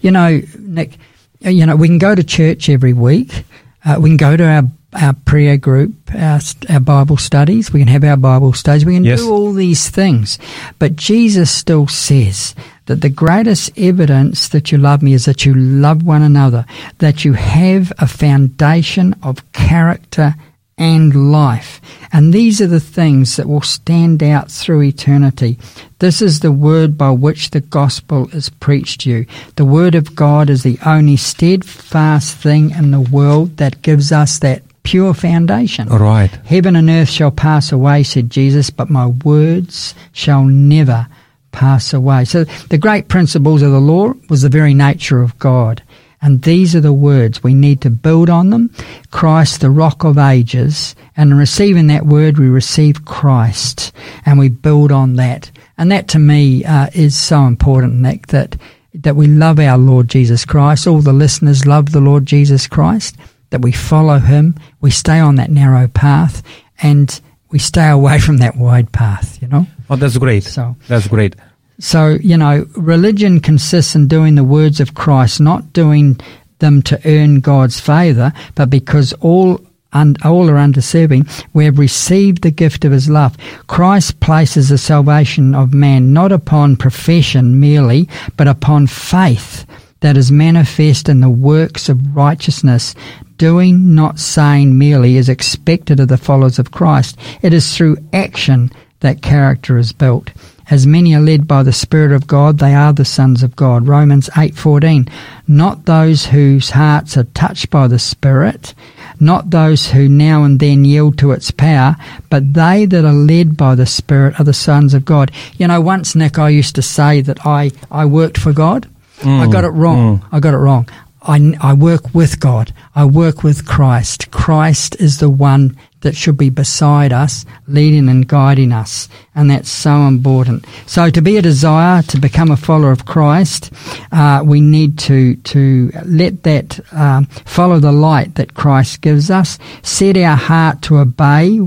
You 0.00 0.10
know, 0.10 0.40
Nick, 0.58 0.96
you 1.40 1.66
know, 1.66 1.76
we 1.76 1.88
can 1.88 1.98
go 1.98 2.14
to 2.14 2.22
church 2.24 2.68
every 2.68 2.92
week. 2.92 3.44
Uh, 3.84 3.96
we 4.00 4.10
can 4.10 4.16
go 4.16 4.36
to 4.36 4.44
our 4.44 4.62
our 4.94 5.14
prayer 5.14 5.56
group, 5.56 5.94
our, 6.14 6.38
our 6.68 6.78
Bible 6.80 7.16
studies. 7.16 7.72
We 7.72 7.80
can 7.80 7.88
have 7.88 8.04
our 8.04 8.18
Bible 8.18 8.52
studies. 8.52 8.84
We 8.84 8.92
can 8.92 9.04
Yes. 9.04 9.20
do 9.20 9.30
all 9.32 9.54
these 9.54 9.88
things. 9.88 10.38
But 10.78 10.96
Jesus 10.96 11.50
still 11.50 11.88
says 11.88 12.54
that 12.86 13.00
the 13.00 13.08
greatest 13.08 13.70
evidence 13.78 14.48
that 14.48 14.72
you 14.72 14.78
love 14.78 15.02
me 15.02 15.12
is 15.12 15.24
that 15.24 15.44
you 15.44 15.54
love 15.54 16.02
one 16.02 16.22
another, 16.22 16.66
that 16.98 17.24
you 17.24 17.34
have 17.34 17.92
a 17.98 18.08
foundation 18.08 19.14
of 19.22 19.50
character 19.52 20.34
and 20.78 21.30
life. 21.30 21.80
And 22.12 22.32
these 22.32 22.60
are 22.60 22.66
the 22.66 22.80
things 22.80 23.36
that 23.36 23.46
will 23.46 23.62
stand 23.62 24.22
out 24.22 24.50
through 24.50 24.82
eternity. 24.82 25.58
This 25.98 26.20
is 26.20 26.40
the 26.40 26.52
word 26.52 26.98
by 26.98 27.10
which 27.10 27.50
the 27.50 27.60
gospel 27.60 28.28
is 28.32 28.48
preached 28.48 29.02
to 29.02 29.10
you. 29.10 29.26
The 29.56 29.64
word 29.64 29.94
of 29.94 30.16
God 30.16 30.50
is 30.50 30.62
the 30.62 30.78
only 30.84 31.16
steadfast 31.16 32.36
thing 32.36 32.70
in 32.70 32.90
the 32.90 33.00
world 33.00 33.58
that 33.58 33.82
gives 33.82 34.10
us 34.12 34.38
that 34.40 34.62
pure 34.82 35.14
foundation. 35.14 35.88
all 35.88 35.98
right. 35.98 36.30
Heaven 36.44 36.74
and 36.74 36.90
earth 36.90 37.08
shall 37.08 37.30
pass 37.30 37.70
away, 37.70 38.02
said 38.02 38.30
Jesus, 38.30 38.70
but 38.70 38.90
my 38.90 39.06
words 39.06 39.94
shall 40.12 40.44
never 40.44 41.06
pass 41.52 41.92
away. 41.92 42.24
So 42.24 42.44
the 42.44 42.78
great 42.78 43.08
principles 43.08 43.62
of 43.62 43.70
the 43.70 43.80
law 43.80 44.14
was 44.28 44.42
the 44.42 44.48
very 44.48 44.74
nature 44.74 45.22
of 45.22 45.38
God. 45.38 45.82
And 46.20 46.42
these 46.42 46.76
are 46.76 46.80
the 46.80 46.92
words. 46.92 47.42
We 47.42 47.52
need 47.52 47.80
to 47.80 47.90
build 47.90 48.30
on 48.30 48.50
them. 48.50 48.72
Christ, 49.10 49.60
the 49.60 49.70
rock 49.70 50.04
of 50.04 50.18
ages. 50.18 50.94
And 51.16 51.32
in 51.32 51.38
receiving 51.38 51.88
that 51.88 52.06
word, 52.06 52.38
we 52.38 52.48
receive 52.48 53.04
Christ 53.04 53.92
and 54.24 54.38
we 54.38 54.48
build 54.48 54.92
on 54.92 55.16
that. 55.16 55.50
And 55.76 55.90
that 55.90 56.08
to 56.08 56.18
me 56.18 56.64
uh, 56.64 56.90
is 56.94 57.16
so 57.16 57.44
important, 57.44 57.94
Nick, 57.94 58.28
that, 58.28 58.56
that 58.94 59.16
we 59.16 59.26
love 59.26 59.58
our 59.58 59.78
Lord 59.78 60.08
Jesus 60.08 60.44
Christ. 60.44 60.86
All 60.86 61.00
the 61.00 61.12
listeners 61.12 61.66
love 61.66 61.90
the 61.90 62.00
Lord 62.00 62.24
Jesus 62.24 62.68
Christ 62.68 63.16
that 63.52 63.60
we 63.60 63.70
follow 63.70 64.18
him, 64.18 64.56
we 64.80 64.90
stay 64.90 65.20
on 65.20 65.36
that 65.36 65.50
narrow 65.50 65.86
path, 65.86 66.42
and 66.82 67.20
we 67.50 67.58
stay 67.58 67.88
away 67.88 68.18
from 68.26 68.38
that 68.38 68.56
wide 68.56 68.90
path, 68.92 69.40
you 69.40 69.46
know? 69.46 69.66
Oh, 69.92 69.96
that's 69.96 70.16
great. 70.16 70.42
So, 70.44 70.74
That's 70.88 71.06
great. 71.06 71.36
so, 71.78 72.16
you 72.22 72.36
know, 72.38 72.66
religion 72.76 73.40
consists 73.40 73.94
in 73.94 74.08
doing 74.08 74.36
the 74.36 74.44
words 74.44 74.80
of 74.80 74.94
Christ, 74.94 75.38
not 75.40 75.72
doing 75.74 76.18
them 76.60 76.80
to 76.82 76.98
earn 77.04 77.40
God's 77.40 77.78
favour, 77.78 78.32
but 78.54 78.70
because 78.70 79.12
all 79.20 79.60
and 79.92 80.16
all 80.24 80.48
are 80.48 80.56
undeserving, 80.56 81.26
we 81.52 81.66
have 81.66 81.78
received 81.78 82.40
the 82.42 82.50
gift 82.50 82.86
of 82.86 82.92
his 82.92 83.10
love. 83.10 83.36
Christ 83.66 84.18
places 84.20 84.70
the 84.70 84.78
salvation 84.78 85.54
of 85.54 85.74
man 85.74 86.14
not 86.14 86.32
upon 86.32 86.76
profession 86.76 87.60
merely, 87.60 88.08
but 88.38 88.48
upon 88.48 88.86
faith 88.86 89.66
that 90.00 90.16
is 90.16 90.32
manifest 90.32 91.08
in 91.10 91.20
the 91.20 91.28
works 91.28 91.90
of 91.90 92.16
righteousness. 92.16 92.94
Doing, 93.36 93.94
not 93.94 94.18
saying 94.18 94.78
merely, 94.78 95.16
is 95.16 95.28
expected 95.28 96.00
of 96.00 96.08
the 96.08 96.16
followers 96.16 96.58
of 96.58 96.70
Christ. 96.70 97.18
It 97.42 97.52
is 97.52 97.76
through 97.76 97.98
action 98.12 98.70
that 99.02 99.22
character 99.22 99.78
is 99.78 99.92
built. 99.92 100.30
As 100.70 100.86
many 100.86 101.14
are 101.14 101.20
led 101.20 101.46
by 101.46 101.62
the 101.62 101.72
Spirit 101.72 102.12
of 102.12 102.26
God, 102.26 102.58
they 102.58 102.74
are 102.74 102.92
the 102.92 103.04
sons 103.04 103.42
of 103.42 103.54
God. 103.54 103.86
Romans 103.86 104.30
8:14. 104.34 105.06
Not 105.46 105.84
those 105.84 106.26
whose 106.26 106.70
hearts 106.70 107.16
are 107.16 107.24
touched 107.34 107.68
by 107.68 107.88
the 107.88 107.98
Spirit, 107.98 108.74
not 109.20 109.50
those 109.50 109.88
who 109.88 110.08
now 110.08 110.44
and 110.44 110.58
then 110.58 110.84
yield 110.84 111.18
to 111.18 111.32
its 111.32 111.50
power, 111.50 111.96
but 112.30 112.54
they 112.54 112.86
that 112.86 113.04
are 113.04 113.12
led 113.12 113.56
by 113.56 113.74
the 113.74 113.86
Spirit 113.86 114.40
are 114.40 114.44
the 114.44 114.54
sons 114.54 114.94
of 114.94 115.04
God. 115.04 115.30
You 115.58 115.68
know, 115.68 115.80
once 115.80 116.14
Nick, 116.14 116.38
I 116.38 116.48
used 116.48 116.74
to 116.76 116.82
say 116.82 117.20
that 117.20 117.44
I 117.44 117.72
I 117.90 118.06
worked 118.06 118.38
for 118.38 118.52
God. 118.52 118.88
I 119.24 119.46
got 119.46 119.64
it 119.64 119.72
mm, 119.72 119.78
wrong. 119.78 120.18
Mm. 120.18 120.24
I 120.32 120.40
got 120.40 120.54
it 120.54 120.58
wrong. 120.58 120.88
I, 121.22 121.54
I 121.60 121.72
work 121.74 122.14
with 122.14 122.40
God. 122.40 122.74
I 122.94 123.04
work 123.04 123.44
with 123.44 123.66
Christ. 123.66 124.30
Christ 124.30 124.96
is 124.98 125.18
the 125.18 125.30
one 125.30 125.76
that 126.02 126.14
should 126.14 126.36
be 126.36 126.50
beside 126.50 127.12
us, 127.12 127.44
leading 127.66 128.08
and 128.08 128.28
guiding 128.28 128.72
us. 128.72 129.08
And 129.34 129.50
that's 129.50 129.70
so 129.70 130.02
important. 130.02 130.66
So 130.86 131.10
to 131.10 131.22
be 131.22 131.36
a 131.36 131.42
desire 131.42 132.02
to 132.02 132.20
become 132.20 132.50
a 132.50 132.56
follower 132.56 132.92
of 132.92 133.06
Christ, 133.06 133.72
uh, 134.12 134.42
we 134.44 134.60
need 134.60 134.98
to, 135.00 135.36
to 135.36 135.90
let 136.04 136.42
that, 136.42 136.80
um, 136.92 137.26
follow 137.26 137.78
the 137.78 137.92
light 137.92 138.34
that 138.34 138.54
Christ 138.54 139.00
gives 139.00 139.30
us, 139.30 139.58
set 139.82 140.16
our 140.16 140.36
heart 140.36 140.82
to 140.82 140.98
obey 140.98 141.60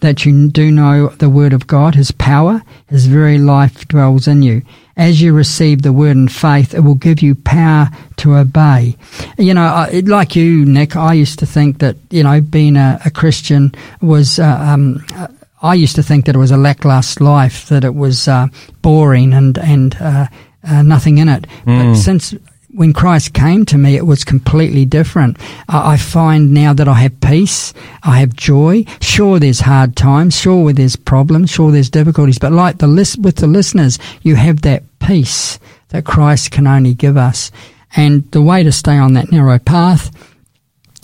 that 0.00 0.24
you 0.24 0.50
do 0.50 0.70
know 0.70 1.08
the 1.08 1.30
word 1.30 1.52
of 1.52 1.66
God, 1.66 1.94
his 1.94 2.10
power, 2.10 2.62
his 2.88 3.06
very 3.06 3.38
life 3.38 3.86
dwells 3.88 4.26
in 4.26 4.42
you. 4.42 4.62
As 4.96 5.20
you 5.20 5.32
receive 5.32 5.82
the 5.82 5.92
word 5.92 6.16
in 6.16 6.28
faith, 6.28 6.74
it 6.74 6.80
will 6.80 6.94
give 6.94 7.22
you 7.22 7.34
power 7.34 7.88
to 8.16 8.36
obey. 8.36 8.96
You 9.38 9.54
know, 9.54 9.62
I, 9.64 10.02
like 10.04 10.36
you, 10.36 10.64
Nick, 10.64 10.96
I 10.96 11.14
used 11.14 11.38
to 11.38 11.46
think 11.46 11.78
that, 11.78 11.96
you 12.10 12.22
know, 12.22 12.40
being 12.40 12.76
a, 12.76 13.00
a 13.04 13.10
Christian 13.10 13.74
was, 14.00 14.38
uh, 14.38 14.58
um, 14.60 15.04
uh, 15.14 15.28
I 15.62 15.74
used 15.74 15.96
to 15.96 16.02
think 16.02 16.26
that 16.26 16.34
it 16.34 16.38
was 16.38 16.50
a 16.50 16.56
lackluster 16.56 17.24
life, 17.24 17.68
that 17.68 17.84
it 17.84 17.94
was 17.94 18.28
uh, 18.28 18.48
boring 18.82 19.32
and, 19.32 19.58
and 19.58 19.96
uh, 20.00 20.26
uh, 20.64 20.82
nothing 20.82 21.18
in 21.18 21.28
it. 21.28 21.46
Mm. 21.66 21.92
But 21.92 22.00
since 22.00 22.34
when 22.72 22.92
Christ 22.92 23.34
came 23.34 23.64
to 23.66 23.78
me, 23.78 23.96
it 23.96 24.06
was 24.06 24.24
completely 24.24 24.84
different. 24.84 25.38
I, 25.68 25.92
I 25.92 25.96
find 25.96 26.52
now 26.52 26.72
that 26.72 26.88
I 26.88 26.94
have 26.94 27.20
peace, 27.20 27.74
I 28.02 28.18
have 28.20 28.34
joy. 28.34 28.84
Sure, 29.00 29.38
there's 29.38 29.60
hard 29.60 29.96
times. 29.96 30.38
Sure, 30.38 30.72
there's 30.72 30.96
problems. 30.96 31.50
Sure, 31.50 31.72
there's 31.72 31.90
difficulties. 31.90 32.38
But 32.38 32.52
like 32.52 32.78
the 32.78 32.86
list 32.86 33.18
with 33.18 33.36
the 33.36 33.46
listeners, 33.46 33.98
you 34.22 34.36
have 34.36 34.62
that 34.62 34.84
peace 35.00 35.58
that 35.88 36.04
Christ 36.04 36.52
can 36.52 36.66
only 36.66 36.94
give 36.94 37.16
us. 37.16 37.50
And 37.96 38.30
the 38.30 38.42
way 38.42 38.62
to 38.62 38.72
stay 38.72 38.96
on 38.96 39.14
that 39.14 39.32
narrow 39.32 39.58
path 39.58 40.10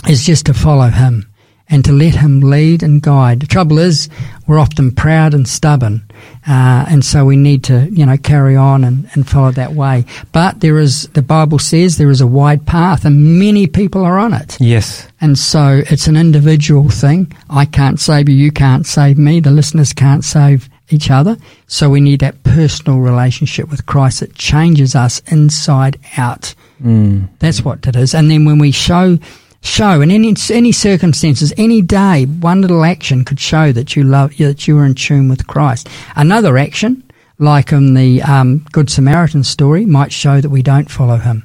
is 0.08 0.24
just 0.24 0.46
to 0.46 0.54
follow 0.54 0.88
Him 0.88 1.28
and 1.68 1.84
to 1.84 1.92
let 1.92 2.14
Him 2.14 2.40
lead 2.40 2.82
and 2.82 3.02
guide. 3.02 3.40
The 3.40 3.46
trouble 3.46 3.78
is, 3.78 4.08
we're 4.46 4.60
often 4.60 4.92
proud 4.92 5.34
and 5.34 5.48
stubborn, 5.48 6.08
uh, 6.48 6.86
and 6.88 7.04
so 7.04 7.24
we 7.24 7.36
need 7.36 7.64
to, 7.64 7.88
you 7.90 8.06
know, 8.06 8.16
carry 8.16 8.56
on 8.56 8.84
and, 8.84 9.08
and 9.14 9.28
follow 9.28 9.50
that 9.52 9.72
way. 9.72 10.04
But 10.32 10.60
there 10.60 10.78
is, 10.78 11.08
the 11.08 11.22
Bible 11.22 11.58
says, 11.58 11.96
there 11.96 12.10
is 12.10 12.20
a 12.20 12.26
wide 12.26 12.66
path, 12.66 13.04
and 13.04 13.38
many 13.38 13.66
people 13.66 14.04
are 14.04 14.18
on 14.18 14.32
it. 14.32 14.56
Yes. 14.60 15.08
And 15.20 15.38
so 15.38 15.82
it's 15.90 16.06
an 16.06 16.16
individual 16.16 16.88
thing. 16.88 17.32
I 17.50 17.64
can't 17.64 17.98
save 17.98 18.28
you, 18.28 18.36
you 18.36 18.52
can't 18.52 18.86
save 18.86 19.18
me, 19.18 19.40
the 19.40 19.50
listeners 19.50 19.92
can't 19.92 20.24
save 20.24 20.68
each 20.88 21.10
other. 21.10 21.36
So 21.66 21.90
we 21.90 22.00
need 22.00 22.20
that 22.20 22.42
personal 22.44 23.00
relationship 23.00 23.68
with 23.68 23.86
Christ 23.86 24.20
that 24.20 24.34
changes 24.34 24.94
us 24.94 25.20
inside 25.26 25.98
out. 26.16 26.54
Mm. 26.82 27.28
That's 27.40 27.64
what 27.64 27.86
it 27.86 27.96
is. 27.96 28.14
And 28.14 28.30
then 28.30 28.44
when 28.44 28.58
we 28.58 28.70
show 28.70 29.18
show 29.66 30.00
in 30.00 30.10
any 30.10 30.34
any 30.50 30.72
circumstances, 30.72 31.52
any 31.56 31.82
day, 31.82 32.24
one 32.24 32.60
little 32.62 32.84
action 32.84 33.24
could 33.24 33.40
show 33.40 33.72
that 33.72 33.96
you 33.96 34.04
love 34.04 34.36
that 34.38 34.66
you 34.66 34.78
are 34.78 34.84
in 34.84 34.94
tune 34.94 35.28
with 35.28 35.46
Christ. 35.46 35.88
Another 36.14 36.56
action, 36.56 37.02
like 37.38 37.72
in 37.72 37.94
the 37.94 38.22
um, 38.22 38.64
Good 38.72 38.88
Samaritan 38.90 39.44
story, 39.44 39.84
might 39.84 40.12
show 40.12 40.40
that 40.40 40.50
we 40.50 40.62
don't 40.62 40.90
follow 40.90 41.16
Him. 41.16 41.44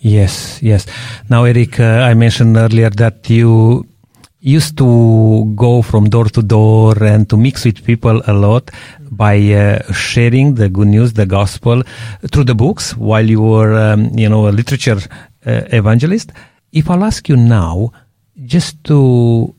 Yes, 0.00 0.62
yes. 0.62 0.86
Now, 1.28 1.44
Eric, 1.44 1.80
uh, 1.80 1.84
I 2.10 2.14
mentioned 2.14 2.56
earlier 2.56 2.90
that 2.90 3.28
you 3.28 3.86
used 4.40 4.78
to 4.78 5.52
go 5.56 5.82
from 5.82 6.08
door 6.08 6.26
to 6.26 6.42
door 6.42 7.02
and 7.02 7.28
to 7.28 7.36
mix 7.36 7.64
with 7.64 7.84
people 7.84 8.22
a 8.26 8.32
lot 8.32 8.70
by 9.10 9.36
uh, 9.52 9.92
sharing 9.92 10.54
the 10.54 10.68
good 10.68 10.86
news, 10.86 11.14
the 11.14 11.26
gospel 11.26 11.82
through 12.30 12.44
the 12.44 12.54
books 12.54 12.96
while 12.96 13.28
you 13.28 13.40
were, 13.40 13.74
um, 13.74 14.10
you 14.16 14.28
know, 14.28 14.48
a 14.48 14.50
literature 14.50 15.00
uh, 15.46 15.62
evangelist. 15.72 16.32
If 16.72 16.90
I'll 16.90 17.04
ask 17.04 17.28
you 17.28 17.36
now, 17.36 17.92
just 18.44 18.82
to 18.84 19.54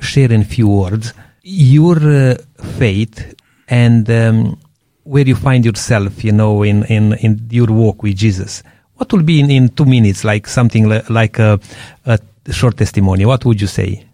share 0.00 0.32
in 0.32 0.44
few 0.44 0.68
words, 0.68 1.12
your 1.42 1.96
uh, 1.96 2.36
faith 2.78 3.34
and 3.68 4.08
um, 4.10 4.58
where 5.04 5.26
you 5.26 5.36
find 5.36 5.64
yourself, 5.64 6.24
you 6.24 6.32
know, 6.32 6.62
in, 6.62 6.84
in, 6.84 7.14
in 7.14 7.46
your 7.50 7.68
walk 7.68 8.02
with 8.02 8.16
Jesus. 8.16 8.62
What 8.94 9.12
will 9.12 9.22
be 9.22 9.40
in, 9.40 9.50
in 9.50 9.68
two 9.68 9.84
minutes, 9.84 10.24
like 10.24 10.46
something 10.46 10.88
like 11.08 11.38
a, 11.38 11.60
a 12.06 12.18
short 12.50 12.76
testimony? 12.76 13.26
What 13.26 13.44
would 13.44 13.60
you 13.60 13.66
say? 13.66 14.04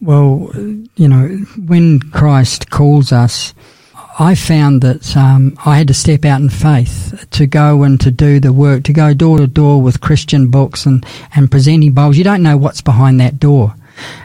Well, 0.00 0.50
you 0.96 1.08
know, 1.08 1.28
when 1.66 2.00
Christ 2.00 2.70
calls 2.70 3.12
us, 3.12 3.54
I 4.18 4.34
found 4.34 4.82
that 4.82 5.16
um, 5.16 5.56
I 5.64 5.78
had 5.78 5.88
to 5.88 5.94
step 5.94 6.24
out 6.24 6.40
in 6.40 6.50
faith 6.50 7.26
to 7.30 7.46
go 7.46 7.82
and 7.82 8.00
to 8.00 8.10
do 8.10 8.40
the 8.40 8.52
work, 8.52 8.84
to 8.84 8.92
go 8.92 9.14
door 9.14 9.38
to 9.38 9.46
door 9.46 9.80
with 9.80 10.00
Christian 10.00 10.50
books 10.50 10.84
and, 10.84 11.04
and 11.34 11.50
presenting 11.50 11.92
Bibles. 11.92 12.18
You 12.18 12.24
don't 12.24 12.42
know 12.42 12.56
what's 12.56 12.82
behind 12.82 13.20
that 13.20 13.38
door. 13.38 13.74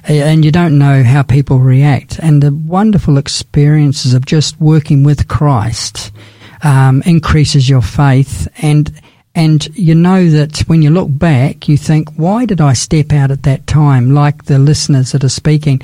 And 0.05 0.43
you 0.43 0.51
don't 0.51 0.77
know 0.77 1.03
how 1.03 1.23
people 1.23 1.59
react. 1.59 2.19
And 2.19 2.41
the 2.41 2.53
wonderful 2.53 3.17
experiences 3.17 4.13
of 4.13 4.25
just 4.25 4.59
working 4.59 5.03
with 5.03 5.27
Christ 5.27 6.11
um, 6.63 7.01
increases 7.05 7.69
your 7.69 7.81
faith. 7.81 8.47
And 8.57 8.91
and 9.35 9.67
you 9.77 9.93
know 9.93 10.31
that 10.31 10.59
when 10.61 10.81
you 10.81 10.89
look 10.89 11.09
back, 11.11 11.69
you 11.69 11.77
think, 11.77 12.09
why 12.15 12.45
did 12.45 12.59
I 12.59 12.73
step 12.73 13.13
out 13.13 13.29
at 13.29 13.43
that 13.43 13.67
time, 13.67 14.15
like 14.15 14.45
the 14.45 14.57
listeners 14.57 15.11
that 15.11 15.23
are 15.23 15.29
speaking? 15.29 15.79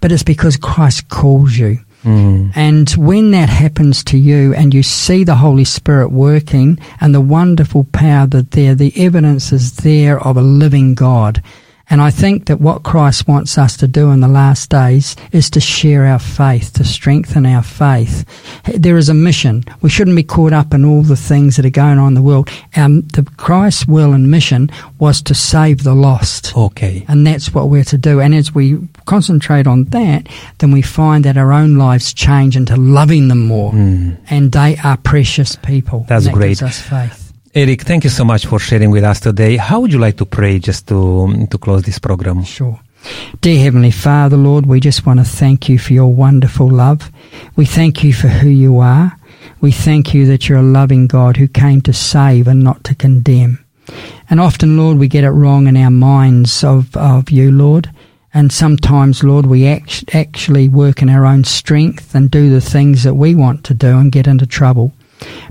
But 0.00 0.10
it's 0.10 0.22
because 0.22 0.56
Christ 0.56 1.10
calls 1.10 1.54
you. 1.58 1.83
Mm. 2.04 2.52
And 2.54 2.90
when 2.90 3.30
that 3.32 3.48
happens 3.48 4.04
to 4.04 4.18
you 4.18 4.54
and 4.54 4.72
you 4.72 4.82
see 4.82 5.24
the 5.24 5.36
Holy 5.36 5.64
Spirit 5.64 6.10
working 6.10 6.78
and 7.00 7.14
the 7.14 7.20
wonderful 7.20 7.84
power 7.84 8.26
that 8.28 8.52
there, 8.52 8.74
the 8.74 8.92
evidence 8.96 9.52
is 9.52 9.76
there 9.76 10.20
of 10.20 10.36
a 10.36 10.42
living 10.42 10.94
God. 10.94 11.42
And 11.90 12.00
I 12.00 12.10
think 12.10 12.46
that 12.46 12.60
what 12.60 12.82
Christ 12.82 13.28
wants 13.28 13.58
us 13.58 13.76
to 13.78 13.86
do 13.86 14.10
in 14.10 14.20
the 14.20 14.28
last 14.28 14.70
days 14.70 15.16
is 15.32 15.50
to 15.50 15.60
share 15.60 16.06
our 16.06 16.18
faith, 16.18 16.72
to 16.74 16.84
strengthen 16.84 17.44
our 17.44 17.62
faith. 17.62 18.24
There 18.64 18.96
is 18.96 19.08
a 19.08 19.14
mission. 19.14 19.64
We 19.82 19.90
shouldn't 19.90 20.16
be 20.16 20.22
caught 20.22 20.52
up 20.52 20.72
in 20.72 20.84
all 20.84 21.02
the 21.02 21.16
things 21.16 21.56
that 21.56 21.66
are 21.66 21.70
going 21.70 21.98
on 21.98 22.08
in 22.08 22.14
the 22.14 22.22
world. 22.22 22.48
Um, 22.76 23.02
the 23.08 23.22
Christ's 23.36 23.86
will 23.86 24.12
and 24.12 24.30
mission 24.30 24.70
was 24.98 25.20
to 25.22 25.34
save 25.34 25.84
the 25.84 25.94
lost. 25.94 26.56
Okay. 26.56 27.04
And 27.08 27.26
that's 27.26 27.52
what 27.52 27.68
we're 27.68 27.84
to 27.84 27.98
do. 27.98 28.20
And 28.20 28.34
as 28.34 28.54
we 28.54 28.78
concentrate 29.04 29.66
on 29.66 29.84
that, 29.84 30.28
then 30.58 30.70
we 30.70 30.82
find 30.82 31.24
that 31.24 31.36
our 31.36 31.52
own 31.52 31.76
lives 31.76 32.14
change 32.14 32.56
into 32.56 32.76
loving 32.76 33.28
them 33.28 33.46
more. 33.46 33.72
Mm. 33.72 34.18
And 34.30 34.52
they 34.52 34.76
are 34.78 34.96
precious 34.96 35.56
people. 35.56 36.06
That's 36.08 36.24
that 36.24 36.34
great. 36.34 36.60
Gives 36.60 36.62
us 36.62 36.80
faith. 36.80 37.23
Eric, 37.56 37.82
thank 37.82 38.02
you 38.02 38.10
so 38.10 38.24
much 38.24 38.46
for 38.46 38.58
sharing 38.58 38.90
with 38.90 39.04
us 39.04 39.20
today. 39.20 39.56
How 39.56 39.78
would 39.78 39.92
you 39.92 40.00
like 40.00 40.16
to 40.16 40.26
pray 40.26 40.58
just 40.58 40.88
to 40.88 41.46
to 41.48 41.56
close 41.56 41.84
this 41.84 42.00
program? 42.00 42.42
Sure. 42.42 42.80
Dear 43.40 43.62
Heavenly 43.62 43.92
Father, 43.92 44.36
Lord, 44.36 44.66
we 44.66 44.80
just 44.80 45.06
want 45.06 45.20
to 45.20 45.24
thank 45.24 45.68
you 45.68 45.78
for 45.78 45.92
your 45.92 46.12
wonderful 46.12 46.68
love. 46.68 47.12
We 47.54 47.64
thank 47.64 48.02
you 48.02 48.12
for 48.12 48.26
who 48.26 48.48
you 48.48 48.80
are. 48.80 49.16
We 49.60 49.70
thank 49.70 50.12
you 50.12 50.26
that 50.26 50.48
you're 50.48 50.58
a 50.58 50.62
loving 50.62 51.06
God 51.06 51.36
who 51.36 51.46
came 51.46 51.80
to 51.82 51.92
save 51.92 52.48
and 52.48 52.64
not 52.64 52.82
to 52.84 52.94
condemn. 52.96 53.64
And 54.28 54.40
often, 54.40 54.76
Lord, 54.76 54.98
we 54.98 55.06
get 55.06 55.22
it 55.22 55.30
wrong 55.30 55.68
in 55.68 55.76
our 55.76 55.92
minds 55.92 56.64
of, 56.64 56.96
of 56.96 57.30
you, 57.30 57.52
Lord. 57.52 57.88
And 58.32 58.50
sometimes, 58.50 59.22
Lord, 59.22 59.46
we 59.46 59.68
act, 59.68 60.12
actually 60.12 60.68
work 60.68 61.02
in 61.02 61.08
our 61.08 61.24
own 61.24 61.44
strength 61.44 62.16
and 62.16 62.32
do 62.32 62.50
the 62.50 62.60
things 62.60 63.04
that 63.04 63.14
we 63.14 63.36
want 63.36 63.62
to 63.66 63.74
do 63.74 63.96
and 63.96 64.10
get 64.10 64.26
into 64.26 64.46
trouble. 64.46 64.92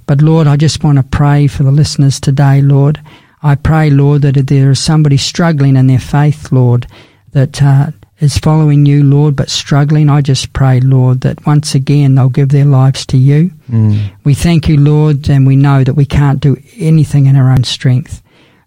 But 0.05 0.21
Lord, 0.21 0.47
I 0.47 0.57
just 0.57 0.83
want 0.83 0.97
to 0.97 1.03
pray 1.03 1.47
for 1.47 1.63
the 1.63 1.71
listeners 1.71 2.19
today, 2.19 2.61
Lord. 2.61 3.01
I 3.41 3.55
pray, 3.55 3.89
Lord, 3.89 4.21
that 4.21 4.37
if 4.37 4.45
there 4.45 4.71
is 4.71 4.79
somebody 4.79 5.17
struggling 5.17 5.75
in 5.75 5.87
their 5.87 5.99
faith, 5.99 6.51
Lord, 6.51 6.87
that 7.31 7.61
uh, 7.61 7.91
is 8.19 8.37
following 8.37 8.85
you, 8.85 9.03
Lord, 9.03 9.35
but 9.35 9.49
struggling, 9.49 10.09
I 10.09 10.21
just 10.21 10.53
pray, 10.53 10.79
Lord, 10.79 11.21
that 11.21 11.45
once 11.45 11.75
again 11.75 12.15
they'll 12.15 12.29
give 12.29 12.49
their 12.49 12.65
lives 12.65 13.05
to 13.07 13.17
you. 13.17 13.51
Mm. 13.69 14.13
We 14.23 14.33
thank 14.33 14.69
you, 14.69 14.77
Lord, 14.77 15.29
and 15.29 15.45
we 15.45 15.55
know 15.55 15.83
that 15.83 15.95
we 15.95 16.05
can't 16.05 16.39
do 16.39 16.57
anything 16.77 17.25
in 17.25 17.35
our 17.35 17.51
own 17.51 17.63
strength. 17.65 18.21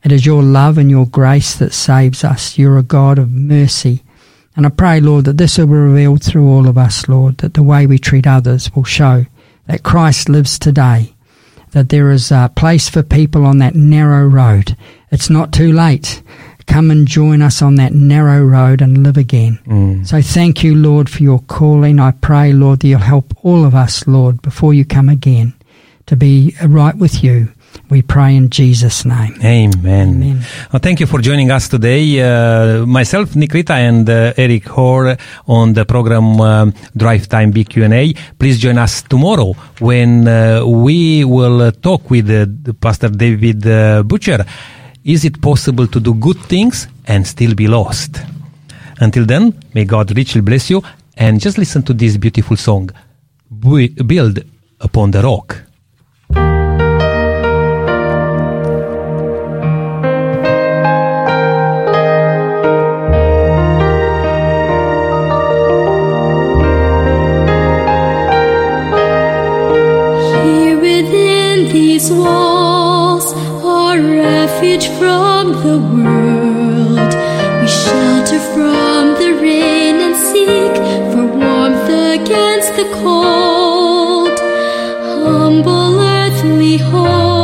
It 0.05 0.13
is 0.13 0.27
your 0.27 0.43
love 0.43 0.79
and 0.79 0.91
your 0.91 1.07
grace 1.07 1.57
that 1.57 1.73
saves 1.73 2.23
us. 2.23 2.59
You're 2.59 2.79
a 2.79 2.83
God 2.83 3.19
of 3.19 3.33
mercy. 3.33 4.03
And 4.55 4.67
I 4.67 4.71
pray, 4.71 5.01
Lord, 5.01 5.25
that 5.25 5.39
this 5.39 5.59
will 5.59 5.67
be 5.67 5.73
revealed 5.73 6.23
through 6.23 6.49
all 6.49 6.69
of 6.69 6.79
us, 6.79 7.09
Lord, 7.09 7.39
that 7.39 7.55
the 7.55 7.63
way 7.63 7.87
we 7.87 7.99
treat 7.99 8.27
others 8.27 8.75
will 8.75 8.85
show 8.85 9.27
that 9.67 9.83
Christ 9.83 10.29
lives 10.29 10.59
today, 10.59 11.15
that 11.73 11.89
there 11.89 12.11
is 12.11 12.31
a 12.31 12.51
place 12.55 12.89
for 12.89 13.03
people 13.03 13.45
on 13.45 13.59
that 13.59 13.75
narrow 13.75 14.27
road. 14.27 14.77
It's 15.11 15.31
not 15.31 15.53
too 15.53 15.73
late. 15.73 16.23
Come 16.67 16.91
and 16.91 17.07
join 17.07 17.43
us 17.43 17.63
on 17.63 17.77
that 17.77 17.93
narrow 17.95 18.43
road 18.43 18.83
and 18.83 19.05
live 19.05 19.17
again. 19.17 19.61
Mm. 19.67 20.07
So 20.07 20.21
thank 20.21 20.65
you, 20.65 20.75
Lord, 20.75 21.09
for 21.09 21.23
your 21.23 21.39
calling. 21.41 22.01
I 22.01 22.11
pray, 22.11 22.53
Lord, 22.53 22.81
that 22.81 22.89
you'll 22.89 22.99
help 22.99 23.33
all 23.45 23.65
of 23.65 23.75
us, 23.75 24.07
Lord, 24.07 24.43
before 24.43 24.75
you 24.75 24.85
come 24.85 25.09
again, 25.09 25.55
to 26.07 26.17
be 26.17 26.57
right 26.65 26.97
with 26.97 27.23
you. 27.23 27.53
We 27.89 28.03
pray 28.03 28.35
in 28.35 28.51
Jesus' 28.51 29.05
name. 29.05 29.37
Amen. 29.45 30.09
Amen. 30.23 30.41
Well, 30.73 30.81
thank 30.81 30.99
you 30.99 31.07
for 31.07 31.21
joining 31.21 31.53
us 31.53 31.69
today. 31.69 32.21
Uh, 32.21 32.85
myself, 32.85 33.31
Nikrita, 33.35 33.71
and 33.71 34.11
uh, 34.11 34.33
Eric 34.37 34.65
Hoare 34.67 35.17
on 35.47 35.73
the 35.73 35.85
program 35.85 36.41
um, 36.41 36.75
Drive 36.97 37.29
Time 37.29 37.53
Big 37.53 37.69
Q&A. 37.69 38.13
Please 38.39 38.59
join 38.59 38.77
us 38.79 39.03
tomorrow 39.03 39.53
when 39.79 40.27
uh, 40.27 40.67
we 40.67 41.25
will 41.25 41.63
uh, 41.63 41.71
talk 41.71 42.11
with 42.11 42.29
uh, 42.29 42.73
Pastor 42.73 43.09
David 43.09 43.63
Butcher. 44.09 44.45
Is 45.05 45.25
it 45.25 45.41
possible 45.41 45.87
to 45.87 46.01
do 46.01 46.15
good 46.15 46.39
things 46.39 46.89
and 47.07 47.25
still 47.25 47.55
be 47.55 47.69
lost? 47.69 48.19
Until 48.99 49.25
then, 49.25 49.55
may 49.75 49.85
God 49.85 50.17
richly 50.17 50.41
bless 50.41 50.71
you 50.71 50.83
and 51.17 51.41
just 51.41 51.57
listen 51.57 51.85
to 51.85 51.93
this 51.93 52.17
beautiful 52.17 52.57
song, 52.57 52.91
Build 53.49 54.41
Upon 54.81 55.13
the 55.13 55.23
Rock. 55.23 55.66
These 71.97 72.13
walls 72.13 73.33
are 73.65 73.99
refuge 73.99 74.87
from 74.99 75.53
the 75.65 75.79
world. 75.79 77.13
We 77.63 77.69
shelter 77.69 78.39
from 78.53 79.15
the 79.15 79.33
rain 79.41 79.97
and 80.07 80.15
seek 80.15 80.77
for 81.11 81.25
warmth 81.25 81.89
against 82.21 82.77
the 82.77 82.87
cold. 83.01 84.39
Humble 85.25 85.99
earthly 85.99 86.77
home. 86.77 87.36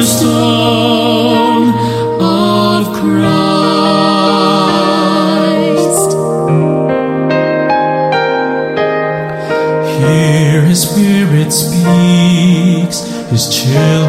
cornerstone 0.00 1.74
of 2.20 2.86
Christ. 2.94 3.20
Here 9.98 10.62
his 10.62 10.88
spirit 10.88 11.52
speaks, 11.52 13.00
his 13.30 13.48
children. 13.54 13.99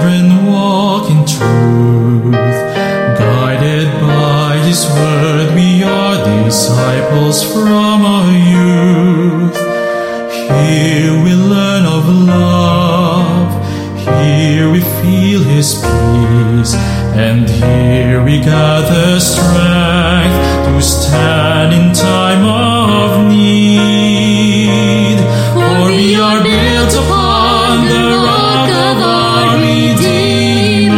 And 17.24 17.48
here 17.48 18.24
we 18.24 18.40
gather 18.40 19.20
strength 19.20 20.66
to 20.66 20.82
stand 20.82 21.72
in 21.72 21.94
time 21.94 22.44
of 22.44 23.28
need. 23.30 25.20
For 25.54 25.86
we 25.86 26.16
are 26.16 26.42
built 26.42 26.94
upon 26.96 27.86
the 27.86 28.18
rock 28.26 28.70
of 28.70 28.98
our 29.04 29.56
Redeemer, 29.60 30.98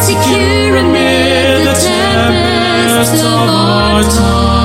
secure 0.00 0.76
amid 0.78 1.66
the 1.68 1.74
tempests 1.74 3.20
of 3.20 3.48
our 3.50 4.02
time. 4.02 4.55